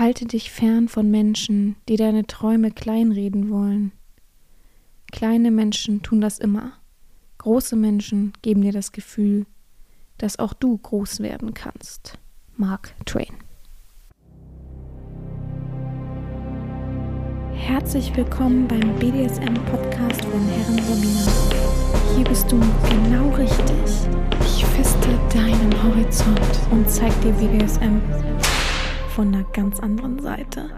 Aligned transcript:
Halte 0.00 0.24
dich 0.24 0.50
fern 0.50 0.88
von 0.88 1.10
Menschen, 1.10 1.76
die 1.86 1.96
deine 1.96 2.26
Träume 2.26 2.70
kleinreden 2.70 3.50
wollen. 3.50 3.92
Kleine 5.12 5.50
Menschen 5.50 6.00
tun 6.00 6.22
das 6.22 6.38
immer. 6.38 6.72
Große 7.36 7.76
Menschen 7.76 8.32
geben 8.40 8.62
dir 8.62 8.72
das 8.72 8.92
Gefühl, 8.92 9.44
dass 10.16 10.38
auch 10.38 10.54
du 10.54 10.78
groß 10.78 11.20
werden 11.20 11.52
kannst. 11.52 12.18
Mark 12.56 12.94
Twain. 13.04 13.36
Herzlich 17.52 18.16
willkommen 18.16 18.66
beim 18.68 18.98
BDSM-Podcast 19.00 20.24
von 20.24 20.48
Herren 20.48 20.78
Romina. 20.78 21.30
Hier 22.16 22.24
bist 22.24 22.50
du 22.50 22.58
genau 22.88 23.28
richtig. 23.34 24.08
Ich 24.46 24.64
feste 24.64 25.10
deinen 25.30 25.82
Horizont 25.82 26.40
und 26.70 26.88
zeig 26.88 27.12
dir 27.20 27.32
BDSM 27.32 28.00
von 29.10 29.34
einer 29.34 29.44
ganz 29.52 29.80
anderen 29.80 30.20
Seite. 30.20 30.70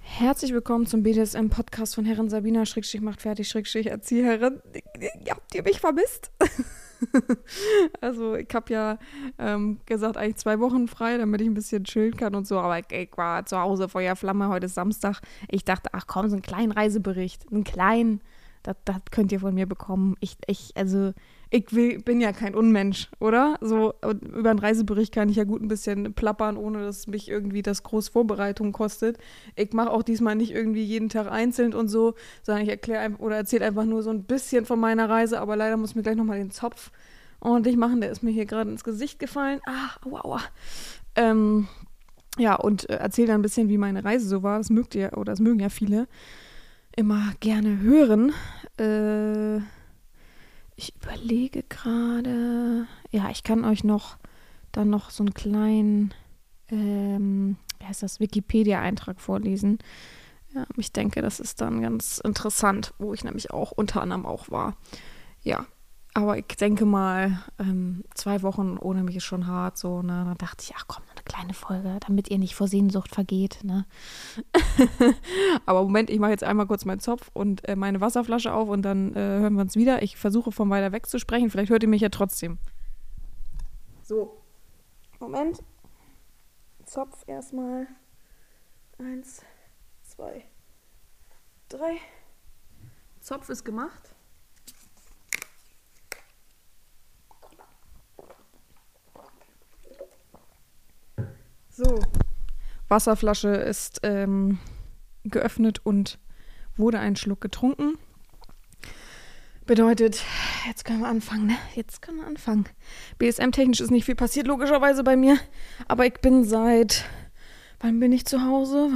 Herzlich 0.00 0.52
willkommen 0.52 0.84
zum 0.86 1.04
BDSM-Podcast 1.04 1.94
von 1.94 2.04
Herren 2.04 2.28
Sabina, 2.28 2.66
Schrägstrich 2.66 3.00
macht 3.02 3.22
fertig, 3.22 3.48
Schrägstrich 3.48 3.86
Erzieherin. 3.86 4.60
Habt 5.30 5.54
ihr 5.54 5.62
mich 5.62 5.80
vermisst? 5.80 6.32
also 8.00 8.34
ich 8.34 8.52
habe 8.52 8.72
ja 8.72 8.98
ähm, 9.38 9.78
gesagt, 9.86 10.16
eigentlich 10.16 10.36
zwei 10.36 10.58
Wochen 10.58 10.88
frei, 10.88 11.18
damit 11.18 11.40
ich 11.40 11.46
ein 11.46 11.54
bisschen 11.54 11.84
chillen 11.84 12.16
kann 12.16 12.34
und 12.34 12.48
so. 12.48 12.58
Aber 12.58 12.78
ich, 12.80 12.90
ich 12.90 13.16
war 13.16 13.46
zu 13.46 13.58
Hause, 13.58 13.88
Feuerflamme, 13.88 14.48
heute 14.48 14.66
ist 14.66 14.74
Samstag. 14.74 15.20
Ich 15.48 15.64
dachte, 15.64 15.90
ach 15.92 16.08
komm, 16.08 16.28
so 16.28 16.34
einen 16.34 16.42
kleinen 16.42 16.72
Reisebericht, 16.72 17.46
einen 17.50 17.64
kleinen, 17.64 18.20
das, 18.62 18.76
das 18.84 18.96
könnt 19.10 19.32
ihr 19.32 19.40
von 19.40 19.54
mir 19.54 19.66
bekommen. 19.66 20.16
Ich, 20.20 20.36
ich, 20.46 20.72
also 20.76 21.12
ich 21.50 21.72
will, 21.74 22.00
bin 22.00 22.20
ja 22.20 22.32
kein 22.32 22.54
Unmensch, 22.54 23.10
oder? 23.18 23.56
So 23.60 23.94
über 24.02 24.50
einen 24.50 24.58
Reisebericht 24.58 25.12
kann 25.12 25.28
ich 25.28 25.36
ja 25.36 25.44
gut 25.44 25.62
ein 25.62 25.68
bisschen 25.68 26.14
plappern, 26.14 26.56
ohne 26.56 26.84
dass 26.84 27.06
mich 27.06 27.28
irgendwie 27.28 27.62
das 27.62 27.82
groß 27.82 28.08
Vorbereitung 28.08 28.72
kostet. 28.72 29.18
Ich 29.56 29.72
mache 29.72 29.90
auch 29.90 30.02
diesmal 30.02 30.36
nicht 30.36 30.52
irgendwie 30.52 30.84
jeden 30.84 31.08
Tag 31.08 31.30
einzeln 31.30 31.74
und 31.74 31.88
so, 31.88 32.14
sondern 32.42 32.64
ich 32.64 32.70
erkläre 32.70 33.16
oder 33.18 33.36
erzähle 33.36 33.66
einfach 33.66 33.84
nur 33.84 34.02
so 34.02 34.10
ein 34.10 34.24
bisschen 34.24 34.64
von 34.64 34.78
meiner 34.78 35.08
Reise, 35.08 35.40
aber 35.40 35.56
leider 35.56 35.76
muss 35.76 35.90
ich 35.90 35.96
mir 35.96 36.02
gleich 36.02 36.16
nochmal 36.16 36.38
den 36.38 36.50
Zopf 36.50 36.92
ordentlich 37.40 37.76
machen. 37.76 38.00
Der 38.00 38.10
ist 38.10 38.22
mir 38.22 38.30
hier 38.30 38.46
gerade 38.46 38.70
ins 38.70 38.84
Gesicht 38.84 39.18
gefallen. 39.18 39.60
Ah, 39.66 39.96
aua, 40.06 40.24
aua. 40.24 40.40
Ähm, 41.16 41.66
ja, 42.38 42.54
und 42.54 42.88
äh, 42.88 42.96
erzähle 42.96 43.28
dann 43.28 43.40
ein 43.40 43.42
bisschen, 43.42 43.68
wie 43.68 43.78
meine 43.78 44.04
Reise 44.04 44.28
so 44.28 44.42
war. 44.42 44.58
Das 44.58 44.70
mögt 44.70 44.94
ihr, 44.94 45.16
oder 45.16 45.32
das 45.32 45.40
mögen 45.40 45.58
ja 45.58 45.68
viele 45.68 46.06
immer 46.96 47.32
gerne 47.40 47.80
hören. 47.80 48.32
Äh, 48.78 49.58
ich 50.76 50.94
überlege 50.96 51.62
gerade. 51.62 52.86
Ja, 53.10 53.30
ich 53.30 53.42
kann 53.42 53.64
euch 53.64 53.84
noch 53.84 54.16
dann 54.72 54.90
noch 54.90 55.10
so 55.10 55.22
einen 55.22 55.34
kleinen, 55.34 56.14
ähm, 56.68 57.56
wie 57.78 57.86
heißt 57.86 58.02
das, 58.02 58.20
Wikipedia-Eintrag 58.20 59.20
vorlesen. 59.20 59.78
Ja, 60.54 60.66
ich 60.76 60.92
denke, 60.92 61.22
das 61.22 61.40
ist 61.40 61.60
dann 61.60 61.80
ganz 61.80 62.18
interessant, 62.18 62.94
wo 62.98 63.14
ich 63.14 63.24
nämlich 63.24 63.50
auch 63.50 63.72
unter 63.72 64.02
anderem 64.02 64.26
auch 64.26 64.50
war. 64.50 64.76
Ja, 65.42 65.66
aber 66.12 66.38
ich 66.38 66.46
denke 66.46 66.84
mal, 66.84 67.40
ähm, 67.58 68.02
zwei 68.14 68.42
Wochen 68.42 68.76
ohne 68.78 69.04
mich 69.04 69.16
ist 69.16 69.24
schon 69.24 69.46
hart. 69.46 69.78
So, 69.78 70.02
ne? 70.02 70.24
Dann 70.24 70.36
dachte 70.38 70.64
ich, 70.64 70.74
ach 70.76 70.86
komm, 70.88 71.04
eine 71.12 71.22
kleine 71.22 71.54
Folge, 71.54 71.98
damit 72.06 72.30
ihr 72.30 72.38
nicht 72.38 72.56
vor 72.56 72.66
Sehnsucht 72.66 73.14
vergeht. 73.14 73.60
Ne? 73.62 73.86
aber 75.66 75.82
Moment, 75.82 76.10
ich 76.10 76.18
mache 76.18 76.32
jetzt 76.32 76.42
einmal 76.42 76.66
kurz 76.66 76.84
meinen 76.84 77.00
Zopf 77.00 77.30
und 77.32 77.66
äh, 77.68 77.76
meine 77.76 78.00
Wasserflasche 78.00 78.52
auf 78.52 78.68
und 78.68 78.82
dann 78.82 79.14
äh, 79.14 79.18
hören 79.18 79.54
wir 79.54 79.62
uns 79.62 79.76
wieder. 79.76 80.02
Ich 80.02 80.16
versuche 80.16 80.50
von 80.50 80.68
weiter 80.68 80.90
weg 80.90 81.06
zu 81.06 81.20
sprechen. 81.20 81.48
Vielleicht 81.48 81.70
hört 81.70 81.84
ihr 81.84 81.88
mich 81.88 82.02
ja 82.02 82.08
trotzdem. 82.08 82.58
So, 84.02 84.42
Moment. 85.20 85.62
Zopf 86.86 87.22
erstmal. 87.28 87.86
Eins, 88.98 89.42
zwei, 90.02 90.44
drei. 91.68 91.98
Zopf 93.20 93.48
ist 93.48 93.64
gemacht. 93.64 94.09
So, 101.82 101.98
Wasserflasche 102.88 103.48
ist 103.48 104.00
ähm, 104.02 104.58
geöffnet 105.24 105.80
und 105.82 106.18
wurde 106.76 106.98
ein 106.98 107.16
Schluck 107.16 107.40
getrunken. 107.40 107.96
Bedeutet, 109.64 110.22
jetzt 110.66 110.84
können 110.84 111.00
wir 111.00 111.08
anfangen, 111.08 111.46
ne? 111.46 111.56
Jetzt 111.74 112.02
können 112.02 112.18
wir 112.18 112.26
anfangen. 112.26 112.66
BSM-technisch 113.16 113.80
ist 113.80 113.90
nicht 113.90 114.04
viel 114.04 114.14
passiert, 114.14 114.46
logischerweise 114.46 115.02
bei 115.02 115.16
mir. 115.16 115.38
Aber 115.88 116.04
ich 116.04 116.20
bin 116.20 116.44
seit. 116.44 117.06
Wann 117.78 117.98
bin 117.98 118.12
ich 118.12 118.26
zu 118.26 118.44
Hause? 118.44 118.90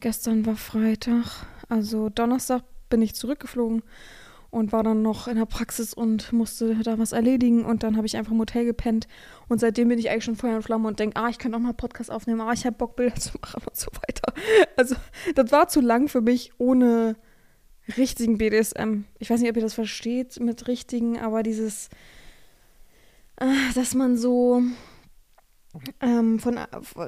Gestern 0.00 0.44
war 0.46 0.56
Freitag. 0.56 1.46
Also 1.68 2.08
Donnerstag 2.08 2.64
bin 2.88 3.02
ich 3.02 3.14
zurückgeflogen 3.14 3.84
und 4.50 4.72
war 4.72 4.82
dann 4.82 5.02
noch 5.02 5.28
in 5.28 5.36
der 5.36 5.46
Praxis 5.46 5.94
und 5.94 6.32
musste 6.32 6.74
da 6.82 6.98
was 6.98 7.12
erledigen 7.12 7.64
und 7.64 7.82
dann 7.82 7.96
habe 7.96 8.06
ich 8.06 8.16
einfach 8.16 8.32
im 8.32 8.40
Hotel 8.40 8.64
gepennt 8.64 9.06
und 9.48 9.60
seitdem 9.60 9.88
bin 9.88 9.98
ich 9.98 10.10
eigentlich 10.10 10.24
schon 10.24 10.36
Feuer 10.36 10.56
und 10.56 10.62
Flamme 10.62 10.88
und 10.88 10.98
denke, 10.98 11.20
ah, 11.20 11.28
ich 11.28 11.38
kann 11.38 11.54
auch 11.54 11.58
mal 11.60 11.72
Podcast 11.72 12.10
aufnehmen, 12.10 12.40
ah, 12.40 12.52
ich 12.52 12.66
habe 12.66 12.76
Bock, 12.76 12.96
Bilder 12.96 13.14
zu 13.16 13.38
machen 13.40 13.62
und 13.66 13.76
so 13.76 13.88
weiter. 13.92 14.32
Also 14.76 14.96
das 15.34 15.52
war 15.52 15.68
zu 15.68 15.80
lang 15.80 16.08
für 16.08 16.20
mich 16.20 16.52
ohne 16.58 17.16
richtigen 17.96 18.38
BDSM. 18.38 19.04
Ich 19.18 19.30
weiß 19.30 19.40
nicht, 19.40 19.50
ob 19.50 19.56
ihr 19.56 19.62
das 19.62 19.74
versteht 19.74 20.38
mit 20.40 20.68
richtigen, 20.68 21.18
aber 21.18 21.42
dieses, 21.42 21.88
äh, 23.36 23.46
dass 23.74 23.94
man 23.94 24.16
so 24.16 24.62
ähm, 26.00 26.40
von, 26.40 26.58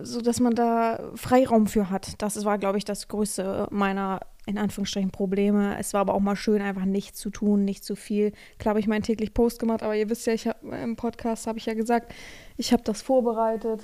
so 0.03 0.21
dass 0.21 0.41
man 0.41 0.55
da 0.55 1.11
Freiraum 1.15 1.67
für 1.67 1.91
hat. 1.91 2.21
Das 2.23 2.45
war, 2.45 2.59
glaube 2.59 2.79
ich, 2.79 2.85
das 2.85 3.09
größte 3.09 3.67
meiner 3.71 4.21
in 4.47 4.59
Anführungsstrichen 4.59 5.11
Probleme. 5.11 5.77
Es 5.79 5.95
war 5.95 6.01
aber 6.01 6.15
auch 6.15 6.21
mal 6.21 6.37
schön, 6.37 6.63
einfach 6.63 6.85
nichts 6.85 7.19
zu 7.19 7.31
tun, 7.31 7.65
nicht 7.65 7.85
zu 7.85 7.95
viel. 7.95 8.33
Klar 8.59 8.71
habe 8.71 8.81
ich 8.81 8.89
meinen 8.89 9.03
täglich 9.03 9.35
Post 9.35 9.59
gemacht, 9.61 9.83
aber 9.83 9.95
ihr 9.95 10.11
wisst 10.11 10.27
ja, 10.27 10.33
ich 10.33 10.49
hab, 10.49 10.63
im 10.63 10.97
Podcast 10.97 11.47
habe 11.47 11.59
ich 11.59 11.67
ja 11.67 11.75
gesagt, 11.75 12.13
ich 12.57 12.73
habe 12.73 12.83
das 12.83 13.03
vorbereitet. 13.03 13.83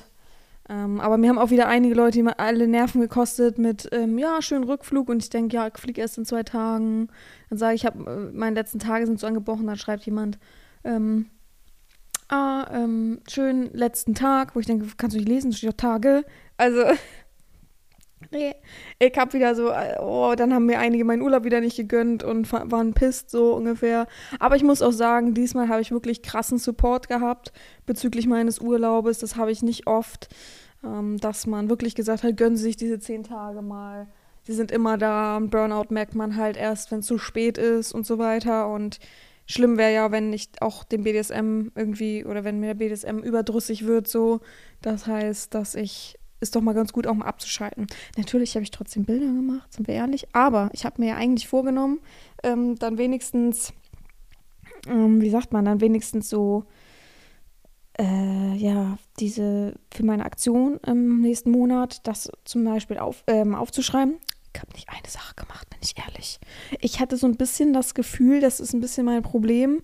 Ähm, 0.68 1.00
aber 1.00 1.16
mir 1.16 1.30
haben 1.30 1.38
auch 1.38 1.50
wieder 1.50 1.66
einige 1.66 1.94
Leute 1.94 2.22
die 2.22 2.26
alle 2.26 2.68
Nerven 2.68 3.00
gekostet 3.00 3.58
mit, 3.58 3.88
ähm, 3.92 4.18
ja, 4.18 4.42
schönen 4.42 4.64
Rückflug 4.64 5.08
und 5.08 5.22
ich 5.22 5.30
denke, 5.30 5.56
ja, 5.56 5.66
ich 5.68 5.78
fliege 5.78 6.00
erst 6.00 6.18
in 6.18 6.26
zwei 6.26 6.42
Tagen. 6.42 7.08
Dann 7.48 7.58
sage 7.58 7.74
ich, 7.74 7.86
hab, 7.86 7.94
äh, 8.06 8.30
meine 8.32 8.54
letzten 8.54 8.78
Tage 8.78 9.06
sind 9.06 9.18
so 9.18 9.26
angebrochen, 9.26 9.66
dann 9.66 9.78
schreibt 9.78 10.04
jemand, 10.04 10.38
ähm, 10.84 11.30
ah, 12.28 12.66
ähm, 12.72 13.20
schönen 13.28 13.72
letzten 13.72 14.14
Tag, 14.14 14.54
wo 14.54 14.60
ich 14.60 14.66
denke, 14.66 14.86
kannst 14.96 15.14
du 15.14 15.20
nicht 15.20 15.28
lesen, 15.28 15.52
steht 15.52 15.70
doch 15.70 15.76
Tage. 15.76 16.24
Also 16.58 16.82
Nee, 18.30 18.54
ich 18.98 19.16
hab 19.16 19.32
wieder 19.32 19.54
so, 19.54 19.72
oh, 20.00 20.34
dann 20.36 20.52
haben 20.52 20.66
mir 20.66 20.78
einige 20.78 21.04
meinen 21.04 21.22
Urlaub 21.22 21.44
wieder 21.44 21.60
nicht 21.60 21.76
gegönnt 21.76 22.24
und 22.24 22.52
waren 22.52 22.92
pisst 22.92 23.30
so 23.30 23.54
ungefähr. 23.54 24.06
Aber 24.38 24.56
ich 24.56 24.64
muss 24.64 24.82
auch 24.82 24.92
sagen, 24.92 25.34
diesmal 25.34 25.68
habe 25.68 25.80
ich 25.80 25.92
wirklich 25.92 26.22
krassen 26.22 26.58
Support 26.58 27.08
gehabt 27.08 27.52
bezüglich 27.86 28.26
meines 28.26 28.58
Urlaubes. 28.58 29.18
Das 29.18 29.36
habe 29.36 29.52
ich 29.52 29.62
nicht 29.62 29.86
oft, 29.86 30.28
ähm, 30.84 31.18
dass 31.18 31.46
man 31.46 31.70
wirklich 31.70 31.94
gesagt 31.94 32.24
hat, 32.24 32.36
gönnen 32.36 32.56
Sie 32.56 32.64
sich 32.64 32.76
diese 32.76 32.98
zehn 32.98 33.22
Tage 33.22 33.62
mal. 33.62 34.08
Sie 34.42 34.52
sind 34.52 34.72
immer 34.72 34.98
da. 34.98 35.38
Burnout 35.40 35.86
merkt 35.90 36.14
man 36.14 36.36
halt 36.36 36.56
erst, 36.56 36.90
wenn 36.90 37.00
es 37.00 37.06
zu 37.06 37.18
spät 37.18 37.56
ist 37.56 37.92
und 37.92 38.04
so 38.04 38.18
weiter. 38.18 38.68
Und 38.68 38.98
schlimm 39.46 39.78
wäre 39.78 39.92
ja, 39.92 40.10
wenn 40.10 40.30
nicht 40.30 40.60
auch 40.60 40.84
dem 40.84 41.04
BDSM 41.04 41.68
irgendwie 41.74 42.24
oder 42.24 42.44
wenn 42.44 42.58
mir 42.58 42.74
der 42.74 42.74
BDSM 42.74 43.18
überdrüssig 43.18 43.86
wird, 43.86 44.08
so. 44.08 44.40
Das 44.82 45.06
heißt, 45.06 45.54
dass 45.54 45.74
ich 45.74 46.17
ist 46.40 46.54
doch 46.54 46.60
mal 46.60 46.74
ganz 46.74 46.92
gut, 46.92 47.06
auch 47.06 47.14
mal 47.14 47.26
abzuschalten. 47.26 47.86
Natürlich 48.16 48.54
habe 48.54 48.62
ich 48.62 48.70
trotzdem 48.70 49.04
Bilder 49.04 49.26
gemacht, 49.26 49.72
sind 49.72 49.88
wir 49.88 49.94
ehrlich. 49.94 50.28
Aber 50.34 50.70
ich 50.72 50.84
habe 50.84 51.00
mir 51.00 51.08
ja 51.08 51.16
eigentlich 51.16 51.48
vorgenommen, 51.48 52.00
ähm, 52.42 52.76
dann 52.78 52.98
wenigstens, 52.98 53.72
ähm, 54.86 55.20
wie 55.20 55.30
sagt 55.30 55.52
man, 55.52 55.64
dann 55.64 55.80
wenigstens 55.80 56.30
so, 56.30 56.64
äh, 57.98 58.54
ja, 58.54 58.98
diese, 59.18 59.74
für 59.92 60.04
meine 60.04 60.24
Aktion 60.24 60.78
im 60.86 61.20
nächsten 61.20 61.50
Monat, 61.50 62.06
das 62.06 62.30
zum 62.44 62.64
Beispiel 62.64 62.98
auf, 62.98 63.24
ähm, 63.26 63.54
aufzuschreiben. 63.54 64.16
Ich 64.54 64.60
habe 64.60 64.72
nicht 64.72 64.88
eine 64.88 65.08
Sache 65.08 65.34
gemacht, 65.34 65.68
bin 65.70 65.78
ich 65.82 65.94
ehrlich. 65.98 66.40
Ich 66.80 67.00
hatte 67.00 67.16
so 67.16 67.26
ein 67.26 67.36
bisschen 67.36 67.72
das 67.72 67.94
Gefühl, 67.94 68.40
das 68.40 68.60
ist 68.60 68.72
ein 68.72 68.80
bisschen 68.80 69.04
mein 69.04 69.22
Problem, 69.22 69.82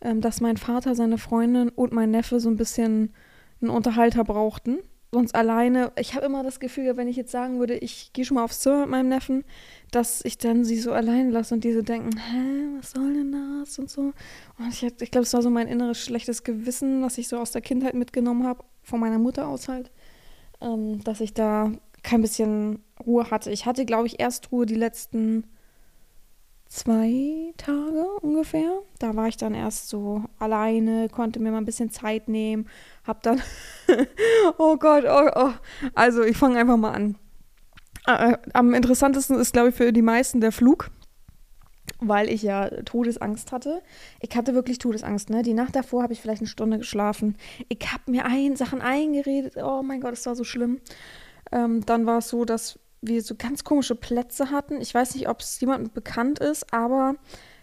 ähm, 0.00 0.20
dass 0.20 0.40
mein 0.40 0.58
Vater, 0.58 0.94
seine 0.94 1.18
Freundin 1.18 1.70
und 1.70 1.92
mein 1.92 2.10
Neffe 2.10 2.40
so 2.40 2.48
ein 2.48 2.56
bisschen 2.56 3.14
einen 3.60 3.70
Unterhalter 3.70 4.24
brauchten 4.24 4.78
sonst 5.16 5.34
alleine. 5.34 5.92
Ich 5.98 6.14
habe 6.14 6.26
immer 6.26 6.42
das 6.42 6.60
Gefühl, 6.60 6.94
wenn 6.98 7.08
ich 7.08 7.16
jetzt 7.16 7.32
sagen 7.32 7.58
würde, 7.58 7.74
ich 7.78 8.12
gehe 8.12 8.26
schon 8.26 8.34
mal 8.34 8.44
aufs 8.44 8.60
Zimmer 8.60 8.80
mit 8.80 8.90
meinem 8.90 9.08
Neffen, 9.08 9.44
dass 9.90 10.22
ich 10.26 10.36
dann 10.36 10.62
sie 10.62 10.78
so 10.78 10.92
allein 10.92 11.30
lasse 11.30 11.54
und 11.54 11.64
die 11.64 11.72
so 11.72 11.80
denken, 11.80 12.10
hä, 12.18 12.76
was 12.76 12.90
soll 12.90 13.14
denn 13.14 13.32
das 13.32 13.78
und 13.78 13.88
so. 13.88 14.12
Und 14.58 14.68
ich, 14.68 14.82
ich 14.82 15.10
glaube, 15.10 15.22
es 15.22 15.32
war 15.32 15.40
so 15.40 15.48
mein 15.48 15.68
inneres 15.68 15.98
schlechtes 15.98 16.44
Gewissen, 16.44 17.02
was 17.02 17.16
ich 17.16 17.28
so 17.28 17.38
aus 17.38 17.50
der 17.50 17.62
Kindheit 17.62 17.94
mitgenommen 17.94 18.46
habe, 18.46 18.62
von 18.82 19.00
meiner 19.00 19.18
Mutter 19.18 19.48
aus 19.48 19.68
halt, 19.68 19.90
ähm, 20.60 21.02
dass 21.02 21.22
ich 21.22 21.32
da 21.32 21.72
kein 22.02 22.20
bisschen 22.20 22.84
Ruhe 23.04 23.30
hatte. 23.30 23.50
Ich 23.50 23.64
hatte, 23.64 23.86
glaube 23.86 24.08
ich, 24.08 24.20
erst 24.20 24.52
Ruhe 24.52 24.66
die 24.66 24.74
letzten 24.74 25.44
zwei 26.68 27.54
Tage 27.56 28.04
ungefähr. 28.20 28.82
Da 28.98 29.16
war 29.16 29.28
ich 29.28 29.38
dann 29.38 29.54
erst 29.54 29.88
so 29.88 30.24
alleine, 30.38 31.08
konnte 31.08 31.40
mir 31.40 31.52
mal 31.52 31.58
ein 31.58 31.64
bisschen 31.64 31.90
Zeit 31.90 32.28
nehmen, 32.28 32.68
hab 33.06 33.22
dann, 33.22 33.42
oh 34.58 34.76
Gott, 34.76 35.04
oh, 35.08 35.30
oh. 35.34 35.52
also 35.94 36.22
ich 36.22 36.36
fange 36.36 36.58
einfach 36.58 36.76
mal 36.76 36.92
an. 36.92 37.16
Äh, 38.06 38.38
am 38.52 38.74
interessantesten 38.74 39.38
ist, 39.38 39.52
glaube 39.52 39.70
ich, 39.70 39.74
für 39.74 39.92
die 39.92 40.02
meisten 40.02 40.40
der 40.40 40.52
Flug, 40.52 40.90
weil 41.98 42.28
ich 42.28 42.42
ja 42.42 42.68
Todesangst 42.68 43.52
hatte. 43.52 43.82
Ich 44.20 44.36
hatte 44.36 44.54
wirklich 44.54 44.78
Todesangst, 44.78 45.30
ne? 45.30 45.42
Die 45.42 45.54
Nacht 45.54 45.74
davor 45.74 46.02
habe 46.02 46.12
ich 46.12 46.20
vielleicht 46.20 46.40
eine 46.40 46.48
Stunde 46.48 46.78
geschlafen. 46.78 47.36
Ich 47.68 47.92
habe 47.92 48.10
mir 48.10 48.26
ein, 48.26 48.56
Sachen 48.56 48.80
eingeredet. 48.80 49.56
Oh 49.56 49.82
mein 49.82 50.00
Gott, 50.00 50.12
es 50.12 50.26
war 50.26 50.36
so 50.36 50.44
schlimm. 50.44 50.80
Ähm, 51.52 51.84
dann 51.84 52.06
war 52.06 52.18
es 52.18 52.28
so, 52.28 52.44
dass 52.44 52.78
wir 53.02 53.22
so 53.22 53.34
ganz 53.36 53.64
komische 53.64 53.94
Plätze 53.94 54.50
hatten. 54.50 54.80
Ich 54.80 54.94
weiß 54.94 55.14
nicht, 55.14 55.28
ob 55.28 55.40
es 55.40 55.60
jemandem 55.60 55.92
bekannt 55.92 56.38
ist, 56.38 56.72
aber 56.72 57.16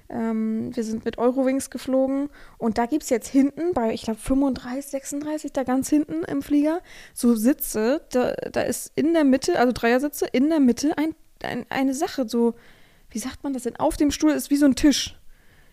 ähm, 0.09 0.75
wir 0.75 0.83
sind 0.83 1.05
mit 1.05 1.17
Eurowings 1.17 1.69
geflogen 1.69 2.29
und 2.57 2.77
da 2.77 2.85
gibt 2.85 3.03
es 3.03 3.09
jetzt 3.09 3.27
hinten, 3.27 3.73
bei 3.73 3.93
ich 3.93 4.03
glaube 4.03 4.19
35, 4.19 4.91
36, 4.91 5.53
da 5.53 5.63
ganz 5.63 5.89
hinten 5.89 6.23
im 6.23 6.41
Flieger, 6.41 6.81
so 7.13 7.35
Sitze. 7.35 8.01
Da, 8.11 8.33
da 8.51 8.61
ist 8.61 8.91
in 8.95 9.13
der 9.13 9.23
Mitte, 9.23 9.59
also 9.59 9.71
Dreiersitze, 9.73 10.25
in 10.31 10.49
der 10.49 10.59
Mitte 10.59 10.97
ein, 10.97 11.15
ein, 11.41 11.65
eine 11.69 11.93
Sache, 11.93 12.27
so, 12.27 12.55
wie 13.09 13.19
sagt 13.19 13.43
man 13.43 13.53
das 13.53 13.63
denn? 13.63 13.75
Auf 13.77 13.97
dem 13.97 14.11
Stuhl 14.11 14.31
ist 14.31 14.49
wie 14.49 14.57
so 14.57 14.65
ein 14.65 14.75
Tisch. 14.75 15.19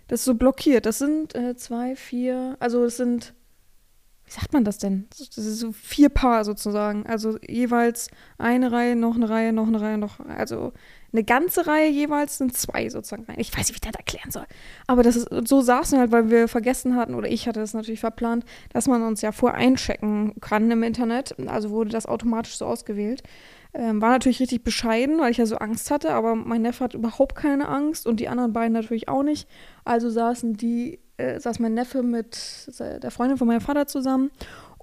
Das 0.08 0.20
ist 0.20 0.26
so 0.26 0.34
blockiert. 0.34 0.86
Das 0.86 0.98
sind 0.98 1.34
äh, 1.34 1.56
zwei, 1.56 1.94
vier, 1.94 2.56
also 2.58 2.84
es 2.84 2.96
sind 2.96 3.34
wie 4.30 4.34
sagt 4.34 4.52
man 4.52 4.62
das 4.62 4.78
denn? 4.78 5.08
Das 5.10 5.36
ist 5.36 5.58
so 5.58 5.72
vier 5.72 6.08
Paar 6.08 6.44
sozusagen. 6.44 7.04
Also 7.04 7.36
jeweils 7.40 8.08
eine 8.38 8.70
Reihe, 8.70 8.94
noch 8.94 9.16
eine 9.16 9.28
Reihe, 9.28 9.52
noch 9.52 9.66
eine 9.66 9.80
Reihe, 9.80 9.98
noch. 9.98 10.20
Also 10.20 10.72
eine 11.12 11.24
ganze 11.24 11.66
Reihe 11.66 11.90
jeweils 11.90 12.38
sind 12.38 12.56
zwei 12.56 12.88
sozusagen. 12.88 13.26
Ich 13.36 13.52
weiß 13.52 13.68
nicht, 13.68 13.70
wie 13.70 13.74
ich 13.74 13.80
das 13.80 13.94
erklären 13.94 14.30
soll. 14.30 14.46
Aber 14.86 15.02
das 15.02 15.16
ist, 15.16 15.28
so 15.46 15.60
saßen 15.60 15.96
wir 15.96 16.00
halt, 16.00 16.12
weil 16.12 16.30
wir 16.30 16.48
vergessen 16.48 16.96
hatten, 16.96 17.14
oder 17.14 17.28
ich 17.28 17.48
hatte 17.48 17.60
das 17.60 17.74
natürlich 17.74 18.00
verplant, 18.00 18.44
dass 18.72 18.86
man 18.86 19.02
uns 19.02 19.20
ja 19.20 19.32
vor 19.32 19.54
einchecken 19.54 20.34
kann 20.40 20.70
im 20.70 20.82
Internet. 20.82 21.34
Also 21.48 21.70
wurde 21.70 21.90
das 21.90 22.06
automatisch 22.06 22.56
so 22.56 22.66
ausgewählt. 22.66 23.22
Ähm, 23.72 24.00
war 24.02 24.10
natürlich 24.10 24.40
richtig 24.40 24.64
bescheiden, 24.64 25.20
weil 25.20 25.30
ich 25.30 25.36
ja 25.36 25.46
so 25.46 25.56
Angst 25.56 25.90
hatte, 25.90 26.12
aber 26.12 26.34
mein 26.34 26.62
Neffe 26.62 26.82
hat 26.82 26.94
überhaupt 26.94 27.36
keine 27.36 27.68
Angst 27.68 28.06
und 28.06 28.18
die 28.18 28.28
anderen 28.28 28.52
beiden 28.52 28.72
natürlich 28.72 29.08
auch 29.08 29.22
nicht. 29.22 29.48
Also 29.84 30.10
saßen 30.10 30.54
die 30.54 30.98
äh, 31.18 31.38
saß 31.38 31.58
mein 31.60 31.74
Neffe 31.74 32.02
mit 32.02 32.68
der 32.80 33.10
Freundin 33.10 33.36
von 33.36 33.46
meinem 33.46 33.60
Vater 33.60 33.86
zusammen 33.86 34.30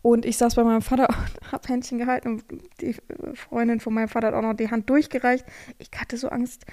und 0.01 0.25
ich 0.25 0.37
saß 0.37 0.55
bei 0.55 0.63
meinem 0.63 0.81
Vater 0.81 1.07
und 1.41 1.51
habe 1.51 1.67
Händchen 1.67 1.97
gehalten 1.97 2.27
und 2.29 2.43
die 2.81 2.95
Freundin 3.33 3.79
von 3.79 3.93
meinem 3.93 4.07
Vater 4.07 4.27
hat 4.27 4.33
auch 4.33 4.41
noch 4.41 4.53
die 4.53 4.69
Hand 4.69 4.89
durchgereicht. 4.89 5.45
Ich 5.77 5.89
hatte 5.99 6.17
so 6.17 6.29
Angst. 6.29 6.65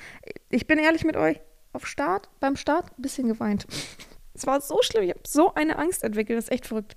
Ich 0.50 0.66
bin 0.66 0.78
ehrlich 0.78 1.04
mit 1.04 1.16
euch, 1.16 1.40
auf 1.72 1.86
Start, 1.86 2.28
beim 2.40 2.56
Start 2.56 2.86
ein 2.98 3.02
bisschen 3.02 3.28
geweint. 3.28 3.66
Es 4.34 4.46
war 4.46 4.60
so 4.60 4.78
schlimm, 4.82 5.04
ich 5.04 5.10
habe 5.10 5.20
so 5.26 5.54
eine 5.54 5.78
Angst 5.78 6.02
entwickelt, 6.02 6.36
das 6.36 6.46
ist 6.46 6.52
echt 6.52 6.66
verrückt. 6.66 6.96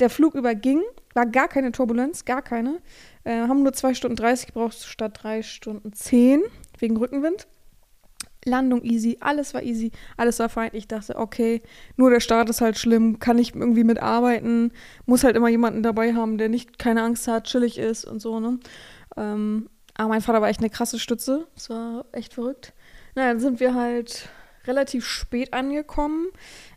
Der 0.00 0.08
Flug 0.08 0.34
überging, 0.34 0.82
war 1.14 1.26
gar 1.26 1.48
keine 1.48 1.70
Turbulenz, 1.70 2.24
gar 2.24 2.42
keine. 2.42 2.80
Äh, 3.24 3.42
haben 3.42 3.62
nur 3.62 3.74
zwei 3.74 3.94
Stunden 3.94 4.16
30 4.16 4.48
gebraucht 4.48 4.82
statt 4.82 5.18
drei 5.22 5.42
Stunden 5.42 5.92
zehn 5.92 6.42
wegen 6.78 6.96
Rückenwind. 6.96 7.46
Landung 8.44 8.82
easy, 8.82 9.18
alles 9.20 9.54
war 9.54 9.62
easy, 9.62 9.92
alles 10.16 10.38
war 10.38 10.48
fein. 10.48 10.70
Ich 10.72 10.88
dachte, 10.88 11.16
okay, 11.16 11.62
nur 11.96 12.10
der 12.10 12.20
Start 12.20 12.50
ist 12.50 12.60
halt 12.60 12.78
schlimm, 12.78 13.18
kann 13.18 13.38
ich 13.38 13.54
irgendwie 13.54 13.84
mitarbeiten, 13.84 14.72
muss 15.06 15.24
halt 15.24 15.36
immer 15.36 15.48
jemanden 15.48 15.82
dabei 15.82 16.14
haben, 16.14 16.38
der 16.38 16.48
nicht 16.48 16.78
keine 16.78 17.02
Angst 17.02 17.28
hat, 17.28 17.44
chillig 17.44 17.78
ist 17.78 18.04
und 18.04 18.20
so, 18.20 18.40
ne? 18.40 18.58
Ähm, 19.16 19.68
aber 19.94 20.08
mein 20.08 20.22
Vater 20.22 20.40
war 20.40 20.48
echt 20.48 20.60
eine 20.60 20.70
krasse 20.70 20.98
Stütze, 20.98 21.46
das 21.54 21.70
war 21.70 22.06
echt 22.12 22.34
verrückt. 22.34 22.72
Na, 23.14 23.28
dann 23.28 23.40
sind 23.40 23.60
wir 23.60 23.74
halt 23.74 24.28
relativ 24.66 25.06
spät 25.06 25.52
angekommen. 25.52 26.28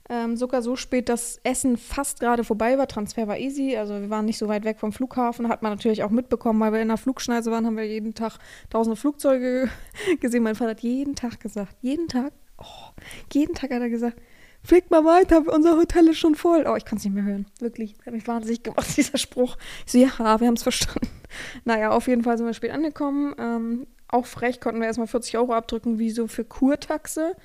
Ähm, 0.07 0.37
sogar 0.37 0.61
so 0.61 0.75
spät, 0.75 1.09
dass 1.09 1.39
Essen 1.43 1.77
fast 1.77 2.19
gerade 2.19 2.43
vorbei 2.43 2.77
war. 2.77 2.87
Transfer 2.87 3.27
war 3.27 3.39
easy, 3.39 3.75
also 3.75 3.99
wir 3.99 4.09
waren 4.11 4.25
nicht 4.25 4.37
so 4.37 4.47
weit 4.47 4.63
weg 4.63 4.79
vom 4.79 4.93
Flughafen. 4.93 5.49
Hat 5.49 5.63
man 5.63 5.71
natürlich 5.71 6.03
auch 6.03 6.11
mitbekommen, 6.11 6.59
weil 6.59 6.73
wir 6.73 6.81
in 6.81 6.89
der 6.89 6.97
Flugschneise 6.97 7.49
waren, 7.49 7.65
haben 7.65 7.77
wir 7.77 7.87
jeden 7.87 8.13
Tag 8.13 8.37
tausende 8.69 8.95
Flugzeuge 8.95 9.69
gesehen. 10.19 10.43
Mein 10.43 10.55
Vater 10.55 10.71
hat 10.71 10.81
jeden 10.81 11.15
Tag 11.15 11.39
gesagt, 11.39 11.75
jeden 11.81 12.07
Tag, 12.07 12.33
oh, 12.59 12.91
jeden 13.33 13.55
Tag 13.55 13.71
hat 13.71 13.81
er 13.81 13.89
gesagt, 13.89 14.21
fliegt 14.61 14.91
mal 14.91 15.05
weiter, 15.05 15.43
unser 15.51 15.77
Hotel 15.77 16.07
ist 16.09 16.19
schon 16.19 16.35
voll. 16.35 16.65
Oh, 16.67 16.75
ich 16.75 16.85
kann 16.85 16.99
es 16.99 17.03
nicht 17.03 17.13
mehr 17.13 17.23
hören. 17.23 17.47
Wirklich, 17.59 17.95
hat 18.05 18.13
mich 18.13 18.27
wahnsinnig 18.27 18.61
gemacht, 18.61 18.87
dieser 18.97 19.17
Spruch. 19.17 19.57
Ich 19.87 19.91
so, 19.91 19.97
ja, 19.97 20.09
wir 20.17 20.47
haben 20.47 20.55
es 20.55 20.63
verstanden. 20.63 21.09
Naja, 21.65 21.89
auf 21.89 22.07
jeden 22.07 22.23
Fall 22.23 22.37
sind 22.37 22.45
wir 22.45 22.53
spät 22.53 22.71
angekommen. 22.71 23.35
Ähm, 23.37 23.87
auch 24.07 24.25
frech 24.25 24.61
konnten 24.61 24.79
wir 24.79 24.87
erstmal 24.87 25.07
40 25.07 25.37
Euro 25.37 25.53
abdrücken, 25.53 25.99
wie 25.99 26.11
so 26.11 26.27
für 26.27 26.45
Kurtaxe 26.45 27.35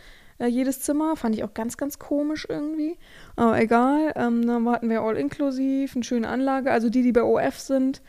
äh, 0.41 0.47
jedes 0.47 0.81
Zimmer. 0.81 1.17
Fand 1.17 1.35
ich 1.35 1.45
auch 1.45 1.55
ganz, 1.55 1.77
ganz 1.77 1.99
komisch 1.99 2.47
irgendwie. 2.49 2.99
Aber 3.37 3.61
egal. 3.61 4.13
Ähm, 4.17 4.47
dann 4.47 4.69
hatten 4.69 4.91
wir 4.91 5.03
all 5.03 5.17
inklusiv, 5.17 5.95
eine 5.95 6.05
schöne 6.05 6.29
Anlage. 6.29 6.71
Also 6.73 6.89
die, 6.91 7.03
die 7.03 7.13
bei 7.13 7.23
OF 7.23 7.59
sind, 7.59 8.03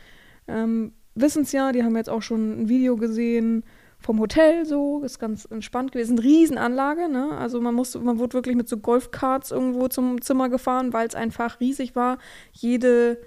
ähm, 0.48 0.92
wissen 1.14 1.42
es 1.42 1.52
ja, 1.52 1.72
die 1.72 1.84
haben 1.84 1.96
jetzt 1.96 2.10
auch 2.10 2.22
schon 2.22 2.62
ein 2.62 2.68
Video 2.68 2.96
gesehen 2.96 3.64
vom 4.02 4.18
Hotel 4.18 4.66
so, 4.66 5.02
ist 5.04 5.18
ganz 5.18 5.44
entspannt 5.44 5.92
gewesen. 5.92 6.18
Riesenanlage, 6.18 7.08
ne? 7.08 7.30
Also 7.38 7.60
man 7.60 7.74
musste, 7.74 8.00
man 8.00 8.18
wurde 8.18 8.34
wirklich 8.34 8.56
mit 8.56 8.68
so 8.68 8.76
Golfkarts 8.78 9.52
irgendwo 9.52 9.88
zum 9.88 10.20
Zimmer 10.20 10.48
gefahren, 10.48 10.92
weil 10.92 11.06
es 11.06 11.14
einfach 11.14 11.60
riesig 11.60 11.94
war. 11.94 12.18
Jede, 12.50 13.18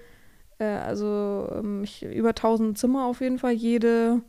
äh, 0.58 0.64
also 0.66 1.48
ähm, 1.50 1.82
ich, 1.82 2.02
über 2.02 2.30
1000 2.30 2.76
Zimmer 2.76 3.06
auf 3.06 3.20
jeden 3.20 3.38
Fall, 3.38 3.52
jede 3.52 4.20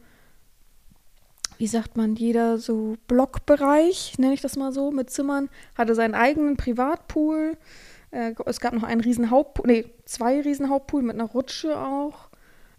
wie 1.58 1.68
sagt 1.68 1.98
man, 1.98 2.16
jeder 2.16 2.58
so 2.58 2.96
Blockbereich, 3.08 4.16
nenne 4.18 4.34
ich 4.34 4.42
das 4.42 4.56
mal 4.56 4.72
so, 4.72 4.92
mit 4.92 5.10
Zimmern, 5.10 5.50
hatte 5.78 5.96
seinen 5.96 6.16
eigenen 6.16 6.58
Privatpool. 6.58 7.58
Äh, 8.12 8.34
es 8.46 8.60
gab 8.60 8.74
noch 8.74 8.84
einen 8.84 9.02
riesen 9.02 9.30
Hauptpool, 9.30 9.68
nee, 9.68 9.86
zwei 10.06 10.42
riesen 10.42 10.70
Hauptpool 10.70 11.02
mit 11.02 11.16
einer 11.16 11.26
Rutsche 11.26 11.78
auch. 11.78 12.30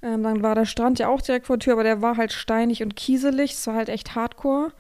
Ähm, 0.01 0.23
dann 0.23 0.43
war 0.43 0.55
der 0.55 0.65
Strand 0.65 0.99
ja 0.99 1.09
auch 1.09 1.21
direkt 1.21 1.47
vor 1.47 1.57
der 1.57 1.65
Tür, 1.65 1.73
aber 1.75 1.83
der 1.83 2.01
war 2.03 2.17
halt 2.17 2.33
steinig 2.33 2.83
und 2.83 2.95
kieselig. 2.95 3.53
Es 3.53 3.67
war 3.67 3.75
halt 3.75 3.89
echt 3.89 4.15
hardcore. 4.15 4.73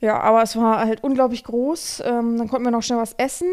Ja, 0.00 0.18
aber 0.20 0.42
es 0.42 0.56
war 0.56 0.78
halt 0.78 1.04
unglaublich 1.04 1.44
groß. 1.44 2.02
Ähm, 2.06 2.38
dann 2.38 2.48
konnten 2.48 2.64
wir 2.64 2.70
noch 2.70 2.82
schnell 2.82 2.98
was 2.98 3.12
essen. 3.18 3.48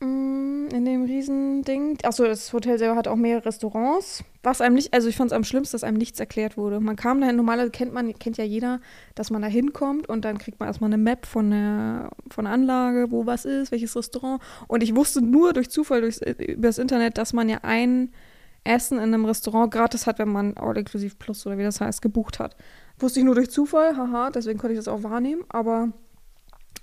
Mm, 0.00 0.68
in 0.70 0.84
dem 0.84 1.04
Riesending. 1.04 1.98
Achso, 2.02 2.24
das 2.24 2.52
Hotel 2.52 2.78
selber 2.78 2.96
hat 2.96 3.08
auch 3.08 3.16
mehrere 3.16 3.46
Restaurants. 3.46 4.22
Was 4.44 4.60
einem 4.60 4.74
nicht, 4.74 4.92
also 4.92 5.08
ich 5.08 5.16
fand 5.16 5.32
es 5.32 5.36
am 5.36 5.42
schlimmsten, 5.42 5.74
dass 5.74 5.84
einem 5.84 5.96
nichts 5.96 6.20
erklärt 6.20 6.58
wurde. 6.58 6.78
Man 6.78 6.96
kam 6.96 7.20
dahin, 7.20 7.36
normalerweise 7.36 7.70
kennt 7.70 7.94
man, 7.94 8.12
kennt 8.18 8.36
ja 8.36 8.44
jeder, 8.44 8.80
dass 9.14 9.30
man 9.30 9.40
da 9.40 9.48
hinkommt 9.48 10.06
und 10.06 10.24
dann 10.26 10.36
kriegt 10.36 10.60
man 10.60 10.68
erstmal 10.68 10.88
eine 10.88 10.98
Map 10.98 11.24
von 11.24 11.50
der, 11.50 12.10
von 12.30 12.44
der 12.44 12.52
Anlage, 12.52 13.10
wo 13.10 13.24
was 13.24 13.46
ist, 13.46 13.72
welches 13.72 13.96
Restaurant. 13.96 14.42
Und 14.68 14.82
ich 14.82 14.94
wusste 14.94 15.22
nur 15.22 15.54
durch 15.54 15.70
Zufall 15.70 16.02
durchs, 16.02 16.20
über 16.20 16.78
Internet, 16.78 17.16
dass 17.16 17.32
man 17.32 17.48
ja 17.48 17.60
ein 17.62 18.10
Essen 18.64 18.98
in 18.98 19.14
einem 19.14 19.24
Restaurant 19.24 19.72
gratis 19.72 20.06
hat, 20.06 20.18
wenn 20.18 20.28
man 20.28 20.56
All 20.58 20.76
Inclusive 20.76 21.16
Plus 21.18 21.46
oder 21.46 21.56
wie 21.56 21.62
das 21.62 21.80
heißt, 21.80 22.02
gebucht 22.02 22.38
hat. 22.38 22.54
Wusste 22.98 23.20
ich 23.20 23.24
nur 23.24 23.34
durch 23.34 23.50
Zufall, 23.50 23.96
haha, 23.96 24.30
deswegen 24.30 24.58
konnte 24.58 24.74
ich 24.74 24.78
das 24.78 24.88
auch 24.88 25.02
wahrnehmen, 25.02 25.42
aber 25.48 25.92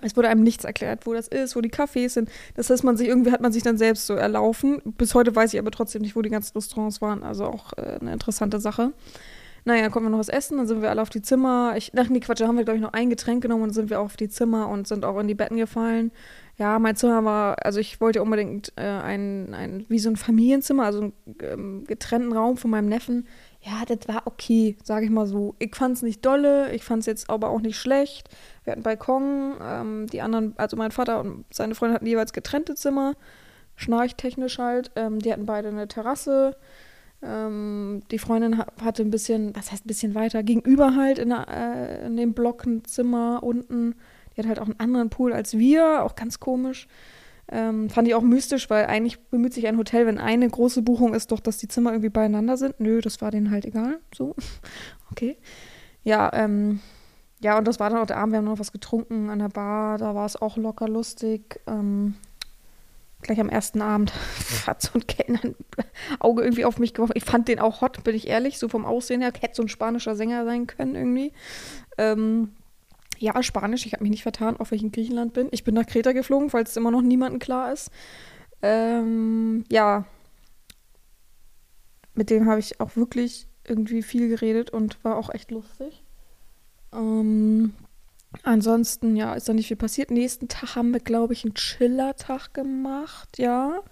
es 0.02 0.16
wurde 0.16 0.28
einem 0.28 0.42
nichts 0.42 0.64
erklärt, 0.64 1.06
wo 1.06 1.14
das 1.14 1.28
ist, 1.28 1.56
wo 1.56 1.60
die 1.60 1.70
Cafés 1.70 2.10
sind. 2.10 2.30
Das 2.54 2.70
heißt, 2.70 2.84
man 2.84 2.96
sich 2.96 3.08
irgendwie 3.08 3.32
hat 3.32 3.40
man 3.40 3.52
sich 3.52 3.62
dann 3.62 3.78
selbst 3.78 4.06
so 4.06 4.14
erlaufen. 4.14 4.80
Bis 4.84 5.14
heute 5.14 5.34
weiß 5.34 5.54
ich 5.54 5.60
aber 5.60 5.70
trotzdem 5.70 6.02
nicht, 6.02 6.16
wo 6.16 6.22
die 6.22 6.30
ganzen 6.30 6.54
Restaurants 6.54 7.00
waren. 7.00 7.22
Also 7.22 7.44
auch 7.44 7.72
äh, 7.76 7.98
eine 8.00 8.12
interessante 8.12 8.60
Sache. 8.60 8.92
Naja, 9.64 9.88
kommen 9.90 10.06
wir 10.06 10.10
noch 10.10 10.18
was 10.18 10.28
essen, 10.28 10.58
dann 10.58 10.66
sind 10.66 10.82
wir 10.82 10.90
alle 10.90 11.00
auf 11.00 11.10
die 11.10 11.22
Zimmer. 11.22 11.74
Ich, 11.76 11.92
ach 11.96 12.08
nee, 12.08 12.18
Quatsch, 12.18 12.40
da 12.40 12.48
haben 12.48 12.56
wir, 12.56 12.64
glaube 12.64 12.78
ich, 12.78 12.82
noch 12.82 12.94
ein 12.94 13.10
Getränk 13.10 13.42
genommen 13.42 13.62
und 13.62 13.72
sind 13.72 13.90
wir 13.90 14.00
auch 14.00 14.06
auf 14.06 14.16
die 14.16 14.28
Zimmer 14.28 14.68
und 14.68 14.88
sind 14.88 15.04
auch 15.04 15.18
in 15.20 15.28
die 15.28 15.36
Betten 15.36 15.56
gefallen. 15.56 16.10
Ja, 16.58 16.78
mein 16.78 16.96
Zimmer 16.96 17.24
war, 17.24 17.64
also 17.64 17.80
ich 17.80 18.00
wollte 18.00 18.22
unbedingt 18.22 18.72
äh, 18.76 18.82
ein, 18.82 19.54
ein, 19.54 19.86
wie 19.88 19.98
so 19.98 20.10
ein 20.10 20.16
Familienzimmer, 20.16 20.84
also 20.84 21.00
einen 21.00 21.12
ähm, 21.40 21.84
getrennten 21.86 22.32
Raum 22.32 22.56
von 22.56 22.70
meinem 22.70 22.88
Neffen 22.88 23.26
ja, 23.64 23.84
das 23.86 24.08
war 24.08 24.22
okay, 24.26 24.76
sage 24.82 25.04
ich 25.04 25.10
mal 25.10 25.26
so. 25.26 25.54
Ich 25.60 25.76
fand 25.76 25.96
es 25.96 26.02
nicht 26.02 26.24
dolle, 26.26 26.72
ich 26.72 26.82
fand 26.82 27.00
es 27.00 27.06
jetzt 27.06 27.30
aber 27.30 27.50
auch 27.50 27.60
nicht 27.60 27.78
schlecht. 27.78 28.28
Wir 28.64 28.72
hatten 28.72 28.82
Balkon, 28.82 29.54
ähm, 29.62 30.06
die 30.08 30.20
anderen, 30.20 30.54
also 30.56 30.76
mein 30.76 30.90
Vater 30.90 31.20
und 31.20 31.44
seine 31.52 31.76
Freundin 31.76 31.94
hatten 31.94 32.06
jeweils 32.06 32.32
getrennte 32.32 32.74
Zimmer, 32.74 33.14
schnarchtechnisch 33.76 34.58
halt. 34.58 34.90
Ähm, 34.96 35.20
die 35.20 35.32
hatten 35.32 35.46
beide 35.46 35.68
eine 35.68 35.86
Terrasse. 35.86 36.56
Ähm, 37.22 38.02
die 38.10 38.18
Freundin 38.18 38.58
hatte 38.82 39.02
ein 39.02 39.12
bisschen, 39.12 39.54
was 39.54 39.70
heißt 39.70 39.84
ein 39.84 39.88
bisschen 39.88 40.16
weiter, 40.16 40.42
gegenüber 40.42 40.96
halt 40.96 41.20
in, 41.20 41.30
äh, 41.30 42.04
in 42.04 42.16
dem 42.16 42.34
Block 42.34 42.66
ein 42.66 42.84
Zimmer 42.84 43.44
unten. 43.44 43.94
Die 44.36 44.40
hat 44.40 44.46
halt 44.46 44.58
auch 44.58 44.66
einen 44.66 44.80
anderen 44.80 45.10
Pool 45.10 45.32
als 45.32 45.56
wir, 45.56 46.02
auch 46.02 46.14
ganz 46.14 46.40
komisch. 46.40 46.88
Ähm, 47.48 47.90
fand 47.90 48.08
ich 48.08 48.14
auch 48.14 48.22
mystisch, 48.22 48.70
weil 48.70 48.86
eigentlich 48.86 49.20
bemüht 49.26 49.52
sich 49.52 49.66
ein 49.66 49.76
Hotel, 49.76 50.06
wenn 50.06 50.18
eine 50.18 50.48
große 50.48 50.82
Buchung 50.82 51.12
ist, 51.12 51.32
doch, 51.32 51.40
dass 51.40 51.58
die 51.58 51.68
Zimmer 51.68 51.90
irgendwie 51.90 52.08
beieinander 52.08 52.56
sind. 52.56 52.80
Nö, 52.80 53.00
das 53.00 53.20
war 53.20 53.30
denen 53.30 53.50
halt 53.50 53.66
egal. 53.66 54.00
So. 54.14 54.34
okay. 55.10 55.36
Ja, 56.04 56.30
ähm, 56.32 56.80
ja, 57.42 57.58
und 57.58 57.66
das 57.66 57.80
war 57.80 57.90
dann 57.90 57.98
auch 57.98 58.06
der 58.06 58.18
Abend. 58.18 58.32
Wir 58.32 58.38
haben 58.38 58.44
noch 58.44 58.58
was 58.58 58.72
getrunken 58.72 59.28
an 59.28 59.40
der 59.40 59.48
Bar. 59.48 59.98
Da 59.98 60.14
war 60.14 60.24
es 60.24 60.40
auch 60.40 60.56
locker 60.56 60.88
lustig. 60.88 61.60
Ähm, 61.66 62.14
gleich 63.20 63.40
am 63.40 63.48
ersten 63.48 63.82
Abend 63.82 64.12
hat 64.66 64.80
so 64.80 64.90
ein 64.94 65.06
Kellner 65.06 65.40
ein 65.42 65.54
Auge 66.20 66.42
irgendwie 66.42 66.64
auf 66.64 66.78
mich 66.78 66.94
geworfen. 66.94 67.14
Ich 67.16 67.24
fand 67.24 67.48
den 67.48 67.58
auch 67.58 67.80
hot, 67.80 68.04
bin 68.04 68.14
ich 68.14 68.28
ehrlich. 68.28 68.58
So 68.58 68.68
vom 68.68 68.86
Aussehen 68.86 69.20
her 69.20 69.32
hätte 69.40 69.56
so 69.56 69.62
ein 69.62 69.68
spanischer 69.68 70.14
Sänger 70.14 70.44
sein 70.44 70.66
können 70.68 70.94
irgendwie. 70.94 71.32
Ähm, 71.98 72.52
Ja, 73.22 73.40
Spanisch. 73.40 73.86
Ich 73.86 73.92
habe 73.92 74.02
mich 74.02 74.10
nicht 74.10 74.24
vertan, 74.24 74.56
auf 74.56 74.72
welchem 74.72 74.90
Griechenland 74.90 75.32
bin. 75.32 75.46
Ich 75.52 75.62
bin 75.62 75.76
nach 75.76 75.86
Kreta 75.86 76.10
geflogen, 76.10 76.50
falls 76.50 76.70
es 76.70 76.76
immer 76.76 76.90
noch 76.90 77.02
niemandem 77.02 77.38
klar 77.38 77.72
ist. 77.72 77.92
Ähm, 78.62 79.64
ja. 79.70 80.06
Mit 82.14 82.30
dem 82.30 82.48
habe 82.48 82.58
ich 82.58 82.80
auch 82.80 82.96
wirklich 82.96 83.46
irgendwie 83.64 84.02
viel 84.02 84.28
geredet 84.28 84.70
und 84.70 85.02
war 85.04 85.16
auch 85.16 85.32
echt 85.32 85.52
lustig. 85.52 86.02
Ähm, 86.92 87.74
ansonsten, 88.42 89.14
ja, 89.14 89.34
ist 89.34 89.48
da 89.48 89.52
nicht 89.52 89.68
viel 89.68 89.76
passiert. 89.76 90.10
Nächsten 90.10 90.48
Tag 90.48 90.74
haben 90.74 90.92
wir, 90.92 90.98
glaube 90.98 91.32
ich, 91.32 91.44
einen 91.44 91.54
Chiller-Tag 91.54 92.52
gemacht, 92.54 93.38
ja. 93.38 93.84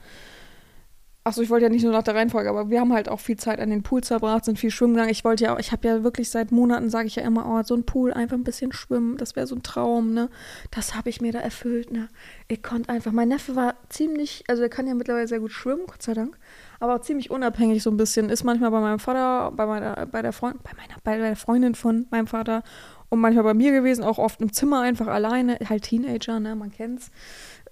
Achso, 1.22 1.42
ich 1.42 1.50
wollte 1.50 1.64
ja 1.64 1.68
nicht 1.68 1.82
nur 1.82 1.92
nach 1.92 2.02
der 2.02 2.14
Reihenfolge, 2.14 2.48
aber 2.48 2.70
wir 2.70 2.80
haben 2.80 2.94
halt 2.94 3.10
auch 3.10 3.20
viel 3.20 3.36
Zeit 3.36 3.60
an 3.60 3.68
den 3.68 3.82
Pools 3.82 4.08
verbracht, 4.08 4.46
sind 4.46 4.58
viel 4.58 4.70
schwimmen 4.70 4.94
gegangen. 4.94 5.10
Ich 5.10 5.22
wollte 5.22 5.44
ja 5.44 5.54
auch, 5.54 5.58
ich 5.58 5.70
habe 5.70 5.86
ja 5.86 6.02
wirklich 6.02 6.30
seit 6.30 6.50
Monaten, 6.50 6.88
sage 6.88 7.08
ich 7.08 7.16
ja 7.16 7.22
immer, 7.24 7.44
oh, 7.46 7.62
so 7.62 7.74
ein 7.74 7.84
Pool, 7.84 8.14
einfach 8.14 8.38
ein 8.38 8.42
bisschen 8.42 8.72
schwimmen, 8.72 9.18
das 9.18 9.36
wäre 9.36 9.46
so 9.46 9.54
ein 9.54 9.62
Traum, 9.62 10.14
ne? 10.14 10.30
Das 10.70 10.94
habe 10.94 11.10
ich 11.10 11.20
mir 11.20 11.30
da 11.30 11.40
erfüllt, 11.40 11.92
ne? 11.92 12.08
Ich 12.48 12.62
konnte 12.62 12.88
einfach, 12.88 13.12
mein 13.12 13.28
Neffe 13.28 13.54
war 13.54 13.74
ziemlich, 13.90 14.44
also 14.48 14.62
er 14.62 14.70
kann 14.70 14.86
ja 14.86 14.94
mittlerweile 14.94 15.28
sehr 15.28 15.40
gut 15.40 15.52
schwimmen, 15.52 15.82
Gott 15.86 16.02
sei 16.02 16.14
Dank, 16.14 16.38
aber 16.78 16.94
auch 16.94 17.00
ziemlich 17.02 17.30
unabhängig 17.30 17.82
so 17.82 17.90
ein 17.90 17.98
bisschen. 17.98 18.30
Ist 18.30 18.42
manchmal 18.44 18.70
bei 18.70 18.80
meinem 18.80 18.98
Vater, 18.98 19.52
bei 19.54 19.66
meiner, 19.66 20.06
bei 20.06 20.22
der 20.22 20.32
Freund, 20.32 20.62
bei 20.62 20.70
meiner, 20.74 20.96
bei 21.04 21.18
der 21.18 21.36
Freundin 21.36 21.74
von 21.74 22.06
meinem 22.10 22.28
Vater 22.28 22.62
und 23.10 23.20
manchmal 23.20 23.44
bei 23.44 23.54
mir 23.54 23.72
gewesen, 23.72 24.04
auch 24.04 24.18
oft 24.18 24.40
im 24.40 24.54
Zimmer 24.54 24.80
einfach 24.80 25.08
alleine, 25.08 25.58
halt 25.68 25.82
Teenager, 25.82 26.40
ne? 26.40 26.56
Man 26.56 26.70
kennt's. 26.70 27.10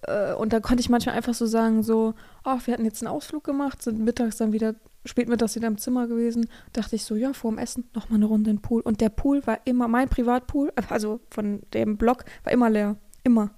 Äh, 0.02 0.34
und 0.34 0.52
da 0.52 0.60
konnte 0.60 0.80
ich 0.80 0.88
manchmal 0.88 1.14
einfach 1.14 1.34
so 1.34 1.46
sagen, 1.46 1.82
so, 1.82 2.14
ach, 2.44 2.66
wir 2.66 2.74
hatten 2.74 2.84
jetzt 2.84 3.02
einen 3.02 3.12
Ausflug 3.12 3.44
gemacht, 3.44 3.82
sind 3.82 4.00
mittags 4.00 4.36
dann 4.36 4.52
wieder, 4.52 4.74
spätmittags 5.04 5.56
wieder 5.56 5.68
im 5.68 5.78
Zimmer 5.78 6.06
gewesen. 6.06 6.48
Dachte 6.72 6.96
ich 6.96 7.04
so, 7.04 7.14
ja, 7.14 7.32
vor 7.32 7.50
dem 7.50 7.58
Essen 7.58 7.88
nochmal 7.94 8.16
eine 8.16 8.26
Runde 8.26 8.50
in 8.50 8.56
den 8.56 8.62
Pool. 8.62 8.80
Und 8.82 9.00
der 9.00 9.08
Pool 9.08 9.46
war 9.46 9.60
immer, 9.64 9.88
mein 9.88 10.08
Privatpool, 10.08 10.72
also 10.88 11.20
von 11.30 11.62
dem 11.74 11.96
Block, 11.96 12.24
war 12.44 12.52
immer 12.52 12.70
leer. 12.70 12.96
Immer. 13.24 13.50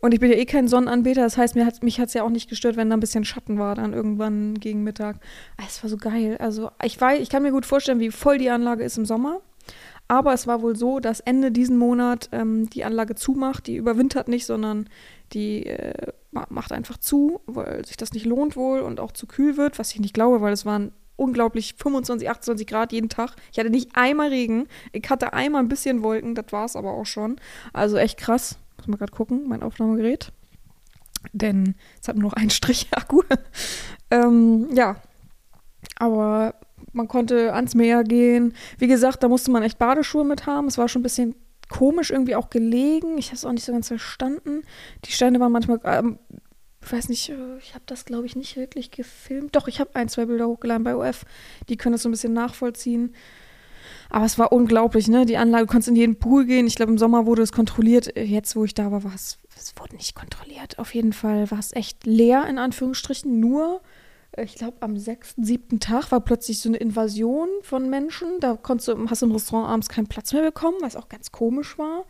Und 0.00 0.14
ich 0.14 0.20
bin 0.20 0.30
ja 0.30 0.36
eh 0.36 0.44
kein 0.44 0.68
Sonnenanbeter, 0.68 1.22
das 1.22 1.36
heißt, 1.36 1.56
mir 1.56 1.66
hat, 1.66 1.82
mich 1.82 1.98
hat 1.98 2.08
es 2.08 2.14
ja 2.14 2.22
auch 2.22 2.30
nicht 2.30 2.48
gestört, 2.48 2.76
wenn 2.76 2.88
da 2.88 2.96
ein 2.96 3.00
bisschen 3.00 3.24
Schatten 3.24 3.58
war, 3.58 3.74
dann 3.74 3.92
irgendwann 3.92 4.54
gegen 4.54 4.84
Mittag. 4.84 5.16
Ah, 5.56 5.64
es 5.66 5.82
war 5.82 5.90
so 5.90 5.96
geil. 5.96 6.36
Also 6.38 6.70
ich, 6.84 7.00
weiß, 7.00 7.20
ich 7.20 7.30
kann 7.30 7.42
mir 7.42 7.50
gut 7.50 7.66
vorstellen, 7.66 7.98
wie 7.98 8.12
voll 8.12 8.38
die 8.38 8.50
Anlage 8.50 8.84
ist 8.84 8.96
im 8.96 9.04
Sommer. 9.04 9.40
Aber 10.06 10.32
es 10.32 10.46
war 10.46 10.62
wohl 10.62 10.74
so, 10.74 11.00
dass 11.00 11.20
Ende 11.20 11.52
diesen 11.52 11.76
Monat 11.76 12.30
ähm, 12.32 12.70
die 12.70 12.84
Anlage 12.84 13.14
zumacht. 13.14 13.66
Die 13.66 13.76
überwintert 13.76 14.28
nicht, 14.28 14.46
sondern 14.46 14.88
die 15.32 15.66
äh, 15.66 16.12
macht 16.30 16.72
einfach 16.72 16.98
zu, 16.98 17.40
weil 17.46 17.84
sich 17.84 17.96
das 17.96 18.12
nicht 18.12 18.26
lohnt 18.26 18.56
wohl 18.56 18.80
und 18.80 19.00
auch 19.00 19.12
zu 19.12 19.26
kühl 19.26 19.56
wird, 19.56 19.78
was 19.78 19.92
ich 19.92 20.00
nicht 20.00 20.14
glaube, 20.14 20.40
weil 20.40 20.52
es 20.52 20.66
waren 20.66 20.92
unglaublich 21.16 21.74
25, 21.76 22.30
28 22.30 22.66
Grad 22.66 22.92
jeden 22.92 23.08
Tag. 23.08 23.34
Ich 23.52 23.58
hatte 23.58 23.70
nicht 23.70 23.90
einmal 23.94 24.28
Regen. 24.28 24.68
Ich 24.92 25.08
hatte 25.10 25.32
einmal 25.32 25.62
ein 25.62 25.68
bisschen 25.68 26.02
Wolken, 26.02 26.34
das 26.34 26.46
war 26.50 26.64
es 26.64 26.76
aber 26.76 26.92
auch 26.92 27.06
schon. 27.06 27.36
Also 27.72 27.96
echt 27.96 28.18
krass. 28.18 28.58
Muss 28.76 28.86
mal 28.86 28.96
gerade 28.96 29.12
gucken, 29.12 29.48
mein 29.48 29.62
Aufnahmegerät. 29.62 30.32
Denn 31.32 31.74
es 32.00 32.06
hat 32.06 32.16
nur 32.16 32.30
noch 32.30 32.36
einen 32.36 32.50
Strich 32.50 32.86
Akku. 32.92 33.22
ähm, 34.10 34.68
ja. 34.72 34.96
Aber 35.96 36.54
man 36.92 37.08
konnte 37.08 37.52
ans 37.52 37.74
Meer 37.74 38.04
gehen. 38.04 38.54
Wie 38.78 38.86
gesagt, 38.86 39.22
da 39.22 39.28
musste 39.28 39.50
man 39.50 39.64
echt 39.64 39.78
Badeschuhe 39.78 40.24
mit 40.24 40.46
haben. 40.46 40.68
Es 40.68 40.78
war 40.78 40.88
schon 40.88 41.00
ein 41.00 41.02
bisschen 41.04 41.34
komisch 41.68 42.10
irgendwie 42.10 42.36
auch 42.36 42.50
gelegen. 42.50 43.18
Ich 43.18 43.28
habe 43.28 43.36
es 43.36 43.44
auch 43.44 43.52
nicht 43.52 43.64
so 43.64 43.72
ganz 43.72 43.88
verstanden. 43.88 44.62
Die 45.04 45.12
Steine 45.12 45.40
waren 45.40 45.52
manchmal, 45.52 45.80
ähm, 45.84 46.18
ich 46.82 46.92
weiß 46.92 47.08
nicht, 47.08 47.28
äh, 47.30 47.58
ich 47.58 47.74
habe 47.74 47.84
das 47.86 48.04
glaube 48.04 48.26
ich 48.26 48.36
nicht 48.36 48.56
wirklich 48.56 48.90
gefilmt. 48.90 49.56
Doch, 49.56 49.68
ich 49.68 49.80
habe 49.80 49.94
ein, 49.94 50.08
zwei 50.08 50.26
Bilder 50.26 50.48
hochgeladen 50.48 50.84
bei 50.84 50.96
OF. 50.96 51.24
Die 51.68 51.76
können 51.76 51.92
das 51.92 52.02
so 52.02 52.08
ein 52.08 52.12
bisschen 52.12 52.32
nachvollziehen. 52.32 53.14
Aber 54.10 54.24
es 54.24 54.38
war 54.38 54.52
unglaublich, 54.52 55.08
ne? 55.08 55.26
Die 55.26 55.36
Anlage, 55.36 55.66
du 55.66 55.70
konntest 55.70 55.88
in 55.88 55.96
jeden 55.96 56.18
Pool 56.18 56.46
gehen. 56.46 56.66
Ich 56.66 56.76
glaube, 56.76 56.92
im 56.92 56.98
Sommer 56.98 57.26
wurde 57.26 57.42
es 57.42 57.52
kontrolliert. 57.52 58.16
Jetzt, 58.16 58.56
wo 58.56 58.64
ich 58.64 58.72
da 58.72 58.90
war, 58.90 59.04
war 59.04 59.14
es, 59.14 59.38
es 59.56 59.74
wurde 59.76 59.96
nicht 59.96 60.14
kontrolliert. 60.14 60.78
Auf 60.78 60.94
jeden 60.94 61.12
Fall 61.12 61.50
war 61.50 61.58
es 61.58 61.74
echt 61.74 62.06
leer, 62.06 62.46
in 62.48 62.58
Anführungsstrichen. 62.58 63.38
Nur 63.38 63.82
ich 64.36 64.54
glaube, 64.54 64.76
am 64.80 64.96
sechsten, 64.96 65.44
siebten 65.44 65.80
Tag 65.80 66.12
war 66.12 66.20
plötzlich 66.20 66.60
so 66.60 66.68
eine 66.68 66.78
Invasion 66.78 67.48
von 67.62 67.88
Menschen. 67.90 68.40
Da 68.40 68.56
konntest 68.56 68.88
du, 68.88 69.08
hast 69.08 69.22
du 69.22 69.26
im 69.26 69.32
Restaurant 69.32 69.68
abends 69.68 69.88
keinen 69.88 70.06
Platz 70.06 70.32
mehr 70.32 70.42
bekommen, 70.42 70.76
was 70.80 70.96
auch 70.96 71.08
ganz 71.08 71.32
komisch 71.32 71.78
war. 71.78 72.04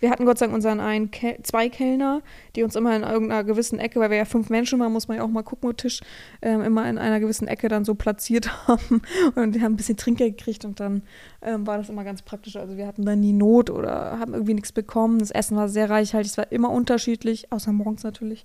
Wir 0.00 0.10
hatten 0.10 0.26
Gott 0.26 0.38
sei 0.38 0.46
Dank 0.46 0.54
unseren 0.54 0.80
einen 0.80 1.10
Kel 1.10 1.38
zwei 1.42 1.68
Kellner, 1.68 2.20
die 2.56 2.62
uns 2.62 2.76
immer 2.76 2.94
in 2.94 3.02
irgendeiner 3.02 3.44
gewissen 3.44 3.78
Ecke, 3.78 4.00
weil 4.00 4.10
wir 4.10 4.18
ja 4.18 4.24
fünf 4.24 4.50
Menschen 4.50 4.78
waren, 4.80 4.92
muss 4.92 5.08
man 5.08 5.16
ja 5.16 5.22
auch 5.22 5.28
mal 5.28 5.42
gucken 5.42 5.70
am 5.70 5.76
Tisch, 5.78 6.00
ähm, 6.42 6.60
immer 6.60 6.86
in 6.88 6.98
einer 6.98 7.20
gewissen 7.20 7.48
Ecke 7.48 7.68
dann 7.68 7.84
so 7.84 7.94
platziert 7.94 8.50
haben. 8.68 9.00
Und 9.34 9.54
die 9.54 9.62
haben 9.62 9.72
ein 9.72 9.76
bisschen 9.76 9.96
Trinkgeld 9.96 10.36
gekriegt 10.36 10.64
und 10.64 10.80
dann 10.80 11.02
ähm, 11.40 11.66
war 11.66 11.78
das 11.78 11.88
immer 11.88 12.04
ganz 12.04 12.22
praktisch. 12.22 12.56
Also 12.56 12.76
wir 12.76 12.86
hatten 12.86 13.06
dann 13.06 13.20
nie 13.20 13.32
Not 13.32 13.70
oder 13.70 14.18
haben 14.18 14.34
irgendwie 14.34 14.54
nichts 14.54 14.72
bekommen. 14.72 15.20
Das 15.20 15.30
Essen 15.30 15.56
war 15.56 15.68
sehr 15.68 15.88
reichhaltig, 15.88 16.32
es 16.32 16.38
war 16.38 16.52
immer 16.52 16.70
unterschiedlich, 16.70 17.50
außer 17.50 17.72
morgens 17.72 18.02
natürlich. 18.02 18.44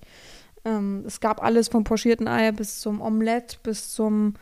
Ähm, 0.64 1.04
es 1.06 1.20
gab 1.20 1.42
alles 1.42 1.68
vom 1.68 1.84
pochierten 1.84 2.28
Ei 2.28 2.52
bis 2.52 2.80
zum 2.80 3.00
Omelette, 3.00 3.56
bis 3.62 3.92
zum 3.92 4.34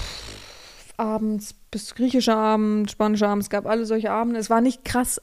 pff, 0.00 0.94
abends, 0.96 1.54
bis 1.70 1.94
griechischer 1.94 2.36
Abend, 2.36 2.90
spanischer 2.90 3.28
Abend. 3.28 3.42
Es 3.42 3.50
gab 3.50 3.66
alle 3.66 3.86
solche 3.86 4.10
Abende. 4.10 4.38
Es 4.38 4.50
war 4.50 4.60
nicht 4.60 4.84
krass, 4.84 5.20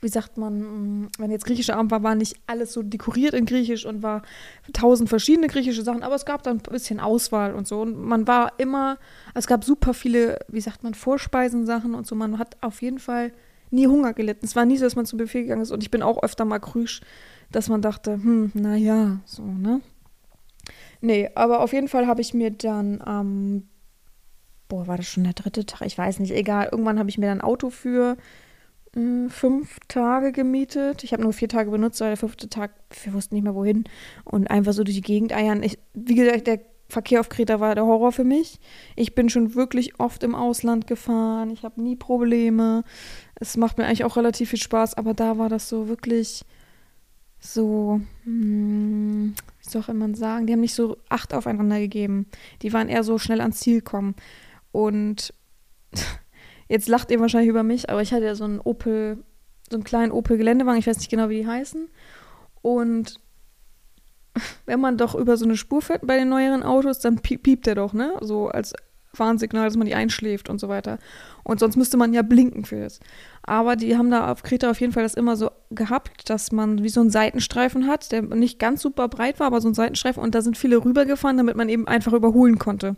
wie 0.00 0.08
sagt 0.08 0.38
man, 0.38 0.60
mm, 1.02 1.08
wenn 1.18 1.30
jetzt 1.30 1.44
griechischer 1.44 1.76
Abend 1.76 1.90
war, 1.90 2.02
war 2.02 2.14
nicht 2.14 2.36
alles 2.46 2.72
so 2.72 2.82
dekoriert 2.82 3.34
in 3.34 3.46
Griechisch 3.46 3.84
und 3.84 4.02
war 4.02 4.22
tausend 4.72 5.08
verschiedene 5.08 5.48
griechische 5.48 5.82
Sachen, 5.82 6.02
aber 6.02 6.14
es 6.14 6.24
gab 6.24 6.42
dann 6.42 6.58
ein 6.58 6.72
bisschen 6.72 7.00
Auswahl 7.00 7.54
und 7.54 7.66
so. 7.66 7.80
Und 7.80 7.98
man 7.98 8.26
war 8.26 8.52
immer, 8.58 8.98
es 9.34 9.46
gab 9.46 9.64
super 9.64 9.94
viele, 9.94 10.38
wie 10.48 10.60
sagt 10.60 10.84
man, 10.84 10.94
Vorspeisensachen 10.94 11.94
und 11.94 12.06
so. 12.06 12.14
Man 12.14 12.38
hat 12.38 12.56
auf 12.60 12.80
jeden 12.82 12.98
Fall 12.98 13.32
nie 13.70 13.86
Hunger 13.86 14.14
gelitten. 14.14 14.46
Es 14.46 14.56
war 14.56 14.64
nie 14.64 14.76
so, 14.76 14.84
dass 14.84 14.96
man 14.96 15.06
zum 15.06 15.18
Buffet 15.18 15.42
gegangen 15.42 15.62
ist 15.62 15.72
und 15.72 15.82
ich 15.82 15.90
bin 15.90 16.02
auch 16.02 16.22
öfter 16.22 16.44
mal 16.44 16.58
krüsch 16.58 17.00
dass 17.50 17.68
man 17.68 17.82
dachte, 17.82 18.14
hm, 18.14 18.50
naja, 18.54 19.20
so, 19.24 19.42
ne? 19.42 19.80
Nee, 21.00 21.30
aber 21.34 21.60
auf 21.60 21.72
jeden 21.72 21.88
Fall 21.88 22.06
habe 22.06 22.20
ich 22.20 22.34
mir 22.34 22.50
dann 22.50 23.00
am, 23.00 23.26
ähm, 23.26 23.68
boah, 24.68 24.86
war 24.86 24.96
das 24.96 25.06
schon 25.06 25.24
der 25.24 25.32
dritte 25.32 25.64
Tag? 25.64 25.86
Ich 25.86 25.96
weiß 25.96 26.18
nicht, 26.18 26.32
egal. 26.32 26.68
Irgendwann 26.70 26.98
habe 26.98 27.08
ich 27.08 27.18
mir 27.18 27.26
dann 27.26 27.38
ein 27.38 27.44
Auto 27.44 27.70
für 27.70 28.16
äh, 28.96 29.28
fünf 29.28 29.78
Tage 29.88 30.32
gemietet. 30.32 31.04
Ich 31.04 31.12
habe 31.12 31.22
nur 31.22 31.32
vier 31.32 31.48
Tage 31.48 31.70
benutzt, 31.70 32.00
weil 32.00 32.08
der 32.08 32.16
fünfte 32.16 32.48
Tag, 32.48 32.72
wir 33.04 33.14
wussten 33.14 33.34
nicht 33.34 33.44
mehr 33.44 33.54
wohin. 33.54 33.84
Und 34.24 34.50
einfach 34.50 34.72
so 34.72 34.84
durch 34.84 34.96
die 34.96 35.02
Gegend 35.02 35.32
eiern. 35.32 35.62
Ich, 35.62 35.78
wie 35.94 36.14
gesagt, 36.14 36.46
der 36.46 36.60
Verkehr 36.88 37.20
auf 37.20 37.28
Kreta 37.28 37.60
war 37.60 37.74
der 37.74 37.84
Horror 37.84 38.12
für 38.12 38.24
mich. 38.24 38.58
Ich 38.96 39.14
bin 39.14 39.28
schon 39.28 39.54
wirklich 39.54 40.00
oft 40.00 40.22
im 40.22 40.34
Ausland 40.34 40.86
gefahren. 40.86 41.50
Ich 41.50 41.62
habe 41.62 41.82
nie 41.82 41.96
Probleme. 41.96 42.82
Es 43.34 43.56
macht 43.56 43.78
mir 43.78 43.84
eigentlich 43.84 44.04
auch 44.04 44.16
relativ 44.16 44.50
viel 44.50 44.58
Spaß, 44.58 44.94
aber 44.94 45.14
da 45.14 45.38
war 45.38 45.48
das 45.50 45.68
so 45.68 45.88
wirklich 45.88 46.44
so, 47.40 48.00
hm, 48.24 49.34
wie 49.62 49.68
soll 49.68 49.94
man 49.94 50.14
sagen, 50.14 50.46
die 50.46 50.52
haben 50.52 50.60
nicht 50.60 50.74
so 50.74 50.96
Acht 51.08 51.34
aufeinander 51.34 51.78
gegeben. 51.78 52.26
Die 52.62 52.72
waren 52.72 52.88
eher 52.88 53.04
so 53.04 53.18
schnell 53.18 53.40
ans 53.40 53.60
Ziel 53.60 53.80
kommen. 53.80 54.14
Und 54.72 55.32
jetzt 56.68 56.88
lacht 56.88 57.10
ihr 57.10 57.20
wahrscheinlich 57.20 57.50
über 57.50 57.62
mich, 57.62 57.90
aber 57.90 58.02
ich 58.02 58.12
hatte 58.12 58.24
ja 58.24 58.34
so 58.34 58.44
einen 58.44 58.60
Opel, 58.60 59.18
so 59.70 59.76
einen 59.76 59.84
kleinen 59.84 60.12
Opel-Geländewagen, 60.12 60.78
ich 60.78 60.86
weiß 60.86 60.98
nicht 60.98 61.10
genau, 61.10 61.28
wie 61.28 61.42
die 61.42 61.46
heißen. 61.46 61.88
Und 62.62 63.20
wenn 64.66 64.80
man 64.80 64.98
doch 64.98 65.14
über 65.14 65.36
so 65.36 65.44
eine 65.44 65.56
Spur 65.56 65.82
fährt 65.82 66.06
bei 66.06 66.16
den 66.16 66.28
neueren 66.28 66.62
Autos, 66.62 66.98
dann 66.98 67.20
piept 67.20 67.66
der 67.66 67.74
doch, 67.74 67.92
ne? 67.92 68.14
So 68.20 68.48
als 68.48 68.74
Warnsignal, 69.14 69.64
dass 69.64 69.76
man 69.76 69.86
nicht 69.86 69.96
einschläft 69.96 70.48
und 70.48 70.58
so 70.58 70.68
weiter. 70.68 70.98
Und 71.44 71.60
sonst 71.60 71.76
müsste 71.76 71.96
man 71.96 72.12
ja 72.12 72.22
blinken 72.22 72.64
für 72.64 72.80
das. 72.80 73.00
Aber 73.48 73.76
die 73.76 73.96
haben 73.96 74.10
da 74.10 74.30
auf 74.30 74.42
Kreta 74.42 74.70
auf 74.70 74.78
jeden 74.78 74.92
Fall 74.92 75.02
das 75.02 75.14
immer 75.14 75.34
so 75.34 75.50
gehabt, 75.70 76.28
dass 76.28 76.52
man 76.52 76.82
wie 76.82 76.90
so 76.90 77.00
einen 77.00 77.08
Seitenstreifen 77.08 77.86
hat, 77.86 78.12
der 78.12 78.20
nicht 78.20 78.58
ganz 78.58 78.82
super 78.82 79.08
breit 79.08 79.40
war, 79.40 79.46
aber 79.46 79.62
so 79.62 79.68
ein 79.68 79.74
Seitenstreifen 79.74 80.22
und 80.22 80.34
da 80.34 80.42
sind 80.42 80.58
viele 80.58 80.84
rübergefahren, 80.84 81.38
damit 81.38 81.56
man 81.56 81.70
eben 81.70 81.88
einfach 81.88 82.12
überholen 82.12 82.58
konnte. 82.58 82.96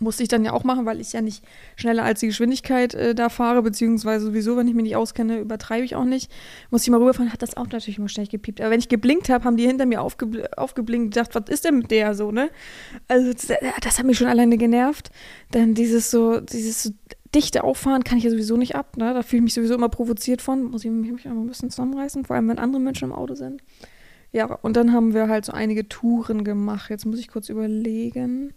Musste 0.00 0.22
ich 0.22 0.28
dann 0.28 0.44
ja 0.44 0.52
auch 0.52 0.62
machen, 0.62 0.86
weil 0.86 1.00
ich 1.00 1.12
ja 1.12 1.20
nicht 1.20 1.44
schneller 1.76 2.04
als 2.04 2.20
die 2.20 2.28
Geschwindigkeit 2.28 2.94
äh, 2.94 3.14
da 3.14 3.28
fahre, 3.28 3.62
beziehungsweise 3.62 4.26
sowieso, 4.26 4.56
wenn 4.56 4.68
ich 4.68 4.74
mich 4.74 4.84
nicht 4.84 4.96
auskenne, 4.96 5.38
übertreibe 5.38 5.84
ich 5.84 5.96
auch 5.96 6.04
nicht. 6.04 6.30
Musste 6.70 6.86
ich 6.86 6.92
mal 6.92 7.00
rüberfahren, 7.00 7.32
hat 7.32 7.42
das 7.42 7.56
auch 7.56 7.66
natürlich 7.66 7.98
immer 7.98 8.08
schnell 8.08 8.28
gepiept. 8.28 8.60
Aber 8.60 8.70
wenn 8.70 8.78
ich 8.78 8.88
geblinkt 8.88 9.28
habe, 9.28 9.44
haben 9.44 9.56
die 9.56 9.66
hinter 9.66 9.86
mir 9.86 10.00
aufge 10.00 10.48
aufgeblinkt 10.56 11.06
und 11.06 11.14
gedacht, 11.14 11.34
was 11.34 11.48
ist 11.52 11.64
denn 11.64 11.78
mit 11.78 11.90
der 11.90 12.14
so, 12.14 12.30
ne? 12.30 12.50
Also 13.08 13.32
das, 13.32 13.48
das 13.80 13.98
hat 13.98 14.06
mich 14.06 14.18
schon 14.18 14.28
alleine 14.28 14.56
genervt. 14.56 15.10
Dann 15.50 15.74
dieses 15.74 16.12
so, 16.12 16.40
dieses 16.40 16.92
dichte 17.34 17.64
Auffahren 17.64 18.04
kann 18.04 18.18
ich 18.18 18.24
ja 18.24 18.30
sowieso 18.30 18.56
nicht 18.56 18.74
ab, 18.74 18.96
ne? 18.96 19.14
Da 19.14 19.22
fühle 19.22 19.38
ich 19.38 19.44
mich 19.44 19.54
sowieso 19.54 19.74
immer 19.74 19.88
provoziert 19.88 20.42
von. 20.42 20.64
Muss 20.64 20.84
ich 20.84 20.90
mich 20.90 21.24
immer 21.24 21.40
ein 21.42 21.46
bisschen 21.46 21.70
zusammenreißen, 21.70 22.24
vor 22.24 22.36
allem 22.36 22.48
wenn 22.48 22.58
andere 22.58 22.80
Menschen 22.80 23.06
im 23.06 23.12
Auto 23.12 23.34
sind. 23.34 23.62
Ja, 24.32 24.46
und 24.46 24.76
dann 24.76 24.92
haben 24.92 25.14
wir 25.14 25.28
halt 25.28 25.44
so 25.44 25.52
einige 25.52 25.88
Touren 25.88 26.44
gemacht. 26.44 26.90
Jetzt 26.90 27.06
muss 27.06 27.18
ich 27.18 27.28
kurz 27.28 27.48
überlegen 27.48 28.52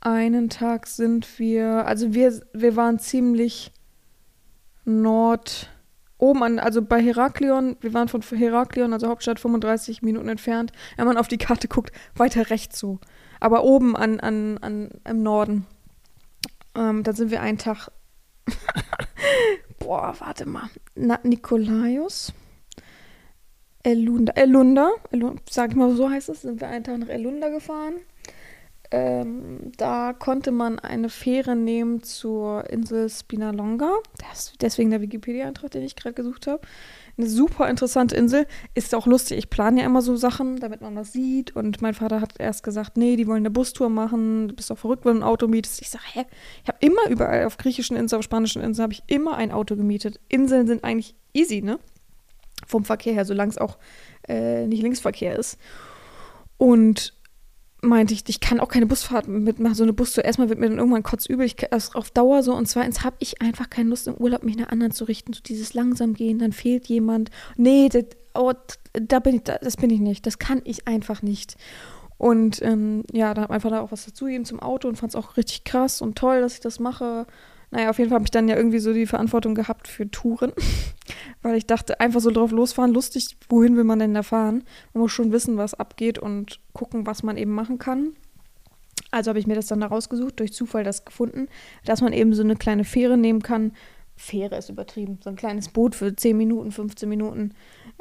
einen 0.00 0.48
Tag 0.48 0.86
sind 0.86 1.38
wir, 1.38 1.86
also 1.86 2.14
wir, 2.14 2.40
wir 2.52 2.76
waren 2.76 2.98
ziemlich 2.98 3.72
nord, 4.84 5.70
oben 6.18 6.42
an, 6.42 6.58
also 6.58 6.82
bei 6.82 7.02
Heraklion, 7.02 7.76
wir 7.80 7.94
waren 7.94 8.08
von 8.08 8.22
Heraklion, 8.22 8.92
also 8.92 9.08
Hauptstadt, 9.08 9.40
35 9.40 10.02
Minuten 10.02 10.28
entfernt. 10.28 10.72
Wenn 10.96 11.06
man 11.06 11.16
auf 11.16 11.28
die 11.28 11.38
Karte 11.38 11.68
guckt, 11.68 11.92
weiter 12.14 12.50
rechts 12.50 12.78
so. 12.78 12.98
Aber 13.40 13.64
oben 13.64 13.96
an, 13.96 14.20
an, 14.20 14.58
an, 14.58 14.90
im 15.04 15.22
Norden. 15.22 15.66
Ähm, 16.78 17.02
da 17.02 17.12
sind 17.12 17.30
wir 17.30 17.42
einen 17.42 17.58
Tag 17.58 17.90
boah, 19.78 20.14
warte 20.18 20.46
mal. 20.46 20.70
Na, 20.94 21.18
Nikolaios. 21.22 22.32
Elunda, 23.82 24.32
Elunda, 24.34 24.90
Elunda, 25.10 25.40
sag 25.48 25.70
ich 25.70 25.76
mal, 25.76 25.94
so 25.94 26.10
heißt 26.10 26.28
es, 26.28 26.42
sind 26.42 26.60
wir 26.60 26.68
einen 26.68 26.84
Tag 26.84 26.98
nach 26.98 27.08
Elunda 27.08 27.48
gefahren. 27.48 27.94
Ähm, 28.90 29.72
da 29.76 30.14
konnte 30.14 30.50
man 30.50 30.78
eine 30.78 31.10
Fähre 31.10 31.54
nehmen 31.54 32.02
zur 32.02 32.68
Insel 32.70 33.08
Spinalonga. 33.08 33.98
Das, 34.18 34.54
deswegen 34.60 34.90
der 34.90 35.00
Wikipedia-Eintrag, 35.02 35.70
den 35.70 35.82
ich 35.82 35.94
gerade 35.94 36.14
gesucht 36.14 36.46
habe. 36.46 36.62
Eine 37.18 37.28
super 37.28 37.68
interessante 37.68 38.14
Insel. 38.14 38.46
Ist 38.74 38.94
auch 38.94 39.06
lustig. 39.06 39.38
Ich 39.38 39.50
plane 39.50 39.80
ja 39.80 39.86
immer 39.86 40.02
so 40.02 40.14
Sachen, 40.14 40.60
damit 40.60 40.80
man 40.80 40.94
was 40.94 41.12
sieht. 41.12 41.56
Und 41.56 41.82
mein 41.82 41.94
Vater 41.94 42.20
hat 42.20 42.34
erst 42.38 42.62
gesagt, 42.62 42.96
nee, 42.96 43.16
die 43.16 43.26
wollen 43.26 43.38
eine 43.38 43.50
Bustour 43.50 43.88
machen. 43.88 44.48
Du 44.48 44.54
bist 44.54 44.70
doch 44.70 44.78
verrückt, 44.78 45.04
wenn 45.04 45.14
du 45.14 45.20
ein 45.20 45.24
Auto 45.24 45.48
mietest. 45.48 45.82
Ich 45.82 45.90
sage, 45.90 46.04
hä? 46.12 46.26
Ich 46.62 46.68
habe 46.68 46.78
immer 46.80 47.10
überall 47.10 47.44
auf 47.44 47.56
griechischen 47.56 47.96
Inseln, 47.96 48.20
auf 48.20 48.24
spanischen 48.24 48.62
Inseln, 48.62 48.84
habe 48.84 48.92
ich 48.92 49.02
immer 49.08 49.36
ein 49.36 49.50
Auto 49.50 49.74
gemietet. 49.74 50.20
Inseln 50.28 50.68
sind 50.68 50.84
eigentlich 50.84 51.16
easy, 51.32 51.60
ne? 51.60 51.80
Vom 52.68 52.84
Verkehr 52.84 53.14
her, 53.14 53.24
solange 53.24 53.50
es 53.50 53.58
auch 53.58 53.78
äh, 54.28 54.66
nicht 54.68 54.82
Linksverkehr 54.82 55.36
ist. 55.36 55.58
Und 56.56 57.14
meinte 57.80 58.12
ich, 58.12 58.24
ich 58.26 58.40
kann 58.40 58.60
auch 58.60 58.68
keine 58.68 58.86
Busfahrt 58.86 59.28
mitmachen, 59.28 59.74
so 59.74 59.84
eine 59.84 59.92
Bustour. 59.92 60.24
Erstmal 60.24 60.48
wird 60.48 60.58
mir 60.58 60.68
dann 60.68 60.78
irgendwann 60.78 61.02
kotzübel, 61.02 61.46
ich, 61.46 61.72
also 61.72 61.92
auf 61.98 62.10
Dauer 62.10 62.42
so. 62.42 62.54
Und 62.54 62.66
zweitens 62.66 63.04
habe 63.04 63.16
ich 63.20 63.40
einfach 63.40 63.70
keine 63.70 63.90
Lust 63.90 64.08
im 64.08 64.14
Urlaub, 64.14 64.42
mich 64.42 64.56
nach 64.56 64.70
anderen 64.70 64.92
zu 64.92 65.04
richten. 65.04 65.32
So 65.32 65.40
dieses 65.40 65.74
langsam 65.74 66.14
gehen, 66.14 66.38
dann 66.38 66.52
fehlt 66.52 66.86
jemand. 66.86 67.30
Nee, 67.56 67.88
das, 67.88 68.04
oh, 68.34 68.52
da 68.92 69.20
bin 69.20 69.36
ich, 69.36 69.42
das 69.42 69.76
bin 69.76 69.90
ich 69.90 70.00
nicht. 70.00 70.26
Das 70.26 70.38
kann 70.38 70.60
ich 70.64 70.88
einfach 70.88 71.22
nicht. 71.22 71.56
Und 72.16 72.60
ähm, 72.62 73.04
ja, 73.12 73.32
dann 73.32 73.44
habe 73.44 73.54
einfach 73.54 73.70
da 73.70 73.80
auch 73.80 73.92
was 73.92 74.06
dazugegeben 74.06 74.44
zum 74.44 74.58
Auto 74.58 74.88
und 74.88 74.96
fand 74.96 75.10
es 75.10 75.16
auch 75.16 75.36
richtig 75.36 75.62
krass 75.62 76.02
und 76.02 76.18
toll, 76.18 76.40
dass 76.40 76.54
ich 76.54 76.60
das 76.60 76.80
mache. 76.80 77.26
Naja, 77.70 77.90
auf 77.90 77.98
jeden 77.98 78.08
Fall 78.10 78.16
habe 78.16 78.24
ich 78.26 78.30
dann 78.30 78.48
ja 78.48 78.56
irgendwie 78.56 78.78
so 78.78 78.92
die 78.92 79.06
Verantwortung 79.06 79.54
gehabt 79.54 79.88
für 79.88 80.10
Touren, 80.10 80.52
weil 81.42 81.56
ich 81.56 81.66
dachte, 81.66 82.00
einfach 82.00 82.20
so 82.20 82.30
drauf 82.30 82.50
losfahren, 82.50 82.92
lustig, 82.92 83.36
wohin 83.48 83.76
will 83.76 83.84
man 83.84 83.98
denn 83.98 84.14
da 84.14 84.22
fahren? 84.22 84.64
Man 84.94 85.02
muss 85.02 85.12
schon 85.12 85.32
wissen, 85.32 85.56
was 85.58 85.74
abgeht 85.74 86.18
und 86.18 86.60
gucken, 86.72 87.06
was 87.06 87.22
man 87.22 87.36
eben 87.36 87.52
machen 87.52 87.78
kann. 87.78 88.14
Also 89.10 89.30
habe 89.30 89.38
ich 89.38 89.46
mir 89.46 89.54
das 89.54 89.66
dann 89.66 89.80
da 89.80 89.86
rausgesucht, 89.86 90.40
durch 90.40 90.52
Zufall 90.52 90.84
das 90.84 91.04
gefunden, 91.04 91.48
dass 91.84 92.00
man 92.00 92.12
eben 92.12 92.34
so 92.34 92.42
eine 92.42 92.56
kleine 92.56 92.84
Fähre 92.84 93.16
nehmen 93.16 93.42
kann. 93.42 93.72
Fähre 94.16 94.56
ist 94.56 94.68
übertrieben, 94.68 95.18
so 95.22 95.30
ein 95.30 95.36
kleines 95.36 95.68
Boot 95.68 95.94
für 95.94 96.14
10 96.14 96.36
Minuten, 96.36 96.72
15 96.72 97.08
Minuten 97.08 97.54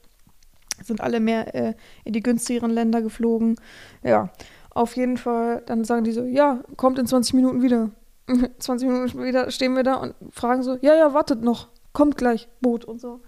Sind 0.84 1.00
alle 1.00 1.22
mehr 1.22 1.56
äh, 1.56 1.74
in 2.04 2.12
die 2.12 2.22
günstigeren 2.22 2.72
Länder 2.72 3.02
geflogen. 3.02 3.56
Ja, 4.04 4.32
auf 4.74 4.96
jeden 4.96 5.18
Fall, 5.18 5.64
dann 5.66 5.84
sagen 5.84 6.04
die 6.04 6.12
so, 6.12 6.24
ja, 6.24 6.64
kommt 6.78 6.98
in 6.98 7.06
20 7.06 7.34
Minuten 7.34 7.62
wieder. 7.62 7.92
20 8.60 8.88
Minuten 8.88 9.10
später 9.10 9.52
stehen 9.52 9.76
wir 9.76 9.84
da 9.84 9.96
und 9.96 10.16
fragen 10.32 10.64
so, 10.64 10.78
ja, 10.82 10.96
ja, 10.96 11.14
wartet 11.14 11.42
noch, 11.42 11.68
kommt 11.94 12.18
gleich, 12.18 12.48
Boot 12.62 12.86
und 12.86 13.00
so. 13.00 13.22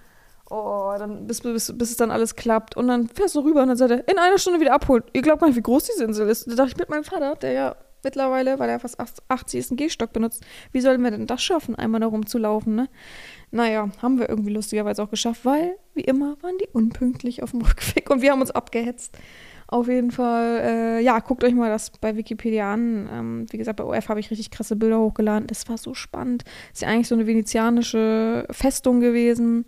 Oh, 0.49 0.93
dann, 0.97 1.25
bis, 1.25 1.41
bis, 1.41 1.75
bis 1.75 1.91
es 1.91 1.97
dann 1.97 2.11
alles 2.11 2.35
klappt. 2.35 2.77
Und 2.77 2.87
dann 2.87 3.07
fährst 3.07 3.35
du 3.35 3.39
rüber 3.39 3.61
und 3.61 3.69
dann 3.69 3.77
sagt 3.77 3.91
er, 3.91 4.07
in 4.07 4.19
einer 4.19 4.37
Stunde 4.37 4.59
wieder 4.59 4.73
abholt. 4.73 5.05
Ihr 5.13 5.21
glaubt 5.21 5.41
gar 5.41 5.47
nicht, 5.47 5.55
wie 5.55 5.63
groß 5.63 5.85
diese 5.85 6.03
Insel 6.03 6.29
ist. 6.29 6.47
Da 6.47 6.55
dachte 6.55 6.71
ich 6.71 6.77
mit 6.77 6.89
meinem 6.89 7.03
Vater, 7.03 7.35
der 7.35 7.51
ja 7.53 7.75
mittlerweile, 8.03 8.59
weil 8.59 8.69
er 8.69 8.79
fast 8.79 8.99
80 9.29 9.59
ist, 9.59 9.71
einen 9.71 9.77
Gehstock 9.77 10.13
benutzt. 10.13 10.43
Wie 10.71 10.81
sollen 10.81 11.01
wir 11.01 11.11
denn 11.11 11.27
das 11.27 11.41
schaffen, 11.41 11.75
einmal 11.75 12.01
da 12.01 12.07
rumzulaufen, 12.07 12.75
ne? 12.75 12.89
Naja, 13.51 13.89
haben 14.01 14.19
wir 14.19 14.29
irgendwie 14.29 14.51
lustigerweise 14.51 15.01
auch 15.03 15.09
geschafft, 15.09 15.45
weil, 15.45 15.75
wie 15.93 16.01
immer, 16.01 16.35
waren 16.41 16.57
die 16.57 16.67
unpünktlich 16.71 17.43
auf 17.43 17.51
dem 17.51 17.61
Rückweg 17.63 18.09
und 18.09 18.21
wir 18.21 18.31
haben 18.31 18.41
uns 18.41 18.51
abgehetzt. 18.51 19.17
Auf 19.73 19.87
jeden 19.87 20.11
Fall, 20.11 20.59
äh, 20.63 20.99
ja, 21.01 21.17
guckt 21.17 21.43
euch 21.43 21.55
mal 21.55 21.67
das 21.67 21.89
bei 21.89 22.15
Wikipedia 22.15 22.71
an. 22.71 23.09
Ähm, 23.11 23.45
wie 23.49 23.57
gesagt, 23.57 23.77
bei 23.77 23.83
OF 23.83 24.07
habe 24.07 24.19
ich 24.19 24.29
richtig 24.29 24.51
krasse 24.51 24.75
Bilder 24.75 24.99
hochgeladen. 24.99 25.47
Das 25.47 25.67
war 25.67 25.79
so 25.79 25.95
spannend. 25.95 26.43
Ist 26.71 26.83
ja 26.83 26.89
eigentlich 26.89 27.07
so 27.07 27.15
eine 27.15 27.25
venezianische 27.25 28.45
Festung 28.51 28.99
gewesen, 28.99 29.65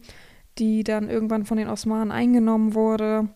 die 0.60 0.84
dann 0.84 1.10
irgendwann 1.10 1.44
von 1.44 1.58
den 1.58 1.68
Osmanen 1.68 2.12
eingenommen 2.12 2.76
wurde 2.76 3.30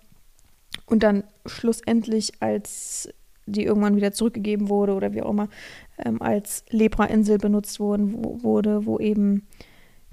und 0.86 1.01
dann 1.01 1.23
schlussendlich, 1.47 2.34
als 2.39 3.10
die 3.47 3.63
irgendwann 3.63 3.95
wieder 3.95 4.12
zurückgegeben 4.12 4.69
wurde 4.69 4.93
oder 4.93 5.12
wie 5.12 5.23
auch 5.23 5.32
immer, 5.32 5.49
ähm, 5.97 6.21
als 6.21 6.65
Lepra-Insel 6.69 7.39
benutzt 7.39 7.79
wurden, 7.79 8.23
wo, 8.23 8.43
wurde, 8.43 8.86
wo 8.86 8.99
eben 8.99 9.47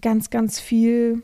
ganz, 0.01 0.31
ganz 0.31 0.59
viel, 0.59 1.23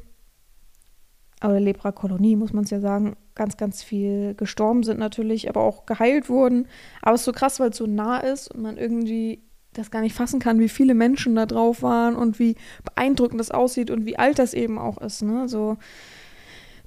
oder 1.43 1.59
Lepra-Kolonie, 1.59 2.37
muss 2.37 2.53
man 2.53 2.65
es 2.65 2.71
ja 2.71 2.81
sagen, 2.81 3.17
ganz, 3.35 3.57
ganz 3.57 3.83
viel 3.83 4.35
gestorben 4.35 4.83
sind 4.83 4.99
natürlich, 4.99 5.49
aber 5.49 5.63
auch 5.63 5.87
geheilt 5.87 6.29
wurden. 6.29 6.67
Aber 7.01 7.15
es 7.15 7.23
ist 7.23 7.27
so 7.27 7.33
krass, 7.33 7.61
weil 7.61 7.71
es 7.71 7.77
so 7.77 7.87
nah 7.87 8.19
ist 8.19 8.49
und 8.53 8.63
man 8.63 8.77
irgendwie 8.77 9.43
das 9.73 9.91
gar 9.91 10.03
nicht 10.03 10.15
fassen 10.15 10.39
kann, 10.41 10.61
wie 10.61 10.69
viele 10.69 10.95
Menschen 10.95 11.35
da 11.35 11.47
drauf 11.47 11.83
waren 11.83 12.15
und 12.15 12.39
wie 12.39 12.57
beeindruckend 12.85 13.41
das 13.41 13.51
aussieht 13.51 13.91
und 13.91 14.05
wie 14.05 14.19
alt 14.19 14.39
das 14.39 14.55
eben 14.55 14.79
auch 14.79 14.99
ist. 14.99 15.23
Ne? 15.23 15.49
So, 15.49 15.79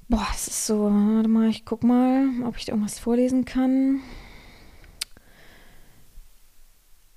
boah, 0.08 0.26
es 0.32 0.46
ist 0.46 0.66
so, 0.66 0.84
warte 0.84 1.28
mal, 1.28 1.48
ich 1.48 1.64
guck 1.64 1.82
mal, 1.82 2.28
ob 2.44 2.56
ich 2.56 2.64
da 2.64 2.72
irgendwas 2.72 2.98
vorlesen 2.98 3.44
kann. 3.44 4.00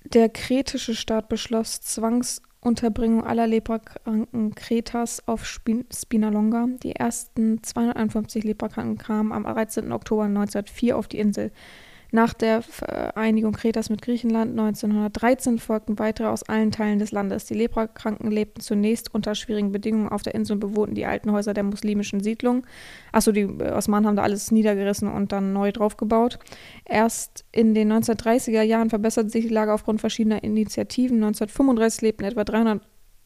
Der 0.04 0.28
kretische 0.28 0.96
Staat 0.96 1.28
beschloss 1.28 1.80
Zwangs- 1.80 2.42
Unterbringung 2.62 3.24
aller 3.24 3.46
Leprakranken 3.46 4.54
Kretas 4.54 5.26
auf 5.26 5.46
Spinalonga. 5.46 6.68
Die 6.82 6.94
ersten 6.94 7.62
251 7.62 8.44
Leprakranken 8.44 8.98
kamen 8.98 9.32
am 9.32 9.44
13. 9.44 9.90
Oktober 9.92 10.24
1904 10.24 10.96
auf 10.96 11.08
die 11.08 11.18
Insel. 11.18 11.52
Nach 12.12 12.34
der 12.34 12.62
Vereinigung 12.62 13.52
Kretas 13.52 13.88
mit 13.88 14.02
Griechenland 14.02 14.58
1913 14.58 15.58
folgten 15.58 15.98
weitere 15.98 16.26
aus 16.26 16.42
allen 16.42 16.72
Teilen 16.72 16.98
des 16.98 17.12
Landes. 17.12 17.44
Die 17.44 17.54
Leprakranken 17.54 18.30
lebten 18.30 18.60
zunächst 18.60 19.14
unter 19.14 19.34
schwierigen 19.34 19.70
Bedingungen 19.70 20.08
auf 20.08 20.22
der 20.22 20.34
Insel 20.34 20.54
und 20.54 20.60
bewohnten 20.60 20.94
die 20.94 21.06
alten 21.06 21.30
Häuser 21.30 21.54
der 21.54 21.62
muslimischen 21.62 22.20
Siedlung. 22.20 22.66
Achso, 23.12 23.30
die 23.30 23.42
äh, 23.42 23.72
Osmanen 23.72 24.06
haben 24.06 24.16
da 24.16 24.22
alles 24.22 24.50
niedergerissen 24.50 25.08
und 25.08 25.32
dann 25.32 25.52
neu 25.52 25.70
draufgebaut. 25.70 26.38
Erst 26.84 27.44
in 27.52 27.74
den 27.74 27.92
1930er 27.92 28.62
Jahren 28.62 28.90
verbesserte 28.90 29.30
sich 29.30 29.46
die 29.46 29.54
Lage 29.54 29.72
aufgrund 29.72 30.00
verschiedener 30.00 30.42
Initiativen. 30.42 31.18
1935 31.18 32.02
lebten 32.02 32.24
etwa 32.24 32.44
300 32.44 32.82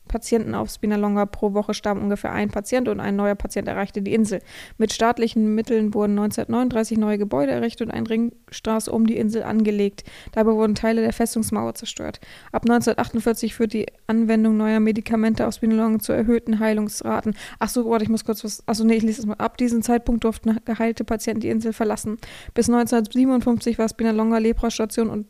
Patienten 0.08 0.54
auf 0.54 0.70
Spinalonga 0.70 1.26
pro 1.26 1.54
Woche 1.54 1.74
starben 1.74 2.02
ungefähr 2.02 2.32
ein 2.32 2.50
Patient 2.50 2.88
und 2.88 3.00
ein 3.00 3.16
neuer 3.16 3.34
Patient 3.34 3.66
erreichte 3.68 4.02
die 4.02 4.14
Insel. 4.14 4.40
Mit 4.78 4.92
staatlichen 4.92 5.54
Mitteln 5.54 5.94
wurden 5.94 6.12
1939 6.12 6.98
neue 6.98 7.18
Gebäude 7.18 7.52
errichtet 7.52 7.88
und 7.88 7.94
eine 7.94 8.08
Ringstraße 8.08 8.92
um 8.92 9.06
die 9.06 9.16
Insel 9.16 9.42
angelegt. 9.42 10.04
Dabei 10.32 10.52
wurden 10.52 10.74
Teile 10.74 11.02
der 11.02 11.12
Festungsmauer 11.12 11.74
zerstört. 11.74 12.20
Ab 12.52 12.62
1948 12.62 13.54
führt 13.54 13.72
die 13.72 13.86
Anwendung 14.06 14.56
neuer 14.56 14.80
Medikamente 14.80 15.46
auf 15.46 15.54
Spinalonga 15.54 15.98
zu 15.98 16.12
erhöhten 16.12 16.58
Heilungsraten. 16.60 17.34
Achso, 17.58 17.88
warte, 17.88 18.04
ich 18.04 18.10
muss 18.10 18.24
kurz 18.24 18.44
was. 18.44 18.62
Achso, 18.66 18.84
nee, 18.84 18.94
ich 18.94 19.02
lese 19.02 19.22
es 19.22 19.26
mal. 19.26 19.34
Ab 19.34 19.56
diesem 19.56 19.82
Zeitpunkt 19.82 20.24
durften 20.24 20.58
geheilte 20.64 21.04
Patienten 21.04 21.40
die 21.40 21.48
Insel 21.48 21.72
verlassen. 21.72 22.18
Bis 22.54 22.68
1957 22.68 23.78
war 23.78 23.88
Spinalonga 23.88 24.38
Leprastation 24.38 25.10
und 25.10 25.26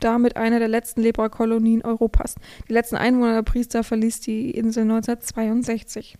damit 0.00 0.36
eine 0.36 0.58
der 0.58 0.68
letzten 0.68 1.02
Lepra-Kolonien 1.02 1.82
Europas. 1.82 2.36
Die 2.68 2.72
letzten 2.72 2.96
Einwohner 2.96 3.34
der 3.34 3.42
Priester 3.42 3.84
verließ 3.84 4.20
die 4.20 4.50
Insel 4.50 4.82
1962. 4.82 6.16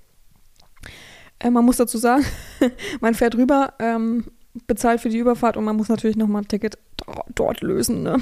Äh, 1.38 1.50
man 1.50 1.64
muss 1.64 1.76
dazu 1.76 1.98
sagen, 1.98 2.24
man 3.00 3.14
fährt 3.14 3.36
rüber, 3.36 3.74
ähm, 3.78 4.26
bezahlt 4.66 5.00
für 5.00 5.10
die 5.10 5.18
Überfahrt 5.18 5.56
und 5.56 5.64
man 5.64 5.76
muss 5.76 5.88
natürlich 5.88 6.16
nochmal 6.16 6.42
ein 6.42 6.48
Ticket 6.48 6.78
dort 7.34 7.60
lösen, 7.60 8.02
ne? 8.02 8.16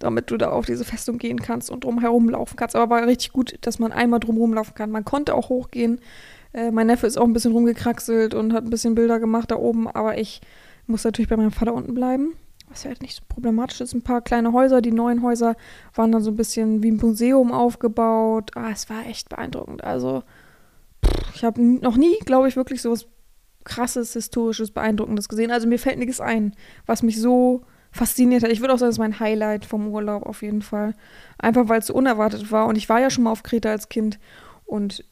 damit 0.00 0.30
du 0.30 0.36
da 0.36 0.50
auf 0.50 0.66
diese 0.66 0.84
Festung 0.84 1.18
gehen 1.18 1.40
kannst 1.40 1.70
und 1.70 1.84
drumherum 1.84 2.28
laufen 2.28 2.56
kannst. 2.56 2.74
Aber 2.74 2.94
war 2.94 3.06
richtig 3.06 3.32
gut, 3.32 3.56
dass 3.60 3.78
man 3.78 3.92
einmal 3.92 4.20
drumherum 4.20 4.54
laufen 4.54 4.74
kann. 4.74 4.90
Man 4.90 5.04
konnte 5.04 5.34
auch 5.34 5.48
hochgehen. 5.48 6.00
Äh, 6.52 6.72
mein 6.72 6.88
Neffe 6.88 7.06
ist 7.06 7.16
auch 7.16 7.24
ein 7.24 7.32
bisschen 7.32 7.52
rumgekraxelt 7.52 8.34
und 8.34 8.52
hat 8.52 8.64
ein 8.64 8.70
bisschen 8.70 8.94
Bilder 8.94 9.20
gemacht 9.20 9.50
da 9.50 9.56
oben, 9.56 9.88
aber 9.88 10.18
ich 10.18 10.40
muss 10.86 11.04
natürlich 11.04 11.28
bei 11.28 11.36
meinem 11.36 11.52
Vater 11.52 11.74
unten 11.74 11.94
bleiben 11.94 12.34
was 12.68 12.84
ja 12.84 12.90
halt 12.90 13.02
nicht 13.02 13.16
so 13.16 13.22
problematisch 13.28 13.80
ist, 13.80 13.94
ein 13.94 14.02
paar 14.02 14.20
kleine 14.20 14.52
Häuser. 14.52 14.80
Die 14.80 14.92
neuen 14.92 15.22
Häuser 15.22 15.56
waren 15.94 16.12
dann 16.12 16.22
so 16.22 16.30
ein 16.30 16.36
bisschen 16.36 16.82
wie 16.82 16.90
ein 16.90 16.96
Museum 16.96 17.52
aufgebaut. 17.52 18.50
Ah, 18.54 18.70
es 18.70 18.88
war 18.90 19.06
echt 19.06 19.28
beeindruckend. 19.28 19.84
Also, 19.84 20.22
ich 21.34 21.44
habe 21.44 21.60
noch 21.62 21.96
nie, 21.96 22.18
glaube 22.20 22.48
ich, 22.48 22.56
wirklich 22.56 22.82
so 22.82 22.90
was 22.90 23.06
krasses, 23.64 24.12
historisches, 24.14 24.70
beeindruckendes 24.70 25.28
gesehen. 25.28 25.50
Also 25.50 25.68
mir 25.68 25.78
fällt 25.78 25.98
nichts 25.98 26.20
ein, 26.20 26.54
was 26.86 27.02
mich 27.02 27.20
so 27.20 27.62
fasziniert 27.92 28.42
hat. 28.42 28.50
Ich 28.50 28.60
würde 28.60 28.74
auch 28.74 28.78
sagen, 28.78 28.88
das 28.88 28.96
ist 28.96 29.00
mein 29.00 29.20
Highlight 29.20 29.64
vom 29.64 29.88
Urlaub 29.88 30.24
auf 30.24 30.42
jeden 30.42 30.62
Fall. 30.62 30.94
Einfach 31.38 31.68
weil 31.68 31.80
es 31.80 31.86
so 31.86 31.94
unerwartet 31.94 32.50
war. 32.50 32.66
Und 32.66 32.76
ich 32.76 32.88
war 32.88 33.00
ja 33.00 33.10
schon 33.10 33.24
mal 33.24 33.30
auf 33.30 33.42
Kreta 33.42 33.70
als 33.70 33.88
Kind 33.88 34.18
und 34.64 35.04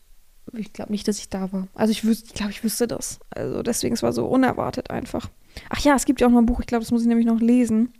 ich 0.52 0.72
glaube 0.72 0.92
nicht, 0.92 1.06
dass 1.08 1.18
ich 1.18 1.28
da 1.28 1.52
war. 1.52 1.68
Also 1.74 1.90
ich 1.90 2.04
ich 2.04 2.34
glaube, 2.34 2.52
ich 2.52 2.64
wüsste 2.64 2.86
das. 2.86 3.18
Also 3.30 3.62
deswegen, 3.62 3.94
es 3.94 4.02
war 4.02 4.12
so 4.12 4.26
unerwartet 4.26 4.90
einfach. 4.90 5.28
Ach 5.70 5.80
ja, 5.80 5.94
es 5.94 6.04
gibt 6.04 6.20
ja 6.20 6.26
auch 6.26 6.30
noch 6.30 6.38
ein 6.38 6.46
Buch, 6.46 6.60
ich 6.60 6.66
glaube, 6.66 6.84
das 6.84 6.90
muss 6.90 7.02
ich 7.02 7.08
nämlich 7.08 7.26
noch 7.26 7.40
lesen. 7.40 7.92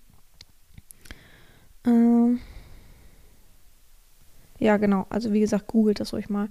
Ähm 1.85 2.41
ja, 4.59 4.77
genau. 4.77 5.07
Also 5.11 5.33
wie 5.33 5.41
gesagt, 5.41 5.67
googelt 5.67 6.01
das 6.01 6.15
euch 6.15 6.29
mal. 6.29 6.49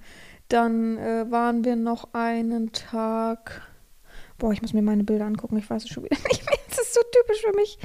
Dann 0.47 0.97
äh, 0.97 1.29
waren 1.29 1.65
wir 1.65 1.75
noch 1.75 2.13
einen 2.13 2.71
Tag. 2.71 3.61
Boah, 4.37 4.51
ich 4.51 4.61
muss 4.61 4.73
mir 4.73 4.81
meine 4.81 5.03
Bilder 5.03 5.25
angucken. 5.25 5.57
Ich 5.57 5.69
weiß 5.69 5.83
es 5.83 5.89
schon 5.89 6.03
wieder 6.03 6.17
nicht 6.29 6.45
mehr. 6.45 6.59
Das 6.69 6.79
ist 6.79 6.93
so 6.93 7.01
typisch 7.11 7.41
für 7.41 7.55
mich. 7.55 7.79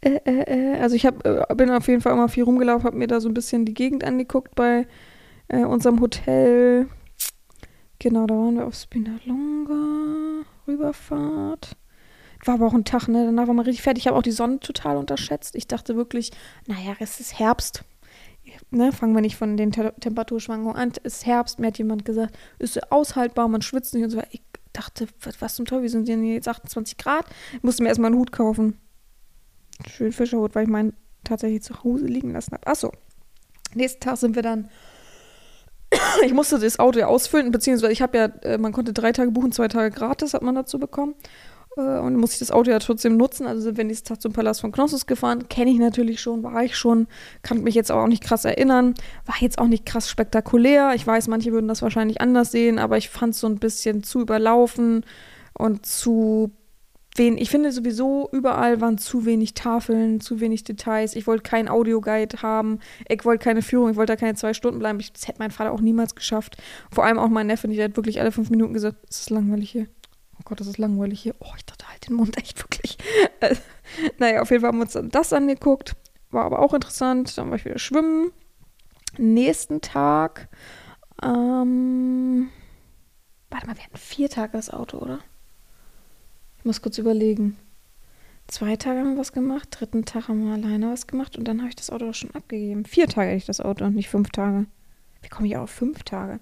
Äh, 0.00 0.20
äh, 0.24 0.74
äh 0.74 0.80
also 0.80 0.96
ich 0.96 1.06
hab, 1.06 1.24
äh, 1.24 1.44
bin 1.54 1.70
auf 1.70 1.86
jeden 1.88 2.00
Fall 2.00 2.12
immer 2.12 2.28
viel 2.28 2.44
rumgelaufen, 2.44 2.84
habe 2.84 2.96
mir 2.96 3.06
da 3.06 3.20
so 3.20 3.28
ein 3.28 3.34
bisschen 3.34 3.64
die 3.64 3.74
Gegend 3.74 4.02
angeguckt 4.02 4.54
bei 4.54 4.86
äh, 5.48 5.64
unserem 5.64 6.00
Hotel. 6.00 6.88
Genau, 7.98 8.26
da 8.26 8.34
waren 8.34 8.56
wir 8.56 8.66
auf 8.66 8.74
Spinalonga, 8.74 10.44
Rüberfahrt. 10.66 11.76
War 12.44 12.54
aber 12.54 12.66
auch 12.66 12.74
ein 12.74 12.84
Tag, 12.84 13.08
ne? 13.08 13.26
Danach 13.26 13.46
war 13.46 13.54
man 13.54 13.66
richtig 13.66 13.82
fertig. 13.82 14.04
Ich 14.04 14.06
habe 14.06 14.16
auch 14.16 14.22
die 14.22 14.30
Sonne 14.30 14.60
total 14.60 14.96
unterschätzt. 14.96 15.54
Ich 15.54 15.68
dachte 15.68 15.96
wirklich, 15.96 16.30
naja, 16.66 16.94
es 16.98 17.20
ist 17.20 17.38
Herbst. 17.38 17.84
Ne, 18.70 18.90
fangen 18.92 19.14
wir 19.14 19.20
nicht 19.20 19.36
von 19.36 19.56
den 19.56 19.70
Te 19.70 19.94
Temperaturschwankungen 20.00 20.76
an. 20.76 20.92
Es 21.04 21.16
ist 21.16 21.26
Herbst, 21.26 21.58
mir 21.58 21.68
hat 21.68 21.78
jemand 21.78 22.04
gesagt, 22.04 22.36
ist 22.58 22.90
aushaltbar, 22.90 23.46
man 23.48 23.62
schwitzt 23.62 23.94
nicht 23.94 24.04
und 24.04 24.10
so 24.10 24.20
Ich 24.30 24.42
dachte, 24.72 25.06
was, 25.22 25.40
was 25.40 25.54
zum 25.54 25.66
Teufel, 25.66 25.84
wie 25.84 25.88
sind 25.88 26.08
denn 26.08 26.24
jetzt 26.24 26.48
28 26.48 26.96
Grad? 26.96 27.26
Ich 27.52 27.62
musste 27.62 27.82
mir 27.82 27.90
erstmal 27.90 28.10
einen 28.10 28.18
Hut 28.18 28.32
kaufen. 28.32 28.78
Schön 29.88 30.12
Fischerhut, 30.12 30.54
weil 30.54 30.64
ich 30.64 30.70
meinen 30.70 30.94
tatsächlich 31.22 31.62
zu 31.62 31.84
Hause 31.84 32.06
liegen 32.06 32.32
lassen 32.32 32.52
habe. 32.52 32.66
Achso. 32.66 32.92
Nächsten 33.74 34.00
Tag 34.00 34.16
sind 34.16 34.34
wir 34.34 34.42
dann 34.42 34.68
ich 36.24 36.32
musste 36.32 36.58
das 36.58 36.78
Auto 36.78 36.98
ja 36.98 37.06
ausfüllen, 37.06 37.50
beziehungsweise 37.50 37.92
ich 37.92 38.02
habe 38.02 38.18
ja, 38.18 38.24
äh, 38.42 38.58
man 38.58 38.72
konnte 38.72 38.92
drei 38.92 39.12
Tage 39.12 39.30
buchen, 39.30 39.52
zwei 39.52 39.68
Tage 39.68 39.94
gratis 39.94 40.34
hat 40.34 40.42
man 40.42 40.54
dazu 40.54 40.78
bekommen. 40.78 41.14
Äh, 41.76 41.98
und 41.98 42.16
muss 42.16 42.32
ich 42.32 42.38
das 42.38 42.50
Auto 42.50 42.70
ja 42.70 42.78
trotzdem 42.78 43.16
nutzen. 43.16 43.46
Also 43.46 43.62
sind 43.62 43.76
wir 43.76 43.84
nächsten 43.84 44.08
Tag 44.08 44.20
zum 44.20 44.32
Palast 44.32 44.60
von 44.60 44.72
Knossos 44.72 45.06
gefahren. 45.06 45.48
Kenne 45.48 45.70
ich 45.70 45.78
natürlich 45.78 46.20
schon, 46.20 46.42
war 46.42 46.64
ich 46.64 46.76
schon. 46.76 47.06
Kann 47.42 47.62
mich 47.62 47.74
jetzt 47.74 47.92
auch 47.92 48.06
nicht 48.06 48.22
krass 48.22 48.44
erinnern. 48.44 48.94
War 49.26 49.36
jetzt 49.40 49.58
auch 49.58 49.68
nicht 49.68 49.86
krass 49.86 50.08
spektakulär. 50.08 50.92
Ich 50.94 51.06
weiß, 51.06 51.28
manche 51.28 51.52
würden 51.52 51.68
das 51.68 51.82
wahrscheinlich 51.82 52.20
anders 52.20 52.52
sehen, 52.52 52.78
aber 52.78 52.96
ich 52.96 53.08
fand 53.08 53.34
es 53.34 53.40
so 53.40 53.46
ein 53.46 53.58
bisschen 53.58 54.02
zu 54.02 54.20
überlaufen 54.20 55.04
und 55.54 55.86
zu 55.86 56.50
wen. 57.16 57.38
Ich 57.38 57.50
finde 57.50 57.72
sowieso, 57.72 58.28
überall 58.32 58.80
waren 58.80 58.98
zu 58.98 59.24
wenig 59.26 59.54
Tafeln, 59.54 60.20
zu 60.20 60.40
wenig 60.40 60.64
Details. 60.64 61.16
Ich 61.16 61.26
wollte 61.26 61.42
keinen 61.42 61.68
Audioguide 61.68 62.42
haben. 62.42 62.78
Ich 63.08 63.24
wollte 63.24 63.44
keine 63.44 63.62
Führung. 63.62 63.90
Ich 63.90 63.96
wollte 63.96 64.12
da 64.12 64.16
keine 64.16 64.34
zwei 64.34 64.54
Stunden 64.54 64.78
bleiben. 64.78 64.98
das 65.12 65.28
hätte 65.28 65.38
mein 65.38 65.50
Vater 65.50 65.72
auch 65.72 65.80
niemals 65.80 66.14
geschafft. 66.14 66.56
Vor 66.92 67.04
allem 67.04 67.18
auch 67.18 67.28
mein 67.28 67.46
Neffe. 67.46 67.68
Der 67.68 67.84
hat 67.84 67.96
wirklich 67.96 68.20
alle 68.20 68.32
fünf 68.32 68.50
Minuten 68.50 68.74
gesagt, 68.74 68.96
es 69.08 69.20
ist 69.20 69.30
langweilig 69.30 69.70
hier. 69.70 69.86
Oh 70.40 70.42
Gott, 70.44 70.60
das 70.60 70.66
ist 70.66 70.78
langweilig 70.78 71.20
hier. 71.20 71.34
Oh, 71.38 71.52
ich 71.56 71.64
dachte 71.66 71.86
halt 71.86 72.08
den 72.08 72.16
Mund 72.16 72.36
echt 72.38 72.58
wirklich. 72.58 72.98
Äh, 73.40 73.56
naja, 74.18 74.42
auf 74.42 74.50
jeden 74.50 74.60
Fall 74.60 74.68
haben 74.68 74.78
wir 74.78 74.84
uns 74.84 74.92
dann 74.92 75.08
das 75.08 75.32
angeguckt. 75.32 75.96
War 76.30 76.44
aber 76.44 76.60
auch 76.60 76.74
interessant. 76.74 77.36
Dann 77.36 77.48
war 77.48 77.56
ich 77.56 77.64
wieder 77.64 77.78
schwimmen. 77.78 78.32
Nächsten 79.18 79.80
Tag. 79.80 80.48
Ähm, 81.22 82.50
warte 83.50 83.66
mal, 83.66 83.76
wir 83.76 83.84
hatten 83.84 83.96
vier 83.96 84.28
Tage 84.28 84.52
das 84.52 84.70
Auto, 84.70 84.98
oder? 84.98 85.20
Ich 86.58 86.64
muss 86.64 86.82
kurz 86.82 86.98
überlegen. 86.98 87.56
Zwei 88.46 88.76
Tage 88.76 89.00
haben 89.00 89.14
wir 89.14 89.20
was 89.20 89.32
gemacht, 89.32 89.68
dritten 89.70 90.04
Tag 90.04 90.28
haben 90.28 90.44
wir 90.44 90.54
alleine 90.54 90.90
was 90.90 91.06
gemacht 91.06 91.38
und 91.38 91.46
dann 91.46 91.60
habe 91.60 91.68
ich 91.68 91.76
das 91.76 91.90
Auto 91.90 92.08
auch 92.08 92.14
schon 92.14 92.34
abgegeben. 92.34 92.84
Vier 92.84 93.06
Tage 93.06 93.28
hatte 93.28 93.36
ich 93.36 93.46
das 93.46 93.60
Auto 93.60 93.84
und 93.84 93.94
nicht 93.94 94.08
fünf 94.08 94.30
Tage. 94.30 94.66
Wie 95.22 95.28
komme 95.28 95.48
ich 95.48 95.56
auf 95.56 95.70
fünf 95.70 96.02
Tage? 96.02 96.40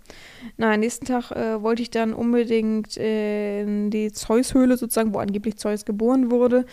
Na, 0.56 0.76
nächsten 0.76 1.04
Tag 1.04 1.32
äh, 1.32 1.62
wollte 1.62 1.82
ich 1.82 1.90
dann 1.90 2.12
unbedingt 2.12 2.96
äh, 2.96 3.62
in 3.62 3.90
die 3.90 4.12
Zeus-Höhle 4.12 4.76
sozusagen, 4.76 5.14
wo 5.14 5.18
angeblich 5.18 5.56
Zeus 5.56 5.84
geboren 5.84 6.30
wurde. 6.30 6.64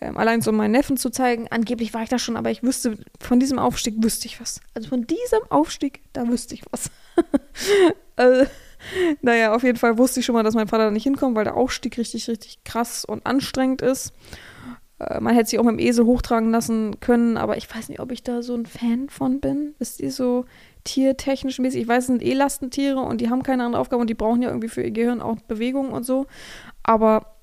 Ähm, 0.00 0.16
allein 0.16 0.42
um 0.46 0.56
meinen 0.56 0.72
Neffen 0.72 0.96
zu 0.96 1.10
zeigen. 1.10 1.48
Angeblich 1.50 1.92
war 1.92 2.02
ich 2.02 2.08
da 2.08 2.18
schon, 2.18 2.36
aber 2.36 2.50
ich 2.50 2.62
wüsste, 2.62 2.96
von 3.20 3.38
diesem 3.38 3.58
Aufstieg 3.58 4.02
wüsste 4.02 4.26
ich 4.26 4.40
was. 4.40 4.60
Also 4.74 4.88
von 4.88 5.06
diesem 5.06 5.40
Aufstieg, 5.50 6.00
da 6.12 6.26
wüsste 6.26 6.54
ich 6.54 6.62
was. 6.70 6.90
also, 8.16 8.46
naja, 9.20 9.54
auf 9.54 9.62
jeden 9.62 9.78
Fall 9.78 9.98
wusste 9.98 10.20
ich 10.20 10.26
schon 10.26 10.34
mal, 10.34 10.42
dass 10.42 10.54
mein 10.54 10.68
Vater 10.68 10.86
da 10.86 10.90
nicht 10.90 11.04
hinkommt, 11.04 11.36
weil 11.36 11.44
der 11.44 11.56
Aufstieg 11.56 11.98
richtig, 11.98 12.28
richtig 12.28 12.64
krass 12.64 13.04
und 13.04 13.26
anstrengend 13.26 13.82
ist. 13.82 14.14
Äh, 14.98 15.20
man 15.20 15.34
hätte 15.34 15.50
sich 15.50 15.58
auch 15.58 15.64
mit 15.64 15.78
dem 15.78 15.86
Esel 15.86 16.06
hochtragen 16.06 16.50
lassen 16.50 16.98
können, 17.00 17.36
aber 17.36 17.56
ich 17.56 17.72
weiß 17.74 17.88
nicht, 17.88 18.00
ob 18.00 18.12
ich 18.12 18.22
da 18.22 18.42
so 18.42 18.54
ein 18.54 18.66
Fan 18.66 19.08
von 19.08 19.40
bin. 19.40 19.74
Wisst 19.78 20.00
ihr, 20.00 20.10
so 20.10 20.46
tiertechnisch 20.84 21.58
mäßig. 21.58 21.82
Ich 21.82 21.88
weiß, 21.88 22.04
es 22.04 22.06
sind 22.08 22.22
eh 22.22 22.34
Lastentiere 22.34 23.00
und 23.00 23.20
die 23.20 23.30
haben 23.30 23.42
keine 23.42 23.64
andere 23.64 23.80
Aufgabe 23.80 24.00
und 24.00 24.10
die 24.10 24.14
brauchen 24.14 24.42
ja 24.42 24.48
irgendwie 24.48 24.68
für 24.68 24.82
ihr 24.82 24.90
Gehirn 24.90 25.20
auch 25.20 25.36
Bewegung 25.48 25.92
und 25.92 26.04
so. 26.04 26.26
Aber 26.82 27.36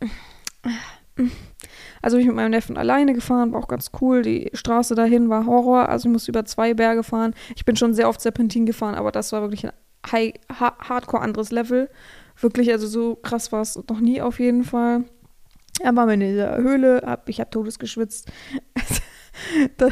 also 2.02 2.18
bin 2.18 2.22
ich 2.22 2.28
mit 2.28 2.36
meinem 2.36 2.52
Neffen 2.52 2.78
alleine 2.78 3.14
gefahren, 3.14 3.52
war 3.52 3.62
auch 3.62 3.68
ganz 3.68 3.92
cool. 4.02 4.22
Die 4.22 4.50
Straße 4.54 4.96
dahin 4.96 5.30
war 5.30 5.46
Horror, 5.46 5.90
also 5.90 6.08
ich 6.08 6.14
musste 6.14 6.32
über 6.32 6.46
zwei 6.46 6.74
Berge 6.74 7.04
fahren. 7.04 7.34
Ich 7.56 7.66
bin 7.66 7.76
schon 7.76 7.94
sehr 7.94 8.10
oft 8.10 8.22
Serpentin 8.22 8.66
gefahren, 8.66 8.96
aber 8.96 9.12
das 9.12 9.32
war 9.32 9.42
wirklich 9.42 9.66
ein 9.66 9.74
High, 10.12 10.34
ha 10.60 10.78
Hardcore 10.80 11.22
anderes 11.22 11.52
Level. 11.52 11.90
Wirklich, 12.40 12.72
also 12.72 12.88
so 12.88 13.16
krass 13.16 13.52
war 13.52 13.62
es 13.62 13.76
noch 13.76 14.00
nie 14.00 14.22
auf 14.22 14.40
jeden 14.40 14.64
Fall. 14.64 15.04
Er 15.82 15.96
war 15.96 16.10
in 16.10 16.22
dieser 16.22 16.58
Höhle, 16.58 17.02
hab, 17.06 17.28
ich 17.30 17.40
habe 17.40 17.50
todes 17.50 17.78
geschwitzt. 19.40 19.72
da, 19.78 19.90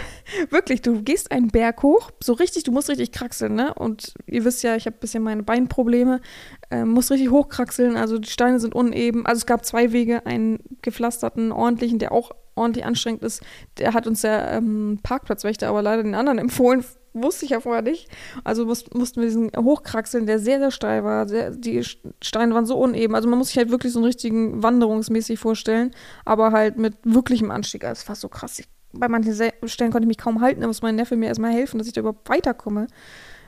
wirklich, 0.49 0.81
du 0.81 1.01
gehst 1.01 1.31
einen 1.31 1.49
Berg 1.49 1.83
hoch, 1.83 2.11
so 2.21 2.33
richtig, 2.33 2.63
du 2.63 2.71
musst 2.71 2.89
richtig 2.89 3.11
kraxeln, 3.11 3.55
ne? 3.55 3.73
Und 3.73 4.13
ihr 4.25 4.45
wisst 4.45 4.63
ja, 4.63 4.75
ich 4.75 4.85
habe 4.85 4.97
ein 4.97 4.99
bisschen 4.99 5.23
meine 5.23 5.43
Beinprobleme, 5.43 6.21
äh, 6.69 6.85
muss 6.85 7.11
richtig 7.11 7.31
hochkraxeln, 7.31 7.97
also 7.97 8.17
die 8.17 8.29
Steine 8.29 8.59
sind 8.59 8.75
uneben. 8.75 9.25
Also 9.25 9.39
es 9.39 9.45
gab 9.45 9.65
zwei 9.65 9.91
Wege, 9.91 10.25
einen 10.25 10.59
gepflasterten, 10.81 11.51
ordentlichen, 11.51 11.99
der 11.99 12.11
auch 12.11 12.31
ordentlich 12.55 12.85
anstrengend 12.85 13.23
ist. 13.23 13.43
Der 13.77 13.93
hat 13.93 14.07
uns 14.07 14.21
der 14.21 14.51
ähm, 14.51 14.99
Parkplatzwächter 15.03 15.67
aber 15.69 15.81
leider 15.81 16.03
den 16.03 16.15
anderen 16.15 16.39
empfohlen, 16.39 16.83
wusste 17.13 17.45
ich 17.45 17.51
ja 17.51 17.59
vorher 17.59 17.81
nicht. 17.81 18.09
Also 18.43 18.65
muss, 18.65 18.85
mussten 18.93 19.21
wir 19.21 19.27
diesen 19.27 19.51
hochkraxeln, 19.55 20.25
der 20.25 20.39
sehr, 20.39 20.59
sehr 20.59 20.71
steil 20.71 21.03
war. 21.03 21.27
Sehr, 21.27 21.51
die 21.51 21.83
Steine 22.21 22.53
waren 22.53 22.65
so 22.65 22.77
uneben. 22.77 23.15
Also 23.15 23.27
man 23.29 23.39
muss 23.39 23.49
sich 23.49 23.57
halt 23.57 23.71
wirklich 23.71 23.93
so 23.93 23.99
einen 23.99 24.05
richtigen 24.05 24.61
Wanderungsmäßig 24.63 25.39
vorstellen, 25.39 25.91
aber 26.25 26.51
halt 26.51 26.77
mit 26.77 26.95
wirklichem 27.03 27.51
Anstieg. 27.51 27.83
Also 27.83 28.01
es 28.01 28.07
war 28.07 28.15
so 28.15 28.29
krass. 28.29 28.59
Ich 28.59 28.67
bei 28.99 29.07
manchen 29.07 29.33
Stellen 29.33 29.91
konnte 29.91 30.05
ich 30.05 30.07
mich 30.07 30.17
kaum 30.17 30.41
halten, 30.41 30.61
da 30.61 30.67
muss 30.67 30.81
mein 30.81 30.95
Neffe 30.95 31.15
mir 31.15 31.27
erstmal 31.27 31.51
helfen, 31.51 31.77
dass 31.77 31.87
ich 31.87 31.93
da 31.93 32.01
überhaupt 32.01 32.29
weiterkomme. 32.29 32.87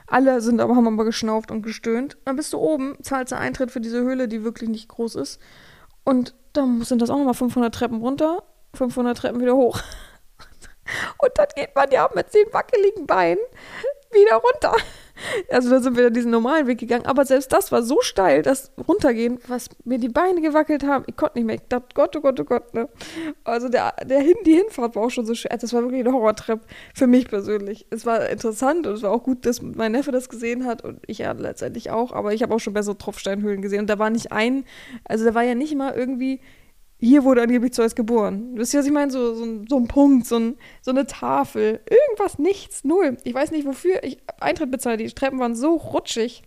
Alle 0.06 0.40
sind 0.40 0.60
aber, 0.60 0.74
haben 0.74 0.88
aber 0.88 1.04
geschnauft 1.04 1.50
und 1.50 1.62
gestöhnt. 1.62 2.18
Dann 2.24 2.36
bist 2.36 2.52
du 2.52 2.58
oben, 2.58 2.96
zahlst 3.00 3.32
du 3.32 3.36
Eintritt 3.36 3.70
für 3.70 3.80
diese 3.80 4.00
Höhle, 4.00 4.26
die 4.26 4.42
wirklich 4.42 4.68
nicht 4.68 4.88
groß 4.88 5.14
ist. 5.14 5.40
Und 6.04 6.34
dann 6.52 6.82
sind 6.82 7.00
das 7.00 7.10
auch 7.10 7.16
nochmal 7.16 7.34
500 7.34 7.72
Treppen 7.72 7.98
runter, 8.00 8.42
500 8.74 9.16
Treppen 9.16 9.40
wieder 9.40 9.54
hoch. 9.54 9.80
Und 11.18 11.30
dann 11.36 11.46
geht 11.54 11.76
man 11.76 11.90
ja 11.92 12.08
mit 12.12 12.34
den 12.34 12.52
wackeligen 12.52 13.06
Beinen 13.06 13.38
wieder 14.10 14.36
runter. 14.36 14.74
Also 15.50 15.70
da 15.70 15.80
sind 15.80 15.96
wir 15.96 16.10
diesen 16.10 16.30
normalen 16.30 16.66
Weg 16.66 16.78
gegangen, 16.78 17.06
aber 17.06 17.24
selbst 17.24 17.52
das 17.52 17.72
war 17.72 17.82
so 17.82 18.00
steil, 18.00 18.42
das 18.42 18.72
runtergehen, 18.88 19.38
was 19.48 19.68
mir 19.84 19.98
die 19.98 20.08
Beine 20.08 20.40
gewackelt 20.40 20.84
haben, 20.84 21.04
ich 21.06 21.16
konnte 21.16 21.38
nicht 21.38 21.46
mehr. 21.46 21.56
Ich 21.56 21.68
dachte, 21.68 21.88
Gott, 21.94 22.16
oh 22.16 22.20
Gott, 22.20 22.40
oh 22.40 22.44
Gott, 22.44 22.74
ne? 22.74 22.88
Also 23.44 23.68
der, 23.68 23.94
der 24.04 24.20
hin, 24.20 24.36
die 24.44 24.54
Hinfahrt 24.54 24.96
war 24.96 25.04
auch 25.04 25.10
schon 25.10 25.26
so 25.26 25.34
schwer. 25.34 25.56
Das 25.58 25.72
war 25.72 25.82
wirklich 25.82 26.06
ein 26.06 26.12
Horrortrip 26.12 26.60
für 26.94 27.06
mich 27.06 27.28
persönlich. 27.28 27.86
Es 27.90 28.06
war 28.06 28.28
interessant 28.28 28.86
und 28.86 28.94
es 28.94 29.02
war 29.02 29.10
auch 29.10 29.22
gut, 29.22 29.46
dass 29.46 29.62
mein 29.62 29.92
Neffe 29.92 30.12
das 30.12 30.28
gesehen 30.28 30.66
hat 30.66 30.84
und 30.84 31.00
ich 31.06 31.18
ja 31.18 31.32
letztendlich 31.32 31.90
auch, 31.90 32.12
aber 32.12 32.32
ich 32.32 32.42
habe 32.42 32.54
auch 32.54 32.60
schon 32.60 32.72
bessere 32.72 32.96
Tropfsteinhöhlen 32.96 33.62
gesehen 33.62 33.80
und 33.80 33.90
da 33.90 33.98
war 33.98 34.10
nicht 34.10 34.32
ein, 34.32 34.64
also 35.04 35.24
da 35.24 35.34
war 35.34 35.42
ja 35.42 35.54
nicht 35.54 35.74
mal 35.74 35.94
irgendwie 35.94 36.40
hier 37.00 37.24
wurde 37.24 37.42
angeblich 37.42 37.72
Zeus 37.72 37.94
geboren. 37.94 38.50
Wisst 38.54 38.74
ihr, 38.74 38.80
was 38.80 38.86
ich 38.86 38.92
meine? 38.92 39.10
So, 39.10 39.34
so, 39.34 39.64
so 39.66 39.76
ein 39.78 39.88
Punkt, 39.88 40.26
so, 40.26 40.38
ein, 40.38 40.56
so 40.82 40.90
eine 40.90 41.06
Tafel. 41.06 41.80
Irgendwas, 41.88 42.38
nichts, 42.38 42.84
null. 42.84 43.16
Ich 43.24 43.32
weiß 43.32 43.52
nicht, 43.52 43.66
wofür 43.66 44.04
ich 44.04 44.18
Eintritt 44.38 44.70
bezahlt. 44.70 45.00
Die 45.00 45.06
Treppen 45.06 45.38
waren 45.38 45.54
so 45.54 45.76
rutschig. 45.76 46.42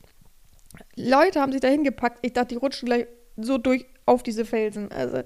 Leute 0.95 1.41
haben 1.41 1.51
sich 1.51 1.61
da 1.61 1.67
hingepackt. 1.67 2.19
Ich 2.21 2.33
dachte, 2.33 2.49
die 2.49 2.55
rutschen 2.55 2.85
gleich 2.85 3.07
so 3.35 3.57
durch 3.57 3.87
auf 4.05 4.21
diese 4.21 4.45
Felsen. 4.45 4.91
Also, 4.91 5.23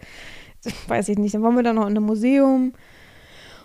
weiß 0.88 1.10
ich 1.10 1.18
nicht. 1.18 1.36
Dann 1.36 1.44
waren 1.44 1.56
wir 1.56 1.64
da 1.64 1.74
noch 1.74 1.84
in 1.84 1.98
einem 1.98 2.06
Museum. 2.06 2.74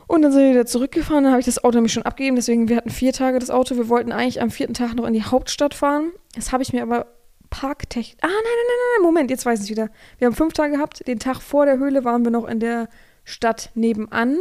Und 0.09 0.23
dann 0.23 0.33
sind 0.33 0.43
wir 0.43 0.51
wieder 0.51 0.67
zurückgefahren. 0.67 1.23
Dann 1.23 1.33
habe 1.33 1.41
ich 1.41 1.47
das 1.47 1.63
Auto 1.63 1.77
nämlich 1.77 1.93
schon 1.93 2.03
abgegeben. 2.03 2.35
Deswegen, 2.35 2.69
wir 2.69 2.77
hatten 2.77 2.91
vier 2.91 3.13
Tage 3.13 3.39
das 3.39 3.51
Auto. 3.51 3.77
Wir 3.77 3.89
wollten 3.89 4.11
eigentlich 4.11 4.43
am 4.43 4.51
vierten 4.51 4.75
Tag 4.75 4.95
noch 4.95 5.07
in 5.07 5.15
die 5.15 5.23
Hauptstadt 5.23 5.75
fahren. 5.75 6.11
Das 6.35 6.51
habe 6.51 6.65
ich 6.65 6.73
mir 6.73 6.83
aber 6.83 7.07
Parktechnik. 7.53 8.17
Ah, 8.23 8.27
nein, 8.27 8.35
nein, 8.35 8.67
nein, 8.67 8.77
nein, 8.97 9.03
Moment, 9.03 9.31
jetzt 9.31 9.45
weiß 9.45 9.63
ich 9.63 9.71
wieder. 9.71 9.91
Wir 10.19 10.27
haben 10.27 10.35
fünf 10.35 10.55
Tage 10.55 10.73
gehabt. 10.73 11.07
Den 11.07 11.19
Tag 11.19 11.41
vor 11.41 11.67
der 11.67 11.79
Höhle 11.79 12.03
waren 12.03 12.25
wir 12.25 12.33
noch 12.33 12.49
in 12.49 12.61
der 12.61 12.89
Stadt 13.25 13.71
nebenan. 13.75 14.39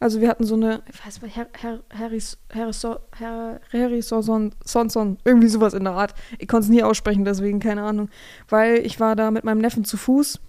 Also 0.00 0.20
wir 0.20 0.28
hatten 0.28 0.44
so 0.44 0.54
eine, 0.54 0.82
ich 0.90 1.06
weiß 1.06 1.22
nicht, 1.22 1.36
Her, 1.36 1.48
Her, 1.58 1.80
Harris, 1.90 2.38
Harrison, 2.52 2.96
Her, 3.18 3.60
Harrison, 3.72 4.52
Sonson, 4.64 5.18
irgendwie 5.24 5.48
sowas 5.48 5.74
in 5.74 5.84
der 5.84 5.92
Art. 5.92 6.14
Ich 6.38 6.48
konnte 6.48 6.64
es 6.64 6.70
nie 6.70 6.82
aussprechen, 6.82 7.24
deswegen 7.24 7.60
keine 7.60 7.82
Ahnung. 7.82 8.08
Weil 8.48 8.78
ich 8.86 9.00
war 9.00 9.16
da 9.16 9.30
mit 9.30 9.44
meinem 9.44 9.60
Neffen 9.60 9.84
zu 9.84 9.98
Fuß 9.98 10.40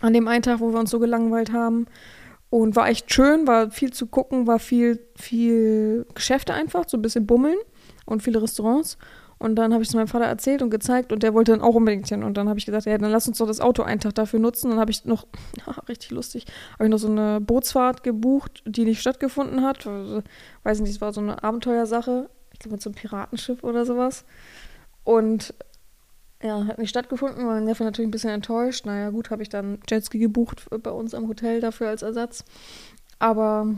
an 0.00 0.12
dem 0.12 0.26
einen 0.26 0.42
Tag, 0.42 0.58
wo 0.58 0.72
wir 0.72 0.80
uns 0.80 0.90
so 0.90 0.98
gelangweilt 0.98 1.52
haben. 1.52 1.86
Und 2.50 2.74
war 2.76 2.88
echt 2.88 3.12
schön, 3.12 3.46
war 3.46 3.70
viel 3.70 3.92
zu 3.92 4.06
gucken, 4.06 4.46
war 4.46 4.58
viel, 4.58 5.00
viel 5.16 6.04
Geschäfte 6.14 6.52
einfach, 6.52 6.88
so 6.88 6.98
ein 6.98 7.02
bisschen 7.02 7.26
bummeln 7.26 7.56
und 8.06 8.22
viele 8.22 8.42
Restaurants. 8.42 8.98
Und 9.42 9.56
dann 9.56 9.72
habe 9.72 9.82
ich 9.82 9.88
es 9.88 9.94
meinem 9.94 10.06
Vater 10.06 10.26
erzählt 10.26 10.62
und 10.62 10.70
gezeigt 10.70 11.12
und 11.12 11.24
der 11.24 11.34
wollte 11.34 11.50
dann 11.50 11.62
auch 11.62 11.74
unbedingt 11.74 12.08
hin. 12.08 12.22
Und 12.22 12.36
dann 12.36 12.48
habe 12.48 12.60
ich 12.60 12.64
gesagt, 12.64 12.86
ja, 12.86 12.96
dann 12.96 13.10
lass 13.10 13.26
uns 13.26 13.38
doch 13.38 13.46
das 13.48 13.58
Auto 13.58 13.82
einen 13.82 13.98
Tag 13.98 14.14
dafür 14.14 14.38
nutzen. 14.38 14.70
Dann 14.70 14.78
habe 14.78 14.92
ich 14.92 15.04
noch, 15.04 15.26
ja, 15.66 15.72
richtig 15.88 16.12
lustig, 16.12 16.46
habe 16.74 16.84
ich 16.84 16.90
noch 16.90 16.98
so 16.98 17.08
eine 17.08 17.40
Bootsfahrt 17.40 18.04
gebucht, 18.04 18.62
die 18.66 18.84
nicht 18.84 19.00
stattgefunden 19.00 19.64
hat. 19.64 19.84
Also, 19.84 20.22
weiß 20.62 20.78
nicht, 20.78 20.90
es 20.90 21.00
war 21.00 21.12
so 21.12 21.20
eine 21.20 21.42
Abenteuersache. 21.42 22.30
Ich 22.52 22.60
glaube, 22.60 22.74
mit 22.74 22.82
so 22.82 22.90
einem 22.90 22.94
Piratenschiff 22.94 23.64
oder 23.64 23.84
sowas. 23.84 24.24
Und 25.02 25.54
ja, 26.40 26.64
hat 26.66 26.78
nicht 26.78 26.90
stattgefunden, 26.90 27.44
war 27.44 27.60
mein 27.60 27.64
natürlich 27.64 28.08
ein 28.08 28.12
bisschen 28.12 28.30
enttäuscht. 28.30 28.86
Naja, 28.86 29.10
gut, 29.10 29.30
habe 29.30 29.42
ich 29.42 29.48
dann 29.48 29.80
Jetski 29.88 30.20
gebucht 30.20 30.68
bei 30.84 30.90
uns 30.92 31.14
am 31.14 31.26
Hotel 31.26 31.60
dafür 31.60 31.88
als 31.88 32.02
Ersatz. 32.02 32.44
Aber 33.18 33.74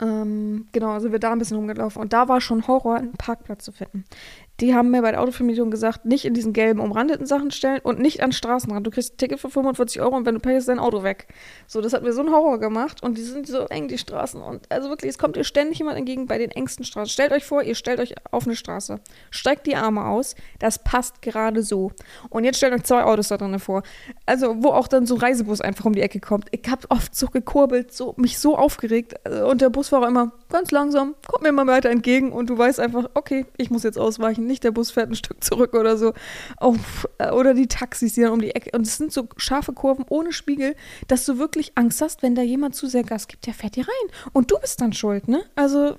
ähm, 0.00 0.68
genau, 0.72 0.98
sind 1.00 1.12
wir 1.12 1.18
da 1.18 1.32
ein 1.32 1.38
bisschen 1.38 1.56
rumgelaufen. 1.56 2.00
Und 2.00 2.12
da 2.12 2.28
war 2.28 2.40
schon 2.40 2.66
Horror, 2.66 2.96
einen 2.96 3.12
Parkplatz 3.12 3.64
zu 3.64 3.72
finden. 3.72 4.04
Die 4.60 4.74
haben 4.74 4.90
mir 4.90 5.02
bei 5.02 5.12
der 5.12 5.22
Autovermietung 5.22 5.70
gesagt, 5.70 6.04
nicht 6.04 6.24
in 6.24 6.34
diesen 6.34 6.52
gelben 6.52 6.80
umrandeten 6.80 7.26
Sachen 7.26 7.52
stellen 7.52 7.80
und 7.84 8.00
nicht 8.00 8.24
an 8.24 8.32
Straßenrand. 8.32 8.84
Du 8.84 8.90
kriegst 8.90 9.14
ein 9.14 9.16
Ticket 9.16 9.38
für 9.38 9.50
45 9.50 10.00
Euro 10.00 10.16
und 10.16 10.26
wenn 10.26 10.34
du 10.34 10.40
payst, 10.40 10.58
ist 10.58 10.68
dein 10.68 10.80
Auto 10.80 11.04
weg. 11.04 11.28
So, 11.68 11.80
das 11.80 11.92
hat 11.92 12.02
mir 12.02 12.12
so 12.12 12.22
einen 12.22 12.32
Horror 12.32 12.58
gemacht 12.58 13.00
und 13.02 13.16
die 13.16 13.22
sind 13.22 13.46
so 13.46 13.66
eng, 13.66 13.86
die 13.86 13.98
Straßen. 13.98 14.42
Und 14.42 14.68
also 14.68 14.88
wirklich, 14.88 15.10
es 15.10 15.18
kommt 15.18 15.36
dir 15.36 15.44
ständig 15.44 15.78
jemand 15.78 15.96
entgegen 15.96 16.26
bei 16.26 16.38
den 16.38 16.50
engsten 16.50 16.84
Straßen. 16.84 17.08
Stellt 17.08 17.30
euch 17.30 17.44
vor, 17.44 17.62
ihr 17.62 17.76
stellt 17.76 18.00
euch 18.00 18.14
auf 18.32 18.46
eine 18.46 18.56
Straße, 18.56 18.98
steigt 19.30 19.66
die 19.68 19.76
Arme 19.76 20.04
aus, 20.06 20.34
das 20.58 20.82
passt 20.82 21.22
gerade 21.22 21.62
so. 21.62 21.92
Und 22.28 22.42
jetzt 22.42 22.56
stellt 22.56 22.72
euch 22.72 22.82
zwei 22.82 23.04
Autos 23.04 23.28
da 23.28 23.36
drin 23.36 23.58
vor. 23.60 23.84
Also, 24.26 24.56
wo 24.58 24.70
auch 24.70 24.88
dann 24.88 25.06
so 25.06 25.14
ein 25.14 25.20
Reisebus 25.20 25.60
einfach 25.60 25.84
um 25.84 25.92
die 25.92 26.02
Ecke 26.02 26.18
kommt. 26.18 26.48
Ich 26.50 26.68
habe 26.68 26.84
oft 26.88 27.14
so 27.14 27.28
gekurbelt, 27.28 27.92
so, 27.92 28.14
mich 28.16 28.40
so 28.40 28.56
aufgeregt 28.56 29.14
und 29.28 29.60
der 29.60 29.70
Busfahrer 29.70 30.08
immer 30.08 30.32
ganz 30.48 30.72
langsam, 30.72 31.14
kommt 31.28 31.44
mir 31.44 31.52
mal 31.52 31.68
weiter 31.68 31.90
entgegen 31.90 32.32
und 32.32 32.50
du 32.50 32.58
weißt 32.58 32.80
einfach, 32.80 33.08
okay, 33.14 33.46
ich 33.56 33.70
muss 33.70 33.84
jetzt 33.84 33.98
ausweichen 33.98 34.47
nicht 34.48 34.64
der 34.64 34.72
Bus 34.72 34.90
fährt 34.90 35.10
ein 35.10 35.14
Stück 35.14 35.42
zurück 35.44 35.74
oder 35.74 35.96
so. 35.96 36.12
Äh, 37.18 37.30
oder 37.30 37.54
die 37.54 37.68
Taxis, 37.68 38.14
die 38.14 38.22
dann 38.22 38.32
um 38.32 38.40
die 38.40 38.54
Ecke. 38.54 38.76
Und 38.76 38.86
es 38.86 38.96
sind 38.96 39.12
so 39.12 39.28
scharfe 39.36 39.72
Kurven 39.72 40.04
ohne 40.08 40.32
Spiegel, 40.32 40.74
dass 41.06 41.24
du 41.24 41.38
wirklich 41.38 41.72
Angst 41.76 42.00
hast, 42.00 42.22
wenn 42.22 42.34
da 42.34 42.42
jemand 42.42 42.74
zu 42.74 42.86
sehr 42.86 43.04
Gas 43.04 43.28
gibt, 43.28 43.46
der 43.46 43.54
fährt 43.54 43.76
dir 43.76 43.84
rein. 43.84 44.30
Und 44.32 44.50
du 44.50 44.58
bist 44.58 44.80
dann 44.80 44.92
schuld, 44.92 45.28
ne? 45.28 45.42
Also 45.54 45.96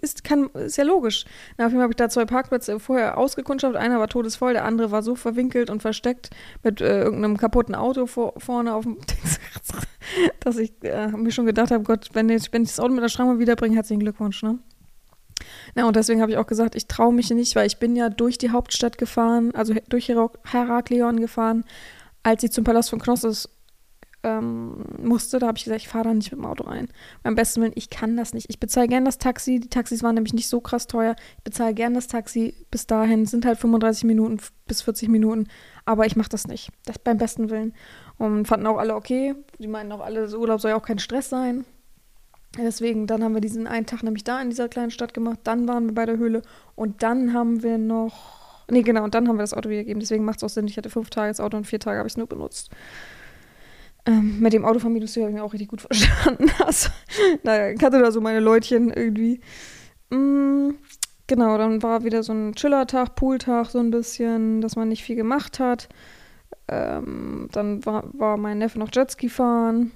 ist, 0.00 0.24
kann, 0.24 0.48
ist 0.54 0.76
ja 0.76 0.84
logisch. 0.84 1.24
Na, 1.56 1.66
auf 1.66 1.72
jeden 1.72 1.78
Fall 1.78 1.84
habe 1.84 1.92
ich 1.92 1.96
da 1.96 2.08
zwei 2.08 2.24
Parkplätze 2.24 2.80
vorher 2.80 3.18
ausgekundschaftet. 3.18 3.80
Einer 3.80 3.98
war 3.98 4.08
todesvoll, 4.08 4.52
der 4.54 4.64
andere 4.64 4.90
war 4.90 5.02
so 5.02 5.14
verwinkelt 5.14 5.70
und 5.70 5.82
versteckt 5.82 6.30
mit 6.62 6.80
äh, 6.80 7.02
irgendeinem 7.02 7.36
kaputten 7.36 7.74
Auto 7.74 8.06
vor, 8.06 8.34
vorne 8.38 8.74
auf 8.74 8.84
dem 8.84 8.98
dass 10.40 10.56
ich 10.56 10.72
äh, 10.82 11.08
mir 11.08 11.32
schon 11.32 11.46
gedacht 11.46 11.70
habe, 11.70 11.84
Gott, 11.84 12.10
wenn 12.12 12.28
ich, 12.28 12.52
wenn 12.52 12.62
ich 12.62 12.70
das 12.70 12.80
Auto 12.80 12.92
mit 12.92 13.02
der 13.02 13.08
Schranke 13.08 13.38
wiederbringe, 13.38 13.76
herzlichen 13.76 14.00
Glückwunsch, 14.00 14.42
ne? 14.42 14.58
Na, 15.74 15.86
und 15.86 15.96
deswegen 15.96 16.20
habe 16.20 16.32
ich 16.32 16.38
auch 16.38 16.46
gesagt, 16.46 16.74
ich 16.74 16.86
traue 16.86 17.12
mich 17.12 17.30
nicht, 17.30 17.56
weil 17.56 17.66
ich 17.66 17.78
bin 17.78 17.96
ja 17.96 18.08
durch 18.08 18.38
die 18.38 18.50
Hauptstadt 18.50 18.98
gefahren, 18.98 19.54
also 19.54 19.74
durch 19.88 20.08
Heraklion 20.08 21.20
gefahren, 21.20 21.64
als 22.22 22.42
ich 22.42 22.52
zum 22.52 22.64
Palast 22.64 22.90
von 22.90 23.00
Knossos 23.00 23.48
ähm, 24.22 24.84
musste. 25.00 25.38
Da 25.38 25.48
habe 25.48 25.58
ich 25.58 25.64
gesagt, 25.64 25.82
ich 25.82 25.88
fahre 25.88 26.04
da 26.04 26.14
nicht 26.14 26.32
mit 26.32 26.40
dem 26.40 26.46
Auto 26.46 26.64
rein. 26.64 26.88
Beim 27.22 27.34
besten 27.34 27.62
Willen, 27.62 27.72
ich 27.74 27.90
kann 27.90 28.16
das 28.16 28.34
nicht. 28.34 28.50
Ich 28.50 28.60
bezahle 28.60 28.88
gern 28.88 29.04
das 29.04 29.18
Taxi. 29.18 29.60
Die 29.60 29.68
Taxis 29.68 30.02
waren 30.02 30.14
nämlich 30.14 30.34
nicht 30.34 30.48
so 30.48 30.60
krass 30.60 30.86
teuer. 30.86 31.14
Ich 31.38 31.44
bezahle 31.44 31.74
gern 31.74 31.94
das 31.94 32.08
Taxi 32.08 32.54
bis 32.70 32.86
dahin. 32.86 33.26
Sind 33.26 33.46
halt 33.46 33.58
35 33.58 34.04
Minuten 34.04 34.38
bis 34.66 34.82
40 34.82 35.08
Minuten. 35.08 35.48
Aber 35.84 36.06
ich 36.06 36.16
mache 36.16 36.28
das 36.28 36.46
nicht. 36.46 36.70
Das 36.84 36.98
beim 36.98 37.18
besten 37.18 37.50
Willen. 37.50 37.74
Und 38.18 38.46
fanden 38.46 38.66
auch 38.66 38.78
alle 38.78 38.94
okay. 38.94 39.34
Die 39.58 39.68
meinten 39.68 39.92
auch 39.92 40.00
alle, 40.00 40.28
Urlaub 40.36 40.60
soll 40.60 40.72
ja 40.72 40.76
auch 40.76 40.82
kein 40.82 40.98
Stress 40.98 41.28
sein. 41.28 41.64
Deswegen, 42.56 43.06
dann 43.06 43.22
haben 43.22 43.34
wir 43.34 43.40
diesen 43.40 43.66
einen 43.66 43.86
Tag 43.86 44.02
nämlich 44.02 44.24
da 44.24 44.40
in 44.40 44.50
dieser 44.50 44.68
kleinen 44.68 44.90
Stadt 44.90 45.14
gemacht. 45.14 45.40
Dann 45.44 45.68
waren 45.68 45.86
wir 45.86 45.94
bei 45.94 46.06
der 46.06 46.16
Höhle 46.16 46.42
und 46.74 47.02
dann 47.02 47.32
haben 47.34 47.62
wir 47.62 47.78
noch. 47.78 48.64
Nee, 48.70 48.82
genau, 48.82 49.04
und 49.04 49.14
dann 49.14 49.28
haben 49.28 49.36
wir 49.36 49.42
das 49.42 49.54
Auto 49.54 49.68
wiedergegeben. 49.68 50.00
Deswegen 50.00 50.24
macht 50.24 50.38
es 50.38 50.44
auch 50.44 50.48
Sinn. 50.48 50.66
Ich 50.66 50.76
hatte 50.76 50.90
fünf 50.90 51.10
Tage 51.10 51.28
das 51.28 51.40
Auto 51.40 51.56
und 51.56 51.66
vier 51.66 51.80
Tage 51.80 51.98
habe 51.98 52.06
ich 52.06 52.12
es 52.14 52.16
nur 52.16 52.26
benutzt. 52.26 52.70
Ähm, 54.06 54.40
mit 54.40 54.52
dem 54.52 54.64
Autovermietungstür 54.64 55.24
habe 55.24 55.32
ich 55.32 55.36
mir 55.36 55.44
auch 55.44 55.52
richtig 55.52 55.68
gut 55.68 55.80
verstanden. 55.82 56.50
Also, 56.64 56.90
naja, 57.42 57.70
ich 57.70 57.82
hatte 57.82 58.00
da 58.00 58.10
so 58.10 58.20
meine 58.20 58.40
Leutchen 58.40 58.90
irgendwie. 58.90 59.40
Mm, 60.10 60.70
genau, 61.26 61.58
dann 61.58 61.82
war 61.82 62.04
wieder 62.04 62.22
so 62.22 62.32
ein 62.32 62.54
Chillertag, 62.54 63.14
Pooltag, 63.14 63.66
so 63.66 63.78
ein 63.78 63.90
bisschen, 63.90 64.60
dass 64.60 64.76
man 64.76 64.88
nicht 64.88 65.04
viel 65.04 65.16
gemacht 65.16 65.60
hat. 65.60 65.88
Ähm, 66.68 67.48
dann 67.52 67.84
war, 67.86 68.04
war 68.12 68.36
mein 68.36 68.58
Neffe 68.58 68.78
noch 68.78 68.90
Jetski 68.92 69.28
fahren. 69.28 69.92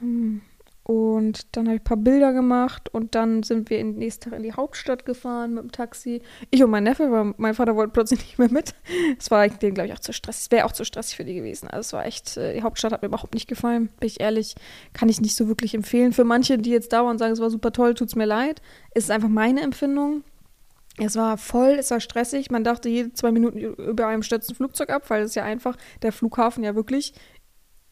Hm. 0.00 0.40
Und 0.86 1.56
dann 1.56 1.66
habe 1.66 1.76
ich 1.76 1.80
ein 1.80 1.84
paar 1.84 1.96
Bilder 1.96 2.34
gemacht 2.34 2.90
und 2.92 3.14
dann 3.14 3.42
sind 3.42 3.70
wir 3.70 3.78
in, 3.78 3.96
nächsten 3.96 4.24
Tag 4.24 4.34
in 4.34 4.42
die 4.42 4.52
Hauptstadt 4.52 5.06
gefahren 5.06 5.54
mit 5.54 5.62
dem 5.64 5.72
Taxi. 5.72 6.20
Ich 6.50 6.62
und 6.62 6.70
mein 6.70 6.84
Neffe, 6.84 7.10
weil 7.10 7.32
mein 7.38 7.54
Vater 7.54 7.74
wollte 7.74 7.92
plötzlich 7.92 8.20
nicht 8.26 8.38
mehr 8.38 8.52
mit. 8.52 8.74
Es 9.18 9.30
war 9.30 9.48
dem, 9.48 9.72
glaube 9.72 9.88
ich, 9.88 9.94
auch 9.94 10.00
zu 10.00 10.12
stressig. 10.12 10.44
Es 10.44 10.50
wäre 10.50 10.66
auch 10.66 10.72
zu 10.72 10.84
stressig 10.84 11.16
für 11.16 11.24
die 11.24 11.34
gewesen. 11.34 11.68
Also 11.68 11.80
es 11.80 11.92
war 11.94 12.04
echt, 12.04 12.36
äh, 12.36 12.52
die 12.52 12.62
Hauptstadt 12.62 12.92
hat 12.92 13.00
mir 13.00 13.08
überhaupt 13.08 13.32
nicht 13.32 13.48
gefallen. 13.48 13.88
Bin 13.98 14.06
ich 14.06 14.20
ehrlich, 14.20 14.56
kann 14.92 15.08
ich 15.08 15.22
nicht 15.22 15.36
so 15.36 15.48
wirklich 15.48 15.74
empfehlen. 15.74 16.12
Für 16.12 16.24
manche, 16.24 16.58
die 16.58 16.70
jetzt 16.70 16.92
da 16.92 17.02
waren 17.02 17.12
und 17.12 17.18
sagen, 17.18 17.32
es 17.32 17.40
war 17.40 17.48
super 17.48 17.72
toll, 17.72 17.94
tut 17.94 18.08
es 18.08 18.14
mir 18.14 18.26
leid. 18.26 18.60
ist 18.94 19.04
Es 19.04 19.10
einfach 19.10 19.30
meine 19.30 19.62
Empfindung. 19.62 20.22
Es 20.98 21.16
war 21.16 21.38
voll, 21.38 21.76
es 21.78 21.90
war 21.90 22.00
stressig. 22.00 22.50
Man 22.50 22.62
dachte 22.62 22.90
jede 22.90 23.14
zwei 23.14 23.32
Minuten 23.32 23.58
über 23.58 24.06
einem 24.06 24.22
stürzt 24.22 24.50
ein 24.50 24.54
Flugzeug 24.54 24.90
ab, 24.90 25.08
weil 25.08 25.22
es 25.22 25.34
ja 25.34 25.44
einfach 25.44 25.76
der 26.02 26.12
Flughafen 26.12 26.62
ja 26.62 26.74
wirklich 26.74 27.14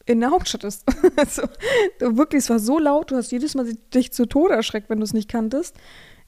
in 0.05 0.19
der 0.19 0.31
Hauptstadt 0.31 0.63
ist. 0.63 0.85
also, 1.15 1.43
wirklich, 1.99 2.43
es 2.43 2.49
war 2.49 2.59
so 2.59 2.79
laut, 2.79 3.11
du 3.11 3.15
hast 3.15 3.31
jedes 3.31 3.55
Mal 3.55 3.73
dich 3.93 4.11
zu 4.11 4.25
Tode 4.25 4.53
erschreckt, 4.53 4.89
wenn 4.89 4.99
du 4.99 5.03
es 5.03 5.13
nicht 5.13 5.29
kanntest. 5.29 5.75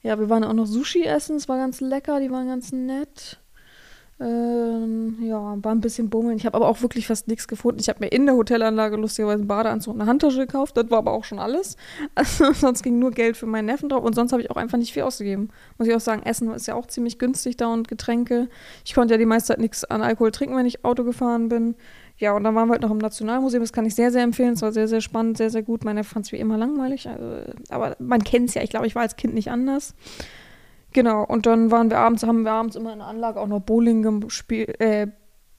Ja, 0.02 0.18
wir 0.18 0.28
waren 0.28 0.44
auch 0.44 0.52
noch 0.52 0.66
Sushi 0.66 1.02
essen, 1.02 1.36
es 1.36 1.48
war 1.48 1.58
ganz 1.58 1.80
lecker, 1.80 2.20
die 2.20 2.30
waren 2.30 2.48
ganz 2.48 2.72
nett. 2.72 3.40
Ähm, 4.18 5.18
ja, 5.20 5.58
war 5.62 5.72
ein 5.72 5.82
bisschen 5.82 6.08
bummeln. 6.08 6.38
Ich 6.38 6.46
habe 6.46 6.56
aber 6.56 6.68
auch 6.68 6.80
wirklich 6.80 7.06
fast 7.06 7.28
nichts 7.28 7.48
gefunden. 7.48 7.80
Ich 7.80 7.90
habe 7.90 7.98
mir 8.00 8.08
in 8.08 8.24
der 8.24 8.34
Hotelanlage 8.34 8.96
lustigerweise 8.96 9.40
einen 9.40 9.46
Badeanzug 9.46 9.92
und 9.92 10.00
eine 10.00 10.08
Handtasche 10.08 10.38
gekauft. 10.38 10.74
Das 10.78 10.90
war 10.90 10.98
aber 10.98 11.12
auch 11.12 11.24
schon 11.24 11.38
alles. 11.38 11.76
Also, 12.14 12.52
sonst 12.54 12.82
ging 12.82 12.98
nur 12.98 13.10
Geld 13.10 13.36
für 13.36 13.44
meinen 13.44 13.66
Neffen 13.66 13.90
drauf 13.90 14.02
und 14.02 14.14
sonst 14.14 14.32
habe 14.32 14.40
ich 14.40 14.50
auch 14.50 14.56
einfach 14.56 14.78
nicht 14.78 14.94
viel 14.94 15.02
ausgegeben. 15.02 15.50
Muss 15.76 15.86
ich 15.86 15.94
auch 15.94 16.00
sagen, 16.00 16.22
Essen 16.22 16.50
ist 16.52 16.66
ja 16.66 16.74
auch 16.74 16.86
ziemlich 16.86 17.18
günstig 17.18 17.58
da 17.58 17.66
und 17.66 17.88
Getränke. 17.88 18.48
Ich 18.86 18.94
konnte 18.94 19.12
ja 19.12 19.18
die 19.18 19.26
meiste 19.26 19.48
Zeit 19.48 19.58
nichts 19.58 19.84
an 19.84 20.00
Alkohol 20.00 20.30
trinken, 20.30 20.56
wenn 20.56 20.66
ich 20.66 20.84
Auto 20.84 21.04
gefahren 21.04 21.48
bin. 21.50 21.74
Ja, 22.18 22.32
und 22.32 22.44
dann 22.44 22.54
waren 22.54 22.68
wir 22.68 22.72
halt 22.72 22.82
noch 22.82 22.90
im 22.90 22.98
Nationalmuseum. 22.98 23.62
Das 23.62 23.72
kann 23.72 23.84
ich 23.84 23.94
sehr, 23.94 24.10
sehr 24.10 24.22
empfehlen. 24.22 24.54
Es 24.54 24.62
war 24.62 24.72
sehr, 24.72 24.88
sehr 24.88 25.00
spannend, 25.02 25.36
sehr, 25.36 25.50
sehr 25.50 25.62
gut. 25.62 25.84
Meine 25.84 26.02
fand 26.02 26.24
es 26.24 26.32
wie 26.32 26.36
immer 26.36 26.56
langweilig. 26.56 27.08
Also, 27.08 27.52
aber 27.68 27.96
man 27.98 28.24
kennt 28.24 28.48
es 28.48 28.54
ja. 28.54 28.62
Ich 28.62 28.70
glaube, 28.70 28.86
ich 28.86 28.94
war 28.94 29.02
als 29.02 29.16
Kind 29.16 29.34
nicht 29.34 29.50
anders. 29.50 29.94
Genau. 30.92 31.24
Und 31.24 31.44
dann 31.44 31.70
waren 31.70 31.90
wir 31.90 31.98
abends, 31.98 32.22
haben 32.22 32.42
wir 32.42 32.52
abends 32.52 32.74
immer 32.74 32.92
in 32.92 33.00
der 33.00 33.08
Anlage 33.08 33.38
auch 33.38 33.46
noch 33.48 33.60
Bowling 33.60 34.20
gespielt. 34.20 34.80
Äh, 34.80 35.08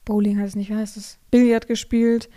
Bowling 0.04 0.38
heißt 0.38 0.48
es 0.48 0.56
nicht, 0.56 0.70
wie 0.70 0.74
heißt 0.74 0.96
es? 0.96 1.18
Billard 1.30 1.68
gespielt. 1.68 2.28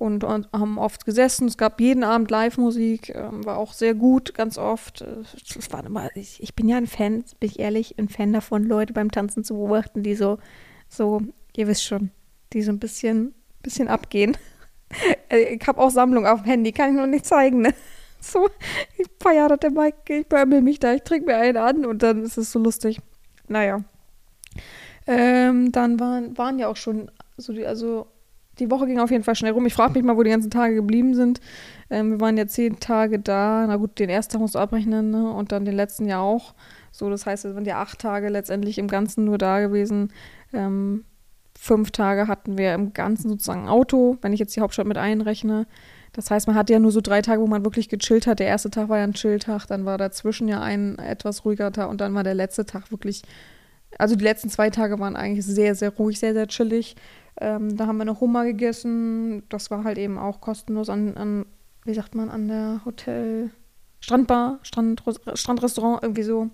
und, 0.00 0.24
und 0.24 0.48
haben 0.52 0.78
oft 0.78 1.04
gesessen. 1.04 1.46
Es 1.46 1.58
gab 1.58 1.78
jeden 1.78 2.04
Abend 2.04 2.30
Live-Musik, 2.30 3.14
ähm, 3.14 3.44
war 3.44 3.58
auch 3.58 3.74
sehr 3.74 3.94
gut, 3.94 4.34
ganz 4.34 4.56
oft. 4.56 5.02
Es 5.02 5.72
war 5.72 5.84
immer, 5.84 6.08
ich, 6.16 6.42
ich 6.42 6.54
bin 6.54 6.68
ja 6.68 6.78
ein 6.78 6.86
Fan, 6.86 7.22
bin 7.38 7.50
ich 7.50 7.60
ehrlich, 7.60 7.98
ein 7.98 8.08
Fan 8.08 8.32
davon, 8.32 8.64
Leute 8.64 8.94
beim 8.94 9.10
Tanzen 9.10 9.44
zu 9.44 9.54
beobachten, 9.54 10.02
die 10.02 10.14
so, 10.14 10.38
so, 10.88 11.20
ihr 11.54 11.68
wisst 11.68 11.84
schon, 11.84 12.10
die 12.54 12.62
so 12.62 12.72
ein 12.72 12.78
bisschen, 12.78 13.34
bisschen 13.62 13.88
abgehen. 13.88 14.36
Äh, 15.28 15.54
ich 15.54 15.68
habe 15.68 15.80
auch 15.80 15.90
Sammlung 15.90 16.26
auf 16.26 16.42
dem 16.42 16.46
Handy, 16.46 16.72
kann 16.72 16.90
ich 16.90 16.96
noch 16.96 17.06
nicht 17.06 17.24
zeigen, 17.24 17.60
ne? 17.60 17.72
So, 18.20 18.48
ich 18.98 19.06
feiere 19.22 19.56
der 19.56 19.70
Mike, 19.70 20.18
ich 20.18 20.26
bäume 20.26 20.60
mich 20.62 20.80
da, 20.80 20.92
ich 20.92 21.04
trinke 21.04 21.26
mir 21.26 21.36
einen 21.36 21.56
an 21.56 21.86
und 21.86 22.02
dann 22.02 22.24
ist 22.24 22.36
es 22.36 22.50
so 22.50 22.58
lustig. 22.58 22.98
Naja. 23.46 23.84
Ähm, 25.06 25.70
dann 25.70 26.00
waren, 26.00 26.36
waren 26.36 26.58
ja 26.58 26.66
auch 26.66 26.76
schon 26.76 27.08
so 27.36 27.52
die, 27.52 27.64
also 27.64 28.08
die 28.58 28.70
Woche 28.70 28.86
ging 28.86 28.98
auf 29.00 29.10
jeden 29.10 29.24
Fall 29.24 29.34
schnell 29.34 29.52
rum. 29.52 29.66
Ich 29.66 29.74
frage 29.74 29.94
mich 29.94 30.02
mal, 30.02 30.16
wo 30.16 30.22
die 30.22 30.30
ganzen 30.30 30.50
Tage 30.50 30.74
geblieben 30.74 31.14
sind. 31.14 31.40
Ähm, 31.88 32.12
wir 32.12 32.20
waren 32.20 32.36
ja 32.36 32.46
zehn 32.46 32.78
Tage 32.78 33.18
da. 33.18 33.64
Na 33.66 33.76
gut, 33.76 33.98
den 33.98 34.10
ersten 34.10 34.32
Tag 34.32 34.40
musst 34.40 34.54
du 34.54 34.58
abrechnen 34.58 35.10
ne? 35.10 35.32
und 35.32 35.52
dann 35.52 35.64
den 35.64 35.74
letzten 35.74 36.06
ja 36.06 36.20
auch. 36.20 36.54
So, 36.92 37.08
das 37.10 37.26
heißt, 37.26 37.44
es 37.44 37.54
waren 37.54 37.64
ja 37.64 37.80
acht 37.80 37.98
Tage 37.98 38.28
letztendlich 38.28 38.78
im 38.78 38.88
Ganzen 38.88 39.24
nur 39.24 39.38
da 39.38 39.60
gewesen. 39.60 40.12
Ähm, 40.52 41.04
fünf 41.62 41.90
Tage 41.90 42.26
hatten 42.26 42.56
wir 42.56 42.72
im 42.72 42.94
Ganzen 42.94 43.28
sozusagen 43.28 43.68
Auto, 43.68 44.16
wenn 44.22 44.32
ich 44.32 44.40
jetzt 44.40 44.56
die 44.56 44.62
Hauptstadt 44.62 44.86
mit 44.86 44.96
einrechne. 44.96 45.66
Das 46.14 46.30
heißt, 46.30 46.46
man 46.46 46.56
hatte 46.56 46.72
ja 46.72 46.78
nur 46.78 46.90
so 46.90 47.02
drei 47.02 47.20
Tage, 47.20 47.42
wo 47.42 47.46
man 47.46 47.66
wirklich 47.66 47.90
gechillt 47.90 48.26
hat. 48.26 48.38
Der 48.38 48.46
erste 48.46 48.70
Tag 48.70 48.88
war 48.88 48.96
ja 48.96 49.04
ein 49.04 49.12
Chilltag, 49.12 49.66
dann 49.66 49.84
war 49.84 49.98
dazwischen 49.98 50.48
ja 50.48 50.62
ein 50.62 50.98
etwas 50.98 51.44
ruhiger 51.44 51.70
Tag 51.70 51.90
und 51.90 52.00
dann 52.00 52.14
war 52.14 52.24
der 52.24 52.32
letzte 52.32 52.64
Tag 52.64 52.90
wirklich, 52.90 53.20
also 53.98 54.16
die 54.16 54.24
letzten 54.24 54.48
zwei 54.48 54.70
Tage 54.70 54.98
waren 54.98 55.16
eigentlich 55.16 55.44
sehr, 55.44 55.74
sehr 55.74 55.90
ruhig, 55.90 56.18
sehr, 56.18 56.32
sehr 56.32 56.48
chillig. 56.48 56.96
Ähm, 57.38 57.76
da 57.76 57.86
haben 57.86 57.98
wir 57.98 58.06
noch 58.06 58.22
Hummer 58.22 58.44
gegessen. 58.44 59.42
Das 59.50 59.70
war 59.70 59.84
halt 59.84 59.98
eben 59.98 60.16
auch 60.16 60.40
kostenlos 60.40 60.88
an, 60.88 61.14
an 61.18 61.44
wie 61.84 61.94
sagt 61.94 62.14
man, 62.14 62.30
an 62.30 62.48
der 62.48 62.80
Hotel, 62.86 63.50
Strandbar, 64.00 64.60
Strand, 64.62 65.02
Strandrestaurant, 65.34 66.02
irgendwie 66.02 66.22
so 66.22 66.48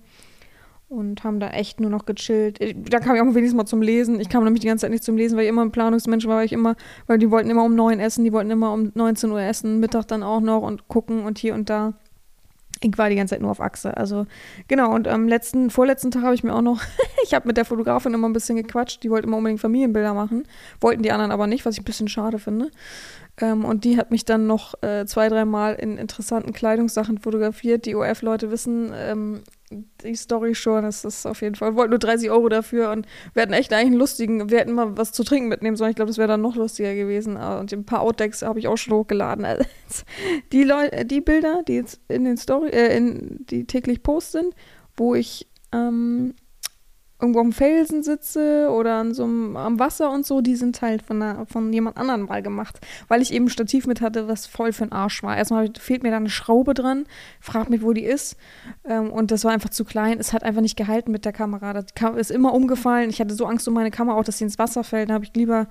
und 0.88 1.24
haben 1.24 1.40
da 1.40 1.50
echt 1.50 1.80
nur 1.80 1.90
noch 1.90 2.06
gechillt. 2.06 2.60
Da 2.90 3.00
kam 3.00 3.16
ich 3.16 3.20
auch 3.20 3.26
wenigstens 3.26 3.54
mal 3.54 3.66
zum 3.66 3.82
Lesen. 3.82 4.20
Ich 4.20 4.28
kam 4.28 4.44
nämlich 4.44 4.60
die 4.60 4.68
ganze 4.68 4.82
Zeit 4.82 4.92
nicht 4.92 5.02
zum 5.02 5.16
Lesen, 5.16 5.36
weil 5.36 5.44
ich 5.44 5.48
immer 5.48 5.64
ein 5.64 5.72
Planungsmensch 5.72 6.26
war, 6.26 6.38
weil 6.38 6.46
ich 6.46 6.52
immer, 6.52 6.76
weil 7.06 7.18
die 7.18 7.30
wollten 7.30 7.50
immer 7.50 7.64
um 7.64 7.74
neun 7.74 7.98
essen, 7.98 8.24
die 8.24 8.32
wollten 8.32 8.50
immer 8.50 8.72
um 8.72 8.92
19 8.94 9.30
Uhr 9.30 9.40
essen, 9.40 9.80
Mittag 9.80 10.06
dann 10.06 10.22
auch 10.22 10.40
noch 10.40 10.62
und 10.62 10.88
gucken 10.88 11.24
und 11.24 11.38
hier 11.38 11.54
und 11.54 11.68
da. 11.70 11.94
Ich 12.82 12.96
war 12.98 13.08
die 13.08 13.16
ganze 13.16 13.34
Zeit 13.34 13.40
nur 13.40 13.50
auf 13.50 13.60
Achse. 13.60 13.96
Also, 13.96 14.26
genau, 14.68 14.94
und 14.94 15.08
am 15.08 15.26
letzten, 15.26 15.70
vorletzten 15.70 16.10
Tag 16.10 16.22
habe 16.22 16.34
ich 16.34 16.44
mir 16.44 16.54
auch 16.54 16.62
noch, 16.62 16.82
ich 17.24 17.34
habe 17.34 17.48
mit 17.48 17.56
der 17.56 17.64
Fotografin 17.64 18.14
immer 18.14 18.28
ein 18.28 18.34
bisschen 18.34 18.56
gequatscht, 18.56 19.02
die 19.02 19.10
wollte 19.10 19.26
immer 19.26 19.38
unbedingt 19.38 19.60
Familienbilder 19.60 20.14
machen, 20.14 20.46
wollten 20.80 21.02
die 21.02 21.10
anderen 21.10 21.32
aber 21.32 21.46
nicht, 21.46 21.64
was 21.64 21.74
ich 21.74 21.80
ein 21.80 21.84
bisschen 21.84 22.08
schade 22.08 22.38
finde. 22.38 22.70
Ähm, 23.40 23.64
und 23.64 23.84
die 23.84 23.98
hat 23.98 24.10
mich 24.10 24.24
dann 24.24 24.46
noch 24.46 24.80
äh, 24.82 25.04
zwei, 25.06 25.28
dreimal 25.28 25.74
in 25.74 25.98
interessanten 25.98 26.52
Kleidungssachen 26.52 27.18
fotografiert. 27.18 27.86
Die 27.86 27.94
OF-Leute 27.94 28.50
wissen 28.50 28.92
ähm, 28.94 29.42
die 29.70 30.14
Story 30.14 30.54
schon. 30.54 30.84
Es 30.84 31.04
ist 31.04 31.26
auf 31.26 31.42
jeden 31.42 31.54
Fall. 31.54 31.72
Wir 31.72 31.76
wollten 31.76 31.90
nur 31.90 31.98
30 31.98 32.30
Euro 32.30 32.48
dafür 32.48 32.90
und 32.90 33.06
wir 33.34 33.42
hatten 33.42 33.52
echt 33.52 33.72
eigentlich 33.72 33.86
einen 33.86 33.98
lustigen. 33.98 34.50
Wir 34.50 34.58
hätten 34.58 34.72
mal 34.72 34.96
was 34.96 35.12
zu 35.12 35.24
trinken 35.24 35.48
mitnehmen 35.48 35.76
sollen. 35.76 35.90
Ich 35.90 35.96
glaube, 35.96 36.08
das 36.08 36.18
wäre 36.18 36.28
dann 36.28 36.42
noch 36.42 36.56
lustiger 36.56 36.94
gewesen. 36.94 37.36
Ah, 37.36 37.58
und 37.58 37.72
ein 37.72 37.84
paar 37.84 38.00
Outdecks 38.00 38.42
habe 38.42 38.58
ich 38.58 38.68
auch 38.68 38.76
schon 38.76 38.94
hochgeladen. 38.94 39.44
Also, 39.88 40.04
die, 40.52 40.64
Leute, 40.64 41.04
die 41.04 41.20
Bilder, 41.20 41.62
die 41.66 41.74
jetzt 41.74 42.00
in 42.08 42.24
den 42.24 42.36
Story, 42.36 42.70
äh, 42.70 42.96
in, 42.96 43.44
die 43.48 43.66
täglich 43.66 44.02
Post 44.02 44.32
sind, 44.32 44.54
wo 44.96 45.14
ich 45.14 45.46
ähm, 45.72 46.34
irgendwo 47.20 47.40
am 47.40 47.52
Felsen 47.52 48.02
sitze 48.02 48.68
oder 48.70 48.96
an 48.96 49.14
so 49.14 49.24
einem, 49.24 49.56
am 49.56 49.78
Wasser 49.78 50.10
und 50.10 50.26
so, 50.26 50.42
die 50.42 50.54
sind 50.54 50.82
halt 50.82 51.02
von, 51.02 51.22
einer, 51.22 51.46
von 51.46 51.72
jemand 51.72 51.96
anderem 51.96 52.26
mal 52.26 52.42
gemacht, 52.42 52.78
weil 53.08 53.22
ich 53.22 53.32
eben 53.32 53.46
ein 53.46 53.50
Stativ 53.50 53.86
mit 53.86 54.02
hatte, 54.02 54.28
was 54.28 54.46
voll 54.46 54.72
für 54.72 54.84
den 54.84 54.92
Arsch 54.92 55.22
war. 55.22 55.36
Erstmal 55.36 55.70
fehlt 55.78 56.02
mir 56.02 56.10
da 56.10 56.18
eine 56.18 56.28
Schraube 56.28 56.74
dran, 56.74 57.06
frag 57.40 57.70
mich, 57.70 57.82
wo 57.82 57.94
die 57.94 58.04
ist 58.04 58.36
ähm, 58.84 59.10
und 59.10 59.30
das 59.30 59.44
war 59.44 59.52
einfach 59.52 59.70
zu 59.70 59.84
klein. 59.84 60.18
Es 60.18 60.32
hat 60.34 60.42
einfach 60.42 60.60
nicht 60.60 60.76
gehalten 60.76 61.10
mit 61.10 61.24
der 61.24 61.32
Kamera. 61.32 61.72
Das 61.72 61.86
ist 62.16 62.30
immer 62.30 62.52
umgefallen. 62.52 63.08
Ich 63.08 63.20
hatte 63.20 63.34
so 63.34 63.46
Angst 63.46 63.66
um 63.66 63.74
meine 63.74 63.90
Kamera 63.90 64.18
auch, 64.18 64.24
dass 64.24 64.38
sie 64.38 64.44
ins 64.44 64.58
Wasser 64.58 64.84
fällt. 64.84 65.08
Da 65.08 65.14
habe 65.14 65.24
ich 65.24 65.34
lieber 65.34 65.68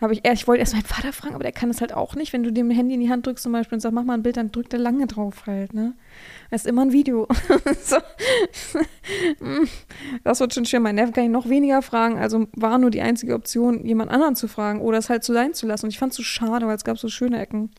habe 0.00 0.12
ich, 0.12 0.24
ich 0.26 0.46
wollte 0.46 0.60
erst 0.60 0.74
meinen 0.74 0.84
Vater 0.84 1.12
fragen, 1.12 1.34
aber 1.34 1.44
der 1.44 1.52
kann 1.52 1.70
das 1.70 1.80
halt 1.80 1.94
auch 1.94 2.14
nicht. 2.14 2.32
Wenn 2.32 2.42
du 2.42 2.52
dem 2.52 2.70
Handy 2.70 2.94
in 2.94 3.00
die 3.00 3.08
Hand 3.10 3.26
drückst 3.26 3.42
zum 3.42 3.52
Beispiel 3.52 3.76
und 3.76 3.80
sagst, 3.80 3.94
mach 3.94 4.04
mal 4.04 4.14
ein 4.14 4.22
Bild, 4.22 4.36
dann 4.36 4.52
drückt 4.52 4.74
er 4.74 4.78
lange 4.78 5.06
drauf 5.06 5.46
halt, 5.46 5.72
ne? 5.72 5.94
Das 6.50 6.62
ist 6.62 6.66
immer 6.66 6.82
ein 6.82 6.92
Video. 6.92 7.26
Das 10.24 10.40
wird 10.40 10.54
schon 10.54 10.64
schwer. 10.64 10.80
Mein 10.80 10.96
Neffe 10.96 11.12
kann 11.12 11.24
ich 11.24 11.30
noch 11.30 11.48
weniger 11.48 11.80
fragen. 11.82 12.18
Also 12.18 12.46
war 12.56 12.78
nur 12.78 12.90
die 12.90 13.00
einzige 13.00 13.34
Option, 13.34 13.86
jemand 13.86 14.10
anderen 14.10 14.36
zu 14.36 14.48
fragen 14.48 14.80
oder 14.80 14.98
es 14.98 15.08
halt 15.08 15.24
so 15.24 15.32
sein 15.32 15.54
zu 15.54 15.66
lassen. 15.66 15.86
Und 15.86 15.90
ich 15.90 15.98
fand 15.98 16.12
es 16.12 16.16
so 16.16 16.22
schade, 16.22 16.66
weil 16.66 16.76
es 16.76 16.84
gab 16.84 16.98
so 16.98 17.08
schöne 17.08 17.40
Ecken. 17.40 17.70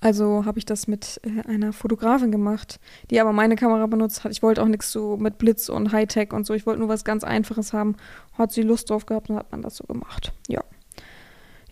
Also 0.00 0.44
habe 0.44 0.58
ich 0.58 0.66
das 0.66 0.86
mit 0.86 1.20
äh, 1.24 1.48
einer 1.48 1.72
Fotografin 1.72 2.30
gemacht, 2.30 2.78
die 3.10 3.20
aber 3.20 3.32
meine 3.32 3.56
Kamera 3.56 3.86
benutzt 3.86 4.24
hat. 4.24 4.32
Ich 4.32 4.42
wollte 4.42 4.62
auch 4.62 4.68
nichts 4.68 4.92
so 4.92 5.16
mit 5.16 5.38
Blitz 5.38 5.68
und 5.68 5.92
Hightech 5.92 6.32
und 6.32 6.46
so. 6.46 6.54
Ich 6.54 6.66
wollte 6.66 6.80
nur 6.80 6.88
was 6.88 7.04
ganz 7.04 7.24
Einfaches 7.24 7.72
haben. 7.72 7.96
Hat 8.36 8.52
sie 8.52 8.62
Lust 8.62 8.90
drauf 8.90 9.06
gehabt 9.06 9.30
und 9.30 9.36
hat 9.36 9.50
man 9.52 9.62
das 9.62 9.76
so 9.76 9.84
gemacht. 9.84 10.32
Ja. 10.48 10.62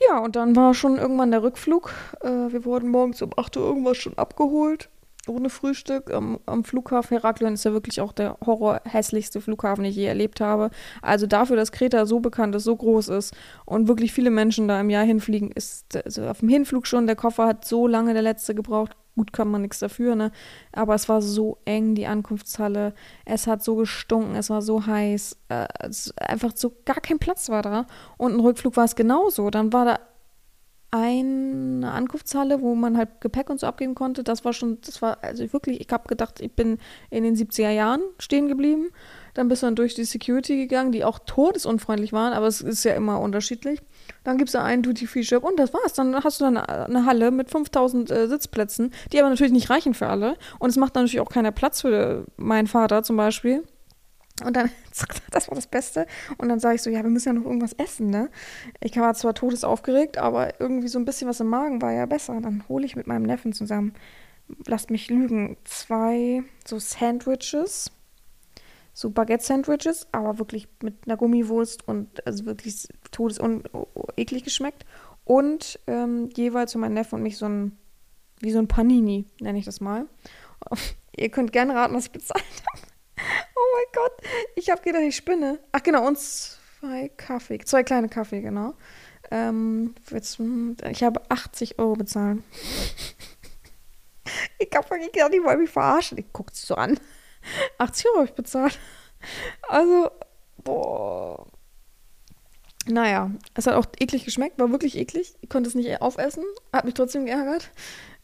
Ja, 0.09 0.19
und 0.19 0.37
dann 0.37 0.57
war 0.57 0.75
schon 0.75 0.99
irgendwann 0.99 1.31
der 1.31 1.43
Rückflug. 1.43 1.93
Äh, 2.21 2.29
wir 2.29 2.65
wurden 2.65 2.89
morgens 2.89 3.23
um 3.23 3.31
8 3.37 3.57
Uhr 3.57 3.65
irgendwas 3.65 3.97
schon 3.97 4.19
abgeholt. 4.19 4.89
Ohne 5.29 5.51
Frühstück 5.51 6.13
am, 6.13 6.39
am 6.47 6.65
Flughafen 6.65 7.19
Heraklion 7.19 7.55
ist 7.55 7.65
ja 7.65 7.73
wirklich 7.73 8.01
auch 8.01 8.13
der 8.13 8.37
horrorhässlichste 8.45 9.41
Flughafen, 9.41 9.85
den 9.85 9.91
ich 9.91 9.97
je 9.97 10.07
erlebt 10.07 10.41
habe. 10.41 10.71
Also 11.03 11.27
dafür, 11.27 11.57
dass 11.57 11.73
Kreta 11.73 12.07
so 12.07 12.21
bekannt 12.21 12.55
ist, 12.55 12.65
so 12.65 12.77
groß 12.77 13.09
ist 13.09 13.35
und 13.65 13.89
wirklich 13.89 14.13
viele 14.13 14.31
Menschen 14.31 14.69
da 14.69 14.81
im 14.81 14.91
Jahr 14.91 15.05
hinfliegen, 15.05 15.51
ist 15.53 15.97
also 15.97 16.27
auf 16.27 16.41
dem 16.41 16.49
Hinflug 16.49 16.87
schon, 16.87 17.07
der 17.07 17.17
Koffer 17.17 17.47
hat 17.47 17.65
so 17.65 17.87
lange 17.87 18.13
der 18.13 18.23
letzte 18.23 18.55
gebraucht, 18.55 18.97
Gut 19.17 19.33
kann 19.33 19.49
man 19.49 19.63
nichts 19.63 19.79
dafür, 19.79 20.17
ne? 20.17 20.33
Aber 20.73 20.95
es 20.95 21.09
war 21.09 21.23
so 21.23 21.59
eng, 21.65 21.95
die 21.95 22.07
Ankunftshalle. 22.07 22.95
Es 23.25 23.47
hat 23.47 23.63
so 23.63 23.77
gestunken, 23.77 24.35
es 24.35 24.51
war 24.51 24.61
so 24.61 24.87
heiß. 24.87 25.39
Äh, 25.51 25.67
einfach 26.19 26.53
so 26.55 26.73
gar 26.85 27.01
kein 27.01 27.21
Platz 27.21 27.49
war 27.49 27.63
da. 27.63 27.87
Und 28.17 28.35
ein 28.35 28.41
Rückflug 28.41 28.77
war 28.77 28.85
es 28.85 28.97
genauso. 28.97 29.51
Dann 29.51 29.73
war 29.73 29.85
da 29.85 30.01
eine 30.95 31.91
Ankunftshalle, 31.91 32.61
wo 32.61 32.77
man 32.77 32.97
halt 32.97 33.21
Gepäck 33.21 33.51
und 33.51 33.59
so 33.59 33.67
abgeben 33.67 33.97
konnte. 33.97 34.23
Das 34.23 34.45
war 34.45 34.53
schon, 34.53 34.81
das 34.83 35.03
war, 35.03 35.19
also 35.23 35.53
wirklich, 35.53 35.81
ich 35.81 35.89
habe 35.91 36.07
gedacht, 36.07 36.41
ich 36.41 36.53
bin 36.53 36.79
in 37.11 37.25
den 37.25 37.35
70er 37.35 37.71
Jahren 37.71 38.01
stehen 38.21 38.47
geblieben. 38.47 38.91
Dann 39.35 39.49
bist 39.49 39.63
du 39.63 39.67
dann 39.67 39.75
durch 39.75 39.97
die 39.97 40.05
Security 40.05 40.57
gegangen, 40.57 40.93
die 40.93 41.05
auch 41.05 41.19
todesunfreundlich 41.19 42.13
waren, 42.13 42.33
aber 42.33 42.47
es 42.47 42.61
ist 42.61 42.85
ja 42.85 42.95
immer 42.95 43.21
unterschiedlich. 43.21 43.81
Dann 44.23 44.39
gibt 44.39 44.51
es 44.51 44.53
da 44.53 44.63
einen 44.63 44.85
Duty-Free-Shop 44.85 45.43
und 45.43 45.59
das 45.59 45.75
war's. 45.75 45.95
Dann 45.95 46.15
hast 46.23 46.41
du 46.41 46.45
dann 46.45 46.59
eine 46.59 47.07
Halle 47.07 47.33
mit 47.33 47.51
5000 47.51 48.13
äh, 48.13 48.29
Sitzplätzen, 48.29 48.93
die 49.13 49.19
aber 49.19 49.31
natürlich 49.31 49.53
nicht 49.53 49.71
reichen 49.71 49.95
für 49.95 50.07
alle. 50.07 50.37
Und 50.61 50.71
es 50.71 50.77
macht 50.77 50.95
natürlich 50.95 51.19
auch 51.19 51.31
keiner 51.31 51.51
Platz 51.51 51.81
für 51.81 52.25
meinen 52.37 52.69
Vater 52.69 53.03
zum 53.03 53.17
Beispiel. 53.17 53.65
Und 54.45 54.57
dann, 54.57 54.71
das 55.31 55.49
war 55.49 55.55
das 55.55 55.67
Beste. 55.67 56.07
Und 56.39 56.49
dann 56.49 56.61
sage 56.61 56.77
ich 56.77 56.83
so, 56.83 56.91
ja, 56.91 57.03
wir 57.03 57.11
müssen 57.11 57.29
ja 57.29 57.33
noch 57.35 57.45
irgendwas 57.45 57.73
essen, 57.75 58.11
ne? 58.11 58.31
Ich 58.81 58.97
war 58.97 59.15
zwar 59.15 59.35
todesaufgeregt, 59.35 60.19
aber 60.19 60.61
irgendwie 60.61 60.89
so 60.89 60.99
ein 60.99 61.05
bisschen 61.05 61.29
was 61.29 61.41
im 61.41 61.49
Magen 61.49 61.83
war 61.83 61.93
ja 61.93 62.07
besser. 62.07 62.41
Dann 62.41 62.65
hole 62.69 62.87
ich 62.87 62.97
mit 62.97 63.07
meinem 63.07 63.25
Neffen 63.25 63.53
zusammen, 63.53 63.95
lasst 64.67 64.91
mich 64.91 65.11
lügen, 65.11 65.57
zwei 65.65 66.43
so 66.67 66.79
Sandwiches 66.79 67.91
so 68.95 69.11
Baguette-Sandwiches, 69.11 70.07
aber 70.13 70.39
wirklich 70.39 70.69
mit 70.81 70.95
einer 71.05 71.17
Gummiwurst 71.17 71.87
und 71.87 72.25
also 72.27 72.47
wirklich 72.47 72.87
todes 73.11 73.39
und 73.39 73.69
eklig 74.17 74.45
geschmeckt. 74.45 74.87
Und 75.25 75.81
ähm, 75.87 76.31
jeweils 76.35 76.73
für 76.73 76.79
meinen 76.79 76.95
Neffen 76.95 77.17
und 77.17 77.23
mich 77.23 77.37
so 77.37 77.47
ein, 77.47 77.77
wie 78.41 78.53
so 78.53 78.61
ein 78.61 78.69
Panini, 78.69 79.27
nenne 79.41 79.59
ich 79.59 79.65
das 79.65 79.81
mal. 79.81 80.07
Ihr 81.17 81.29
könnt 81.29 81.53
gerne 81.53 81.75
raten, 81.75 81.95
was 81.95 82.07
ich 82.07 82.13
bezahlt 82.13 82.45
habe. 82.73 82.94
Oh 83.57 83.77
mein 83.77 83.87
Gott, 83.93 84.13
ich 84.57 84.71
habe 84.71 84.83
gedacht, 84.83 85.03
ich 85.03 85.17
spinne. 85.17 85.59
Ach 85.73 85.83
genau, 85.83 86.07
und 86.07 86.19
zwei 86.19 87.09
Kaffee, 87.17 87.59
zwei 87.59 87.83
kleine 87.83 88.09
Kaffee, 88.09 88.41
genau. 88.41 88.75
Ähm, 89.31 89.95
jetzt, 90.11 90.39
ich 90.91 91.03
habe 91.03 91.23
80 91.29 91.79
Euro 91.79 91.95
bezahlt. 91.95 92.43
ich 94.59 94.71
habe 94.75 94.91
wirklich 94.91 95.13
gedacht, 95.13 95.33
die 95.33 95.43
wollen 95.43 95.61
mich 95.61 95.71
verarschen. 95.71 96.19
Ich 96.19 96.33
gucke 96.33 96.55
sie 96.55 96.67
so 96.67 96.75
an. 96.75 96.99
80 97.79 98.07
Euro 98.07 98.17
habe 98.19 98.27
ich 98.27 98.35
bezahlt. 98.35 98.79
Also, 99.69 100.11
boah. 100.63 101.47
Naja, 102.87 103.31
es 103.55 103.67
hat 103.67 103.75
auch 103.75 103.87
eklig 103.99 104.25
geschmeckt, 104.25 104.59
war 104.59 104.71
wirklich 104.71 104.99
eklig. 104.99 105.35
Ich 105.41 105.49
konnte 105.49 105.69
es 105.69 105.75
nicht 105.75 106.03
aufessen, 106.03 106.45
hat 106.73 106.85
mich 106.85 106.95
trotzdem 106.95 107.25
geärgert. 107.25 107.71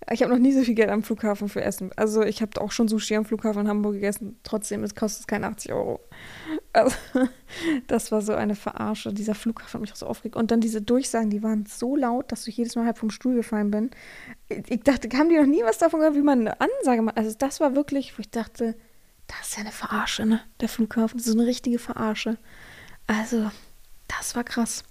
Ich 0.08 0.22
habe 0.22 0.32
noch 0.32 0.40
nie 0.40 0.52
so 0.52 0.62
viel 0.62 0.74
Geld 0.74 0.88
am 0.88 1.02
Flughafen 1.02 1.48
für 1.48 1.62
Essen. 1.62 1.90
Also 1.94 2.22
ich 2.22 2.40
habe 2.40 2.60
auch 2.60 2.72
schon 2.72 2.88
Sushi 2.88 3.14
am 3.16 3.26
Flughafen 3.26 3.62
in 3.62 3.68
Hamburg 3.68 3.94
gegessen. 3.94 4.38
Trotzdem, 4.42 4.82
es 4.82 4.94
kostet 4.94 5.28
keine 5.28 5.46
80 5.46 5.72
Euro. 5.72 6.00
Also, 6.72 6.94
das 7.88 8.12
war 8.12 8.22
so 8.22 8.32
eine 8.32 8.54
Verarsche. 8.54 9.12
Dieser 9.12 9.34
Flughafen 9.34 9.74
hat 9.74 9.80
mich 9.80 9.92
auch 9.92 9.96
so 9.96 10.06
aufgeregt. 10.06 10.36
Und 10.36 10.52
dann 10.52 10.60
diese 10.60 10.80
Durchsagen, 10.80 11.28
die 11.28 11.42
waren 11.42 11.66
so 11.66 11.96
laut, 11.96 12.30
dass 12.30 12.46
ich 12.46 12.56
jedes 12.56 12.76
Mal 12.76 12.86
halb 12.86 12.96
vom 12.96 13.10
Stuhl 13.10 13.34
gefallen 13.34 13.72
bin. 13.72 13.90
Ich 14.48 14.82
dachte, 14.84 15.08
haben 15.18 15.28
die 15.30 15.36
noch 15.36 15.46
nie 15.46 15.64
was 15.64 15.78
davon 15.78 15.98
gehört, 15.98 16.14
wie 16.14 16.22
man 16.22 16.40
eine 16.40 16.60
Ansage 16.60 17.02
macht? 17.02 17.16
Also 17.16 17.36
das 17.36 17.58
war 17.58 17.74
wirklich, 17.74 18.16
wo 18.16 18.20
ich 18.20 18.30
dachte, 18.30 18.76
das 19.26 19.48
ist 19.48 19.56
ja 19.56 19.62
eine 19.62 19.72
Verarsche, 19.72 20.26
ne? 20.26 20.40
Der 20.60 20.68
Flughafen. 20.68 21.18
Ist 21.18 21.28
eine 21.28 21.46
richtige 21.46 21.80
Verarsche. 21.80 22.38
Also, 23.08 23.50
das 24.06 24.36
war 24.36 24.44
krass. 24.44 24.84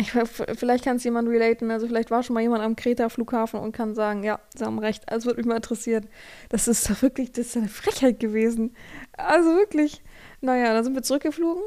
Ich, 0.00 0.12
vielleicht 0.58 0.84
kann 0.84 0.96
es 0.96 1.04
jemand 1.04 1.28
relaten. 1.28 1.70
Also 1.70 1.86
vielleicht 1.86 2.10
war 2.10 2.22
schon 2.22 2.34
mal 2.34 2.40
jemand 2.40 2.62
am 2.62 2.74
Kreta-Flughafen 2.74 3.60
und 3.60 3.72
kann 3.72 3.94
sagen, 3.94 4.22
ja, 4.24 4.40
sie 4.54 4.64
haben 4.64 4.78
recht. 4.78 5.10
Also 5.10 5.26
würde 5.26 5.38
mich 5.38 5.46
mal 5.46 5.56
interessieren. 5.56 6.06
Das 6.48 6.68
ist 6.68 6.88
doch 6.88 7.02
wirklich, 7.02 7.32
das 7.32 7.48
ist 7.48 7.56
eine 7.56 7.68
Frechheit 7.68 8.18
gewesen. 8.18 8.74
Also 9.16 9.50
wirklich. 9.50 10.02
Naja, 10.40 10.72
dann 10.72 10.84
sind 10.84 10.94
wir 10.94 11.02
zurückgeflogen. 11.02 11.62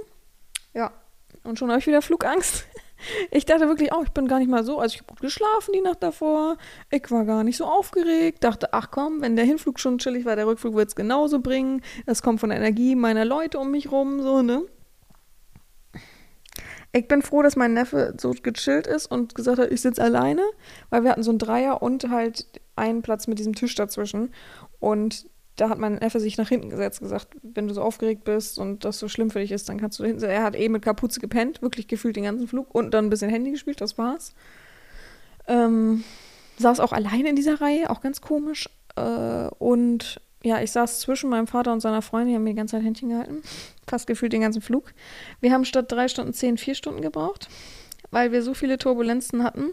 Ja. 0.73 0.91
Und 1.43 1.59
schon 1.59 1.69
habe 1.69 1.79
ich 1.79 1.87
wieder 1.87 2.01
Flugangst. 2.01 2.65
Ich 3.31 3.43
dachte 3.43 3.67
wirklich, 3.67 3.93
oh, 3.93 4.01
ich 4.01 4.11
bin 4.11 4.29
gar 4.29 4.39
nicht 4.39 4.49
mal 4.49 4.63
so. 4.63 4.79
Also 4.79 4.93
ich 4.93 5.01
habe 5.01 5.09
gut 5.09 5.19
geschlafen 5.19 5.73
die 5.73 5.81
Nacht 5.81 6.01
davor. 6.01 6.55
Ich 6.89 7.11
war 7.11 7.25
gar 7.25 7.43
nicht 7.43 7.57
so 7.57 7.65
aufgeregt. 7.65 8.45
Dachte, 8.45 8.71
ach 8.71 8.91
komm, 8.91 9.21
wenn 9.21 9.35
der 9.35 9.43
Hinflug 9.43 9.77
schon 9.81 9.97
chillig 9.97 10.23
war, 10.23 10.37
der 10.37 10.47
Rückflug 10.47 10.73
wird 10.75 10.87
es 10.87 10.95
genauso 10.95 11.41
bringen. 11.41 11.81
Das 12.05 12.21
kommt 12.21 12.39
von 12.39 12.47
der 12.47 12.59
Energie 12.59 12.95
meiner 12.95 13.25
Leute 13.25 13.59
um 13.59 13.71
mich 13.71 13.91
rum, 13.91 14.21
so, 14.21 14.41
ne? 14.41 14.65
Ich 16.95 17.07
bin 17.07 17.23
froh, 17.23 17.41
dass 17.41 17.55
mein 17.55 17.73
Neffe 17.73 18.13
so 18.21 18.31
gechillt 18.31 18.85
ist 18.85 19.07
und 19.07 19.33
gesagt 19.33 19.57
hat, 19.57 19.71
ich 19.71 19.81
sitze 19.81 20.01
alleine, 20.03 20.43
weil 20.91 21.03
wir 21.03 21.09
hatten 21.09 21.23
so 21.23 21.31
einen 21.31 21.39
Dreier 21.39 21.81
und 21.81 22.07
halt 22.09 22.45
einen 22.75 23.01
Platz 23.01 23.25
mit 23.25 23.39
diesem 23.39 23.55
Tisch 23.55 23.73
dazwischen. 23.73 24.31
Und 24.79 25.25
da 25.55 25.69
hat 25.69 25.79
mein 25.79 25.95
Neffe 25.95 26.19
sich 26.19 26.37
nach 26.37 26.49
hinten 26.49 26.69
gesetzt, 26.69 26.99
gesagt, 26.99 27.29
wenn 27.41 27.67
du 27.67 27.73
so 27.73 27.81
aufgeregt 27.81 28.23
bist 28.23 28.59
und 28.59 28.85
das 28.85 28.99
so 28.99 29.07
schlimm 29.07 29.31
für 29.31 29.39
dich 29.39 29.51
ist, 29.51 29.69
dann 29.69 29.79
kannst 29.79 29.99
du 29.99 30.05
hinten. 30.05 30.23
Er 30.23 30.43
hat 30.43 30.55
eh 30.55 30.69
mit 30.69 30.83
Kapuze 30.83 31.19
gepennt, 31.19 31.63
wirklich 31.63 31.87
gefühlt 31.87 32.15
den 32.15 32.25
ganzen 32.25 32.47
Flug 32.47 32.73
und 32.73 32.93
dann 32.93 33.05
ein 33.05 33.09
bisschen 33.09 33.29
Handy 33.29 33.51
gespielt, 33.51 33.81
das 33.81 33.97
war's. 33.97 34.35
Ähm, 35.47 36.03
saß 36.57 36.79
auch 36.79 36.93
alleine 36.93 37.29
in 37.29 37.35
dieser 37.35 37.59
Reihe, 37.59 37.89
auch 37.89 38.01
ganz 38.01 38.21
komisch. 38.21 38.69
Äh, 38.95 39.47
und 39.57 40.21
ja, 40.43 40.61
ich 40.61 40.71
saß 40.71 40.99
zwischen 40.99 41.29
meinem 41.29 41.47
Vater 41.47 41.71
und 41.71 41.79
seiner 41.79 42.01
Freundin, 42.01 42.29
die 42.29 42.35
haben 42.35 42.43
mir 42.43 42.49
die 42.51 42.57
ganze 42.57 42.75
Zeit 42.75 42.83
Händchen 42.83 43.09
gehalten. 43.09 43.41
Fast 43.87 44.07
gefühlt 44.07 44.33
den 44.33 44.41
ganzen 44.41 44.61
Flug. 44.61 44.93
Wir 45.39 45.53
haben 45.53 45.63
statt 45.63 45.89
drei 45.89 46.09
Stunden 46.09 46.33
zehn, 46.33 46.57
vier 46.57 46.75
Stunden 46.75 47.01
gebraucht, 47.01 47.47
weil 48.11 48.33
wir 48.33 48.43
so 48.43 48.53
viele 48.53 48.77
Turbulenzen 48.77 49.41
hatten. 49.41 49.71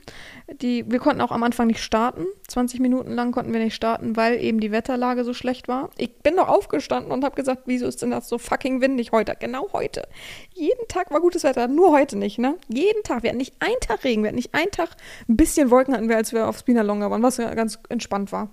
Die, 0.63 0.89
wir 0.89 1.01
konnten 1.01 1.23
auch 1.23 1.33
am 1.33 1.43
Anfang 1.43 1.67
nicht 1.67 1.83
starten. 1.83 2.25
20 2.47 2.79
Minuten 2.79 3.11
lang 3.11 3.33
konnten 3.33 3.53
wir 3.53 3.59
nicht 3.59 3.75
starten, 3.75 4.17
weil 4.17 4.41
eben 4.41 4.61
die 4.61 4.71
Wetterlage 4.71 5.25
so 5.25 5.35
schlecht 5.35 5.67
war. 5.67 5.91
Ich 5.97 6.19
bin 6.19 6.37
doch 6.37 6.47
aufgestanden 6.47 7.11
und 7.11 7.25
habe 7.25 7.35
gesagt, 7.35 7.63
wieso 7.67 7.87
ist 7.87 8.01
denn 8.03 8.13
das 8.13 8.29
so 8.29 8.39
fucking 8.39 8.81
windig 8.81 9.11
heute? 9.11 9.35
Genau 9.41 9.73
heute. 9.73 10.07
Jeden 10.55 10.87
Tag 10.87 11.11
war 11.11 11.21
gutes 11.21 11.43
Wetter, 11.43 11.67
nur 11.67 11.91
heute 11.91 12.17
nicht, 12.17 12.39
ne? 12.39 12.57
Jeden 12.69 13.03
Tag. 13.03 13.25
Wir 13.25 13.31
hatten 13.31 13.39
nicht 13.39 13.55
einen 13.59 13.81
Tag 13.81 14.05
Regen, 14.05 14.23
wir 14.23 14.29
hatten 14.29 14.37
nicht 14.37 14.55
einen 14.55 14.71
Tag 14.71 14.91
ein 15.29 15.37
bisschen 15.37 15.71
Wolken 15.73 15.95
hatten 15.95 16.09
wir, 16.09 16.17
als 16.17 16.33
wir 16.33 16.47
auf 16.47 16.59
Spinalonga 16.59 17.11
waren, 17.11 17.25
was 17.25 17.39
ja 17.39 17.53
ganz 17.55 17.81
entspannt 17.89 18.31
war. 18.31 18.51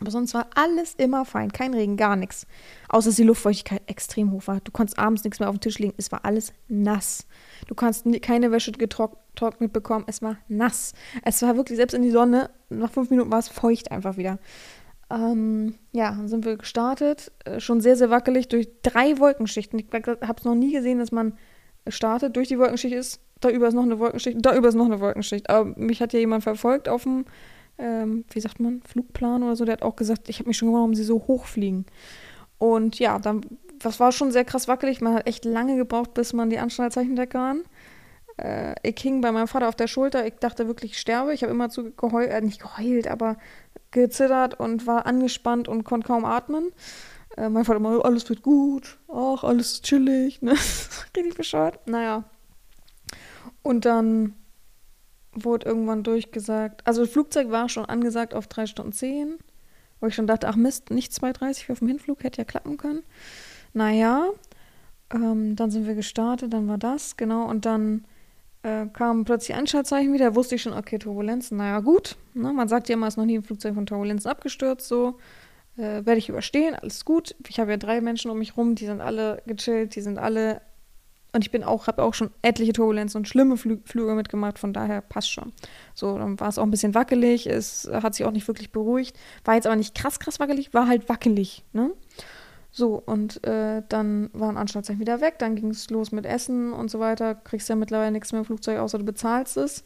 Aber 0.00 0.10
sonst 0.10 0.34
war 0.34 0.48
alles 0.54 0.94
immer 0.94 1.24
fein. 1.24 1.52
Kein 1.52 1.72
Regen, 1.72 1.96
gar 1.96 2.16
nichts. 2.16 2.46
Außer 2.88 3.08
dass 3.08 3.16
die 3.16 3.22
Luftfeuchtigkeit 3.22 3.82
extrem 3.86 4.30
hoch 4.30 4.46
war. 4.46 4.60
Du 4.60 4.70
konntest 4.70 4.98
abends 4.98 5.24
nichts 5.24 5.40
mehr 5.40 5.48
auf 5.48 5.56
den 5.56 5.62
Tisch 5.62 5.78
legen. 5.78 5.94
Es 5.96 6.12
war 6.12 6.24
alles 6.24 6.52
nass. 6.68 7.26
Du 7.66 7.74
kannst 7.74 8.04
keine 8.20 8.50
Wäsche 8.50 8.72
getrocknet 8.72 9.72
bekommen. 9.72 10.04
Es 10.06 10.20
war 10.20 10.36
nass. 10.48 10.92
Es 11.22 11.40
war 11.40 11.56
wirklich, 11.56 11.76
selbst 11.76 11.94
in 11.94 12.02
die 12.02 12.10
Sonne, 12.10 12.50
nach 12.68 12.90
fünf 12.90 13.08
Minuten 13.08 13.30
war 13.30 13.38
es 13.38 13.48
feucht 13.48 13.90
einfach 13.90 14.18
wieder. 14.18 14.38
Ähm, 15.08 15.76
ja, 15.92 16.10
dann 16.10 16.28
sind 16.28 16.44
wir 16.44 16.58
gestartet. 16.58 17.32
Äh, 17.44 17.60
schon 17.60 17.80
sehr, 17.80 17.96
sehr 17.96 18.10
wackelig 18.10 18.48
durch 18.48 18.68
drei 18.82 19.18
Wolkenschichten. 19.18 19.78
Ich 19.78 19.86
habe 19.92 20.34
es 20.36 20.44
noch 20.44 20.54
nie 20.54 20.72
gesehen, 20.72 20.98
dass 20.98 21.12
man 21.12 21.38
startet, 21.88 22.36
durch 22.36 22.48
die 22.48 22.58
Wolkenschicht 22.58 22.94
ist. 22.94 23.20
Da 23.40 23.48
über 23.48 23.68
ist 23.68 23.74
noch 23.74 23.84
eine 23.84 23.98
Wolkenschicht. 23.98 24.38
Da 24.40 24.54
über 24.54 24.68
ist 24.68 24.74
noch 24.74 24.86
eine 24.86 25.00
Wolkenschicht. 25.00 25.48
Aber 25.48 25.72
mich 25.76 26.02
hat 26.02 26.12
ja 26.12 26.18
jemand 26.18 26.42
verfolgt 26.42 26.88
auf 26.88 27.04
dem 27.04 27.24
ähm, 27.78 28.24
wie 28.30 28.40
sagt 28.40 28.60
man, 28.60 28.82
Flugplan 28.82 29.42
oder 29.42 29.56
so, 29.56 29.64
der 29.64 29.74
hat 29.74 29.82
auch 29.82 29.96
gesagt, 29.96 30.28
ich 30.28 30.38
habe 30.38 30.48
mich 30.48 30.56
schon 30.56 30.68
gewundert, 30.68 30.82
warum 30.82 30.94
sie 30.94 31.04
so 31.04 31.26
hoch 31.26 31.46
fliegen. 31.46 31.86
Und 32.58 32.98
ja, 32.98 33.18
dann, 33.18 33.42
das 33.78 34.00
war 34.00 34.12
schon 34.12 34.32
sehr 34.32 34.44
krass 34.44 34.68
wackelig. 34.68 35.00
Man 35.00 35.14
hat 35.14 35.26
echt 35.26 35.44
lange 35.44 35.76
gebraucht, 35.76 36.14
bis 36.14 36.32
man 36.32 36.50
die 36.50 36.58
Anschnallzeichen 36.58 37.16
weg 37.16 37.34
waren. 37.34 37.62
Äh, 38.38 38.74
ich 38.82 39.00
hing 39.00 39.20
bei 39.20 39.32
meinem 39.32 39.48
Vater 39.48 39.68
auf 39.68 39.76
der 39.76 39.88
Schulter. 39.88 40.26
Ich 40.26 40.34
dachte 40.34 40.66
wirklich, 40.66 40.92
ich 40.92 40.98
sterbe. 40.98 41.34
Ich 41.34 41.42
habe 41.42 41.52
immer 41.52 41.68
zu 41.68 41.92
geheult, 41.92 42.30
äh, 42.30 42.40
nicht 42.40 42.60
geheult, 42.60 43.08
aber 43.08 43.36
gezittert 43.90 44.58
und 44.58 44.86
war 44.86 45.06
angespannt 45.06 45.68
und 45.68 45.84
konnte 45.84 46.06
kaum 46.06 46.24
atmen. 46.24 46.72
Äh, 47.36 47.48
mein 47.48 47.64
Vater 47.64 47.78
immer, 47.78 48.04
alles 48.04 48.28
wird 48.28 48.42
gut. 48.42 48.98
Ach, 49.08 49.44
alles 49.44 49.72
ist 49.72 49.84
chillig. 49.84 50.42
Ne? 50.42 50.52
Richtig 51.16 51.34
bescheuert. 51.34 51.86
Naja. 51.86 52.24
Und 53.62 53.84
dann 53.84 54.34
wurde 55.44 55.66
irgendwann 55.66 56.02
durchgesagt. 56.02 56.86
Also 56.86 57.02
das 57.02 57.10
Flugzeug 57.10 57.50
war 57.50 57.68
schon 57.68 57.84
angesagt 57.84 58.34
auf 58.34 58.46
3 58.46 58.66
Stunden 58.66 58.92
10, 58.92 59.36
wo 60.00 60.06
ich 60.06 60.14
schon 60.14 60.26
dachte, 60.26 60.48
ach 60.48 60.56
Mist, 60.56 60.90
nicht 60.90 61.12
2,30 61.12 61.72
auf 61.72 61.78
dem 61.80 61.88
Hinflug, 61.88 62.22
hätte 62.24 62.38
ja 62.38 62.44
klappen 62.44 62.76
können. 62.76 63.02
Naja, 63.72 64.28
ähm, 65.12 65.56
dann 65.56 65.70
sind 65.70 65.86
wir 65.86 65.94
gestartet, 65.94 66.52
dann 66.52 66.68
war 66.68 66.78
das, 66.78 67.16
genau, 67.16 67.48
und 67.48 67.66
dann 67.66 68.04
äh, 68.62 68.86
kamen 68.86 69.24
plötzlich 69.24 69.56
Einschaltzeichen 69.56 70.12
wieder, 70.12 70.34
wusste 70.34 70.56
ich 70.56 70.62
schon, 70.62 70.72
okay, 70.72 70.98
Turbulenzen, 70.98 71.56
naja, 71.58 71.80
gut. 71.80 72.16
Ne? 72.34 72.52
Man 72.52 72.68
sagt 72.68 72.88
ja 72.88 72.94
immer, 72.94 73.06
ist 73.06 73.16
noch 73.16 73.24
nie 73.24 73.38
ein 73.38 73.44
Flugzeug 73.44 73.74
von 73.74 73.86
Turbulenzen 73.86 74.30
abgestürzt, 74.30 74.88
so. 74.88 75.18
Äh, 75.76 76.06
werde 76.06 76.16
ich 76.16 76.28
überstehen, 76.28 76.74
alles 76.74 77.04
gut. 77.04 77.36
Ich 77.48 77.60
habe 77.60 77.72
ja 77.72 77.76
drei 77.76 78.00
Menschen 78.00 78.30
um 78.30 78.38
mich 78.38 78.56
rum, 78.56 78.74
die 78.74 78.86
sind 78.86 79.00
alle 79.00 79.42
gechillt, 79.46 79.94
die 79.94 80.00
sind 80.00 80.18
alle 80.18 80.62
und 81.36 81.44
ich 81.44 81.50
bin 81.50 81.62
auch, 81.62 81.86
habe 81.86 82.02
auch 82.02 82.14
schon 82.14 82.30
etliche 82.42 82.72
Turbulenzen 82.72 83.18
und 83.18 83.28
schlimme 83.28 83.56
Flü 83.56 83.78
Flüge 83.84 84.14
mitgemacht, 84.14 84.58
von 84.58 84.72
daher 84.72 85.00
passt 85.00 85.30
schon. 85.30 85.52
So, 85.94 86.18
dann 86.18 86.40
war 86.40 86.48
es 86.48 86.58
auch 86.58 86.64
ein 86.64 86.70
bisschen 86.70 86.94
wackelig, 86.94 87.46
es 87.46 87.88
hat 87.92 88.14
sich 88.14 88.26
auch 88.26 88.32
nicht 88.32 88.48
wirklich 88.48 88.72
beruhigt. 88.72 89.16
War 89.44 89.54
jetzt 89.54 89.66
aber 89.66 89.76
nicht 89.76 89.94
krass, 89.94 90.18
krass 90.18 90.40
wackelig, 90.40 90.74
war 90.74 90.88
halt 90.88 91.08
wackelig, 91.08 91.64
ne? 91.72 91.92
So, 92.72 93.02
und 93.04 93.42
äh, 93.46 93.82
dann 93.88 94.28
waren 94.34 94.58
Anschnallzeichen 94.58 95.00
wieder 95.00 95.22
weg, 95.22 95.38
dann 95.38 95.56
ging 95.56 95.70
es 95.70 95.88
los 95.88 96.12
mit 96.12 96.26
Essen 96.26 96.74
und 96.74 96.90
so 96.90 97.00
weiter. 97.00 97.34
Kriegst 97.34 97.68
ja 97.70 97.76
mittlerweile 97.76 98.12
nichts 98.12 98.32
mehr 98.32 98.40
im 98.40 98.44
Flugzeug, 98.44 98.80
außer 98.80 98.98
du 98.98 99.04
bezahlst 99.04 99.56
es. 99.56 99.82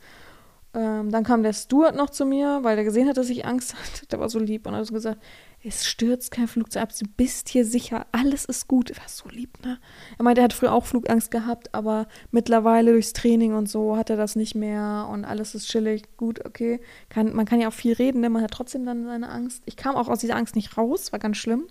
Ähm, 0.73 1.11
dann 1.11 1.25
kam 1.25 1.43
der 1.43 1.53
Steward 1.53 1.97
noch 1.97 2.11
zu 2.11 2.25
mir, 2.25 2.61
weil 2.63 2.77
der 2.77 2.85
gesehen 2.85 3.09
hat, 3.09 3.17
dass 3.17 3.29
ich 3.29 3.45
Angst 3.45 3.75
hatte. 3.81 4.07
Der 4.07 4.21
war 4.21 4.29
so 4.29 4.39
lieb 4.39 4.67
und 4.67 4.75
hat 4.75 4.87
so 4.87 4.95
gesagt, 4.95 5.21
es 5.63 5.87
stürzt 5.87 6.31
kein 6.31 6.49
Flugzeug 6.49 6.83
ab, 6.83 6.93
du 6.99 7.05
bist 7.17 7.51
hier 7.51 7.67
sicher, 7.67 8.07
alles 8.13 8.47
ist 8.47 8.67
gut. 8.67 8.97
War 8.97 9.09
so 9.09 9.29
lieb, 9.29 9.63
ne? 9.63 9.79
Er 10.19 10.25
meinte, 10.25 10.41
er 10.41 10.45
hat 10.45 10.53
früher 10.55 10.73
auch 10.73 10.87
Flugangst 10.87 11.31
gehabt, 11.31 11.75
aber 11.75 12.07
mittlerweile 12.31 12.93
durchs 12.93 13.13
Training 13.13 13.55
und 13.55 13.69
so 13.69 13.97
hat 13.97 14.09
er 14.09 14.17
das 14.17 14.37
nicht 14.37 14.55
mehr 14.55 15.09
und 15.11 15.25
alles 15.25 15.55
ist 15.55 15.69
chillig, 15.69 16.17
gut, 16.17 16.45
okay. 16.47 16.81
Kann, 17.11 17.35
man 17.35 17.45
kann 17.45 17.61
ja 17.61 17.69
auch 17.69 17.75
viel 17.75 17.93
reden, 17.93 18.21
ne? 18.23 18.31
Man 18.31 18.43
hat 18.43 18.53
trotzdem 18.53 18.87
dann 18.87 19.05
seine 19.05 19.29
Angst. 19.29 19.63
Ich 19.67 19.77
kam 19.77 19.97
auch 19.97 20.09
aus 20.09 20.21
dieser 20.21 20.37
Angst 20.37 20.57
nicht 20.57 20.79
raus, 20.79 21.13
war 21.13 21.19
ganz 21.19 21.37
schlimm. 21.37 21.67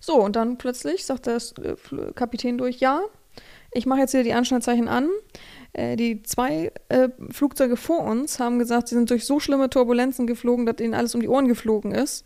So, 0.00 0.20
und 0.20 0.34
dann 0.36 0.58
plötzlich 0.58 1.06
sagt 1.06 1.26
der 1.26 1.36
äh, 1.36 2.12
Kapitän 2.14 2.58
durch, 2.58 2.78
ja, 2.78 3.02
ich 3.72 3.86
mache 3.86 4.00
jetzt 4.00 4.12
wieder 4.14 4.22
die 4.22 4.34
Anschnallzeichen 4.34 4.88
an. 4.88 5.08
Äh, 5.72 5.96
die 5.96 6.22
zwei 6.22 6.72
äh, 6.88 7.08
Flugzeuge 7.30 7.76
vor 7.76 8.00
uns 8.00 8.38
haben 8.38 8.58
gesagt, 8.58 8.88
sie 8.88 8.94
sind 8.94 9.10
durch 9.10 9.24
so 9.26 9.40
schlimme 9.40 9.68
Turbulenzen 9.68 10.26
geflogen, 10.26 10.66
dass 10.66 10.80
ihnen 10.80 10.94
alles 10.94 11.14
um 11.14 11.20
die 11.20 11.28
Ohren 11.28 11.48
geflogen 11.48 11.92
ist. 11.92 12.24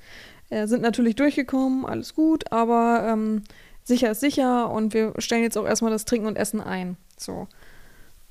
Äh, 0.51 0.66
sind 0.66 0.82
natürlich 0.82 1.16
durchgekommen, 1.16 1.84
alles 1.84 2.14
gut, 2.14 2.51
aber 2.53 3.07
ähm, 3.07 3.44
sicher 3.84 4.11
ist 4.11 4.20
sicher 4.20 4.70
und 4.70 4.94
wir 4.94 5.14
stellen 5.18 5.42
jetzt 5.42 5.59
auch 5.59 5.66
erstmal 5.66 5.90
das 5.90 6.05
Trinken 6.05 6.26
und 6.26 6.36
Essen 6.36 6.61
ein. 6.61 6.96
So. 7.18 7.49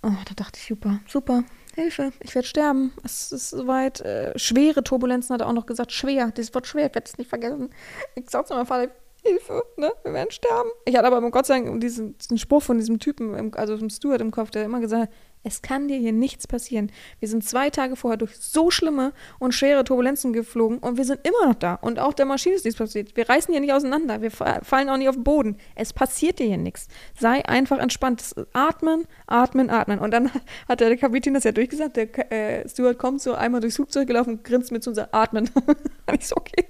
Oh, 0.04 0.12
da 0.26 0.34
dachte 0.36 0.60
ich, 0.60 0.68
super, 0.68 1.00
super, 1.08 1.44
Hilfe, 1.76 2.12
ich 2.22 2.34
werde 2.34 2.48
sterben. 2.48 2.92
Es 3.04 3.32
ist 3.32 3.52
soweit. 3.52 4.02
Äh, 4.02 4.38
schwere 4.38 4.84
Turbulenzen 4.84 5.34
hat 5.34 5.42
er 5.42 5.48
auch 5.48 5.54
noch 5.54 5.68
gesagt. 5.68 5.92
Schwer, 5.92 6.32
das 6.32 6.54
Wort 6.56 6.66
schwer, 6.66 6.88
ich 6.88 6.96
werde 6.96 7.08
es 7.08 7.18
nicht 7.18 7.30
vergessen. 7.30 7.70
Ich 8.16 8.30
sag's 8.30 8.50
mal, 8.50 8.66
Vater, 8.66 8.92
Hilfe, 9.24 9.64
ne? 9.76 9.92
Wir 10.04 10.14
werden 10.14 10.32
sterben. 10.32 10.70
Ich 10.86 10.96
hatte 10.96 11.08
aber 11.08 11.30
Gott 11.30 11.46
sei 11.46 11.60
Dank 11.60 11.82
diesen, 11.82 12.18
diesen 12.18 12.38
Spruch 12.38 12.64
von 12.64 12.78
diesem 12.78 13.00
Typen, 13.00 13.54
also 13.54 13.78
vom 13.78 13.90
Stuart 13.90 14.22
im 14.22 14.32
Kopf, 14.32 14.52
der 14.52 14.66
immer 14.66 14.80
gesagt 14.80 15.04
hat, 15.04 15.10
es 15.44 15.62
kann 15.62 15.88
dir 15.88 15.98
hier 15.98 16.12
nichts 16.12 16.48
passieren. 16.48 16.92
Wir 17.20 17.30
sind 17.30 17.44
zwei 17.44 17.70
Tage 17.70 17.96
vorher 17.96 18.18
durch 18.18 18.36
so 18.38 18.70
schlimme 18.70 19.14
und 19.40 19.54
schwere 19.54 19.84
Turbulenzen 19.84 20.34
geflogen 20.34 20.80
und 20.80 20.98
wir 20.98 21.06
sind 21.06 21.22
immer 21.26 21.48
noch 21.48 21.56
da. 21.56 21.76
Und 21.76 22.00
auch 22.00 22.14
der 22.14 22.26
Maschine 22.26 22.56
ist 22.56 22.66
nichts 22.66 22.78
passiert. 22.78 23.16
Wir 23.16 23.30
reißen 23.30 23.52
hier 23.52 23.62
nicht 23.62 23.74
auseinander. 23.74 24.22
Wir 24.22 24.32
fallen 24.32 24.90
auch 24.90 24.98
nicht 24.98 25.10
auf 25.10 25.16
den 25.16 25.24
Boden. 25.24 25.58
Es 25.76 25.94
passiert 25.94 26.40
dir 26.40 26.48
hier 26.48 26.58
nichts. 26.58 26.88
Sei 27.18 27.46
einfach 27.46 27.80
entspannt. 27.80 28.36
Atmen, 28.54 29.06
atmen, 29.26 29.70
atmen. 29.70 30.00
Und 30.00 30.12
dann 30.12 30.32
hat 30.68 30.80
der 30.80 30.98
Kapitän 30.98 31.34
das 31.34 31.44
ja 31.44 31.52
durchgesagt. 31.52 31.96
Der 31.96 32.32
äh, 32.32 32.68
Stuart 32.68 32.98
kommt 32.98 33.22
so 33.22 33.34
einmal 33.34 33.62
durchs 33.62 33.78
Flugzeug 33.78 34.08
gelaufen 34.08 34.38
und 34.38 34.44
grinst 34.44 34.72
mit 34.72 34.84
zu 34.84 34.90
unser 34.90 35.14
Atmen. 35.14 35.50
ich 36.14 36.28
so, 36.28 36.36
okay. 36.36 36.66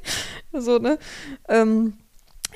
So, 0.53 0.77
ne? 0.77 0.99
Ähm, 1.47 1.93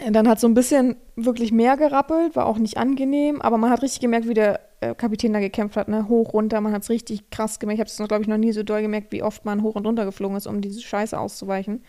dann 0.09 0.27
hat 0.27 0.39
so 0.39 0.47
ein 0.47 0.53
bisschen 0.53 0.95
wirklich 1.15 1.51
mehr 1.51 1.77
gerappelt, 1.77 2.35
war 2.35 2.45
auch 2.45 2.57
nicht 2.57 2.77
angenehm, 2.77 3.41
aber 3.41 3.57
man 3.57 3.69
hat 3.69 3.81
richtig 3.81 4.01
gemerkt, 4.01 4.27
wie 4.27 4.33
der 4.33 4.59
äh, 4.79 4.95
Kapitän 4.95 5.33
da 5.33 5.39
gekämpft 5.39 5.77
hat, 5.77 5.87
ne? 5.87 6.07
Hoch, 6.09 6.33
runter, 6.33 6.59
man 6.61 6.73
hat 6.73 6.83
es 6.83 6.89
richtig 6.89 7.29
krass 7.29 7.59
gemerkt. 7.59 7.77
Ich 7.77 7.81
habe 7.81 8.03
es, 8.03 8.07
glaube 8.09 8.23
ich, 8.23 8.27
noch 8.27 8.37
nie 8.37 8.51
so 8.51 8.63
doll 8.63 8.81
gemerkt, 8.81 9.11
wie 9.11 9.21
oft 9.23 9.45
man 9.45 9.61
hoch 9.61 9.75
und 9.75 9.85
runter 9.85 10.05
geflogen 10.05 10.37
ist, 10.37 10.47
um 10.47 10.61
diese 10.61 10.81
Scheiße 10.81 11.17
auszuweichen. 11.17 11.83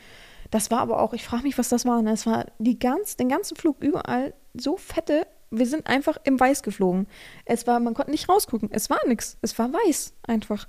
Das 0.51 0.71
war 0.71 0.81
aber 0.81 1.01
auch, 1.01 1.15
ich 1.15 1.25
frage 1.25 1.45
mich, 1.45 1.57
was 1.57 1.71
das 1.71 1.87
war. 1.87 2.03
Ne? 2.03 2.13
Es 2.13 2.27
war 2.27 2.47
die 2.59 2.79
ganz, 2.79 3.17
den 3.17 3.31
ganzen 3.31 3.57
Flug 3.57 3.77
überall 3.81 4.35
so 4.53 4.77
fette. 4.77 5.27
Wir 5.51 5.67
sind 5.67 5.87
einfach 5.87 6.19
im 6.25 6.39
Weiß 6.39 6.63
geflogen. 6.63 7.07
Es 7.47 7.67
war, 7.67 7.81
man 7.81 7.95
konnte 7.95 8.11
nicht 8.11 8.29
rausgucken. 8.29 8.69
Es 8.71 8.91
war 8.91 9.01
nichts. 9.07 9.39
Es 9.41 9.59
war 9.59 9.73
weiß 9.73 10.13
einfach. 10.27 10.69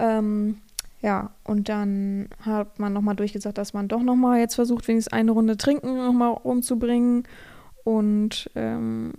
Ähm, 0.00 0.60
ja, 1.04 1.32
und 1.44 1.68
dann 1.68 2.30
hat 2.40 2.78
man 2.78 2.94
nochmal 2.94 3.14
durchgesagt, 3.14 3.58
dass 3.58 3.74
man 3.74 3.88
doch 3.88 4.02
nochmal 4.02 4.40
jetzt 4.40 4.54
versucht, 4.54 4.88
wenigstens 4.88 5.12
eine 5.12 5.32
Runde 5.32 5.58
trinken 5.58 5.98
nochmal 5.98 6.30
rumzubringen. 6.30 7.24
und 7.84 8.50
ähm, 8.54 9.12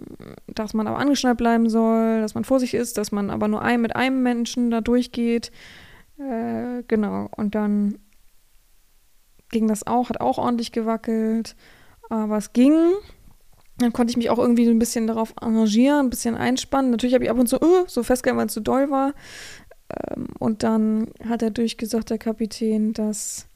dass 0.47 0.73
man 0.73 0.87
aber 0.87 0.97
angeschnallt 0.97 1.37
bleiben 1.37 1.69
soll, 1.69 2.21
dass 2.21 2.33
man 2.33 2.43
vorsichtig 2.43 2.79
ist, 2.79 2.97
dass 2.97 3.11
man 3.11 3.29
aber 3.29 3.47
nur 3.47 3.61
ein, 3.61 3.81
mit 3.81 3.95
einem 3.95 4.23
Menschen 4.23 4.71
da 4.71 4.81
durchgeht. 4.81 5.51
Äh, 6.17 6.81
genau, 6.87 7.29
und 7.35 7.53
dann 7.53 7.99
ging 9.51 9.67
das 9.67 9.85
auch, 9.85 10.09
hat 10.09 10.21
auch 10.21 10.39
ordentlich 10.39 10.71
gewackelt, 10.71 11.55
aber 12.09 12.37
es 12.37 12.51
ging. 12.53 12.73
Dann 13.77 13.93
konnte 13.93 14.09
ich 14.09 14.17
mich 14.17 14.31
auch 14.31 14.39
irgendwie 14.39 14.65
so 14.65 14.71
ein 14.71 14.79
bisschen 14.79 15.05
darauf 15.05 15.35
engagieren, 15.39 16.07
ein 16.07 16.09
bisschen 16.09 16.35
einspannen. 16.35 16.89
Natürlich 16.89 17.13
habe 17.13 17.25
ich 17.25 17.29
ab 17.29 17.37
und 17.37 17.47
zu 17.47 17.61
uh, 17.61 17.83
so 17.85 18.01
festgehalten, 18.01 18.39
weil 18.39 18.47
es 18.47 18.53
zu 18.53 18.61
doll 18.61 18.89
war. 18.89 19.13
Ähm, 19.89 20.27
und 20.39 20.63
dann 20.63 21.07
hat 21.27 21.41
er 21.41 21.51
durchgesagt, 21.51 22.09
der 22.09 22.17
Kapitän, 22.17 22.93
dass 22.93 23.47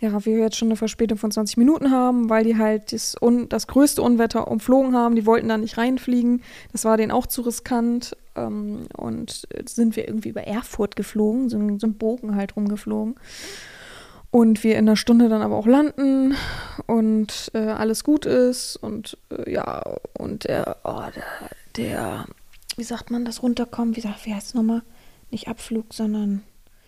ja, 0.00 0.24
wir 0.24 0.38
jetzt 0.38 0.56
schon 0.56 0.68
eine 0.68 0.76
Verspätung 0.76 1.18
von 1.18 1.30
20 1.30 1.58
Minuten 1.58 1.90
haben, 1.90 2.30
weil 2.30 2.42
die 2.42 2.56
halt 2.56 2.92
das, 2.92 3.16
das 3.48 3.66
größte 3.66 4.00
Unwetter 4.00 4.48
umflogen 4.48 4.96
haben. 4.96 5.14
Die 5.14 5.26
wollten 5.26 5.48
da 5.48 5.58
nicht 5.58 5.76
reinfliegen. 5.76 6.42
Das 6.72 6.86
war 6.86 6.96
denen 6.96 7.12
auch 7.12 7.26
zu 7.26 7.42
riskant. 7.42 8.16
Ähm, 8.34 8.86
und 8.96 9.46
sind 9.66 9.96
wir 9.96 10.08
irgendwie 10.08 10.30
über 10.30 10.44
Erfurt 10.44 10.96
geflogen, 10.96 11.50
so, 11.50 11.58
so 11.58 11.86
einen 11.86 11.98
Bogen 11.98 12.34
halt 12.34 12.56
rumgeflogen. 12.56 13.16
Und 14.30 14.62
wir 14.62 14.78
in 14.78 14.88
einer 14.88 14.96
Stunde 14.96 15.28
dann 15.28 15.42
aber 15.42 15.56
auch 15.56 15.66
landen 15.66 16.34
und 16.86 17.50
äh, 17.52 17.58
alles 17.58 18.04
gut 18.04 18.24
ist. 18.24 18.76
Und 18.76 19.18
äh, 19.30 19.52
ja, 19.52 19.82
und 20.16 20.44
der, 20.44 20.76
oh, 20.84 21.02
der, 21.14 21.50
der, 21.76 22.26
wie 22.76 22.84
sagt 22.84 23.10
man 23.10 23.26
das 23.26 23.42
runterkommen? 23.42 23.96
Wie, 23.96 24.00
sagt, 24.00 24.24
wie 24.24 24.34
heißt 24.34 24.48
es 24.48 24.54
nochmal? 24.54 24.82
Nicht 25.30 25.48
Abflug, 25.48 25.92
sondern 25.92 26.42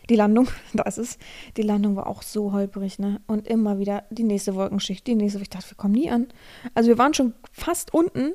die 0.09 0.17
Landung, 0.17 0.49
da 0.75 0.85
ist 0.85 0.99
es. 0.99 1.19
Die 1.57 1.63
Landung 1.63 1.97
war 1.97 2.07
auch 2.07 2.23
so 2.23 2.53
holprig, 2.53 2.99
ne? 2.99 3.21
Und 3.27 3.47
immer 3.47 3.79
wieder 3.79 4.05
die 4.11 4.25
nächste 4.25 4.55
Wolkenschicht, 4.55 5.07
die 5.07 5.15
nächste. 5.15 5.41
Ich 5.41 5.51
dachte, 5.51 5.71
wir 5.71 5.77
kommen 5.77 5.95
nie 5.95 6.11
an. 6.11 6.27
Also 6.75 6.89
wir 6.89 6.99
waren 6.99 7.15
schon 7.15 7.35
fast 7.53 7.95
unten, 7.95 8.33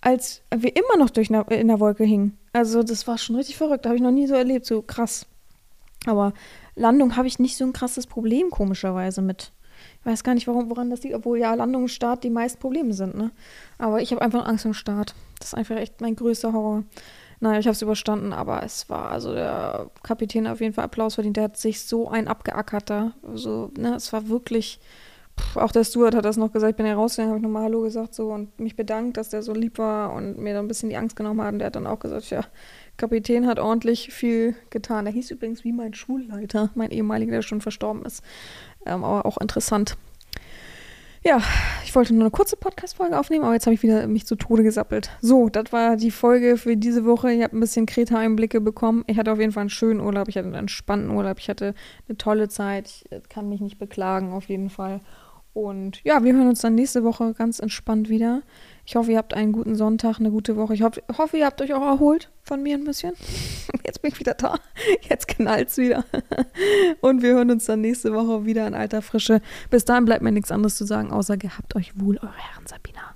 als 0.00 0.42
wir 0.54 0.74
immer 0.76 0.96
noch 0.98 1.10
durch 1.10 1.30
in 1.30 1.68
der 1.68 1.80
Wolke 1.80 2.04
hingen. 2.04 2.38
Also 2.52 2.82
das 2.82 3.06
war 3.06 3.18
schon 3.18 3.36
richtig 3.36 3.56
verrückt. 3.56 3.84
Da 3.84 3.90
habe 3.90 3.96
ich 3.96 4.02
noch 4.02 4.10
nie 4.10 4.26
so 4.26 4.34
erlebt, 4.34 4.66
so 4.66 4.82
krass. 4.82 5.26
Aber 6.06 6.34
Landung 6.74 7.16
habe 7.16 7.26
ich 7.26 7.38
nicht 7.38 7.56
so 7.56 7.64
ein 7.64 7.72
krasses 7.72 8.06
Problem, 8.06 8.50
komischerweise, 8.50 9.22
mit. 9.22 9.52
Ich 10.00 10.06
weiß 10.06 10.22
gar 10.22 10.34
nicht, 10.34 10.46
warum, 10.46 10.70
woran 10.70 10.90
das 10.90 11.02
liegt, 11.02 11.14
obwohl 11.14 11.38
ja 11.38 11.54
Landung 11.54 11.82
und 11.82 11.88
Start 11.88 12.24
die 12.24 12.30
meisten 12.30 12.60
Probleme 12.60 12.92
sind, 12.92 13.16
ne? 13.16 13.30
Aber 13.78 14.02
ich 14.02 14.12
habe 14.12 14.22
einfach 14.22 14.46
Angst 14.46 14.64
vor 14.64 14.74
Start. 14.74 15.14
Das 15.38 15.48
ist 15.48 15.54
einfach 15.54 15.76
echt 15.76 16.00
mein 16.00 16.16
größter 16.16 16.52
Horror. 16.52 16.84
Naja, 17.44 17.58
ich 17.58 17.66
habe 17.66 17.74
es 17.74 17.82
überstanden, 17.82 18.32
aber 18.32 18.62
es 18.62 18.88
war, 18.88 19.10
also 19.10 19.34
der 19.34 19.90
Kapitän 20.02 20.46
auf 20.46 20.62
jeden 20.62 20.72
Fall 20.72 20.84
Applaus 20.84 21.16
verdient. 21.16 21.36
Der 21.36 21.44
hat 21.44 21.58
sich 21.58 21.84
so 21.84 22.08
ein 22.08 22.26
abgeackert 22.26 22.88
da. 22.88 23.12
Also, 23.22 23.70
ne, 23.76 23.96
es 23.96 24.14
war 24.14 24.30
wirklich, 24.30 24.80
pff, 25.38 25.58
auch 25.58 25.70
der 25.70 25.84
Stuart 25.84 26.14
hat 26.14 26.24
das 26.24 26.38
noch 26.38 26.52
gesagt, 26.52 26.70
ich 26.70 26.76
bin 26.78 26.86
ja 26.86 26.94
rausgegangen, 26.94 27.32
habe 27.32 27.38
ich 27.40 27.42
nochmal 27.42 27.64
Hallo 27.64 27.82
gesagt 27.82 28.14
so 28.14 28.32
und 28.32 28.58
mich 28.58 28.76
bedankt, 28.76 29.18
dass 29.18 29.28
der 29.28 29.42
so 29.42 29.52
lieb 29.52 29.76
war 29.76 30.14
und 30.14 30.38
mir 30.38 30.54
dann 30.54 30.64
ein 30.64 30.68
bisschen 30.68 30.88
die 30.88 30.96
Angst 30.96 31.16
genommen 31.16 31.42
hat. 31.42 31.52
Und 31.52 31.58
der 31.58 31.66
hat 31.66 31.76
dann 31.76 31.86
auch 31.86 31.98
gesagt, 31.98 32.30
ja, 32.30 32.46
Kapitän 32.96 33.46
hat 33.46 33.58
ordentlich 33.58 34.10
viel 34.10 34.56
getan. 34.70 35.04
Der 35.04 35.12
hieß 35.12 35.30
übrigens 35.30 35.64
wie 35.64 35.72
mein 35.72 35.92
Schulleiter, 35.92 36.70
mein 36.74 36.92
ehemaliger, 36.92 37.32
der 37.32 37.42
schon 37.42 37.60
verstorben 37.60 38.06
ist. 38.06 38.24
Ähm, 38.86 39.04
aber 39.04 39.26
auch 39.26 39.36
interessant. 39.36 39.98
Ja, 41.26 41.40
ich 41.82 41.94
wollte 41.94 42.12
nur 42.12 42.24
eine 42.24 42.30
kurze 42.30 42.54
Podcast-Folge 42.54 43.18
aufnehmen, 43.18 43.44
aber 43.44 43.54
jetzt 43.54 43.64
habe 43.64 43.72
ich 43.72 43.82
wieder 43.82 44.06
mich 44.06 44.26
zu 44.26 44.36
Tode 44.36 44.62
gesappelt. 44.62 45.08
So, 45.22 45.48
das 45.48 45.72
war 45.72 45.96
die 45.96 46.10
Folge 46.10 46.58
für 46.58 46.76
diese 46.76 47.06
Woche. 47.06 47.32
Ich 47.32 47.42
habe 47.42 47.56
ein 47.56 47.60
bisschen 47.60 47.86
Kreta-Einblicke 47.86 48.60
bekommen. 48.60 49.04
Ich 49.06 49.16
hatte 49.16 49.32
auf 49.32 49.40
jeden 49.40 49.52
Fall 49.52 49.62
einen 49.62 49.70
schönen 49.70 50.00
Urlaub. 50.00 50.28
Ich 50.28 50.36
hatte 50.36 50.48
einen 50.48 50.54
entspannten 50.54 51.08
Urlaub. 51.08 51.38
Ich 51.38 51.48
hatte 51.48 51.74
eine 52.06 52.18
tolle 52.18 52.50
Zeit. 52.50 52.88
Ich 52.88 53.10
äh, 53.10 53.22
kann 53.26 53.48
mich 53.48 53.62
nicht 53.62 53.78
beklagen, 53.78 54.34
auf 54.34 54.50
jeden 54.50 54.68
Fall. 54.68 55.00
Und 55.54 56.02
ja, 56.04 56.22
wir 56.22 56.34
hören 56.34 56.48
uns 56.48 56.60
dann 56.60 56.74
nächste 56.74 57.04
Woche 57.04 57.32
ganz 57.32 57.58
entspannt 57.58 58.10
wieder. 58.10 58.42
Ich 58.86 58.96
hoffe, 58.96 59.12
ihr 59.12 59.18
habt 59.18 59.34
einen 59.34 59.52
guten 59.52 59.76
Sonntag, 59.76 60.18
eine 60.18 60.30
gute 60.30 60.56
Woche. 60.56 60.74
Ich 60.74 60.82
hoffe, 60.82 61.02
hoffe 61.16 61.38
ihr 61.38 61.46
habt 61.46 61.62
euch 61.62 61.72
auch 61.72 61.82
erholt 61.82 62.30
von 62.42 62.62
mir 62.62 62.76
ein 62.76 62.84
bisschen. 62.84 63.14
Jetzt 63.86 64.02
bin 64.02 64.12
ich 64.12 64.20
wieder 64.20 64.34
da. 64.34 64.56
Jetzt 65.08 65.28
knallt's 65.28 65.78
wieder. 65.78 66.04
Und 67.00 67.22
wir 67.22 67.32
hören 67.34 67.50
uns 67.50 67.64
dann 67.64 67.80
nächste 67.80 68.12
Woche 68.12 68.44
wieder 68.44 68.66
in 68.66 68.74
alter 68.74 69.00
Frische. 69.00 69.40
Bis 69.70 69.84
dahin 69.84 70.04
bleibt 70.04 70.22
mir 70.22 70.32
nichts 70.32 70.50
anderes 70.50 70.76
zu 70.76 70.84
sagen, 70.84 71.10
außer 71.12 71.36
gehabt 71.36 71.76
euch 71.76 71.98
wohl, 71.98 72.18
eure 72.18 72.36
Herren 72.36 72.66
Sabina. 72.66 73.13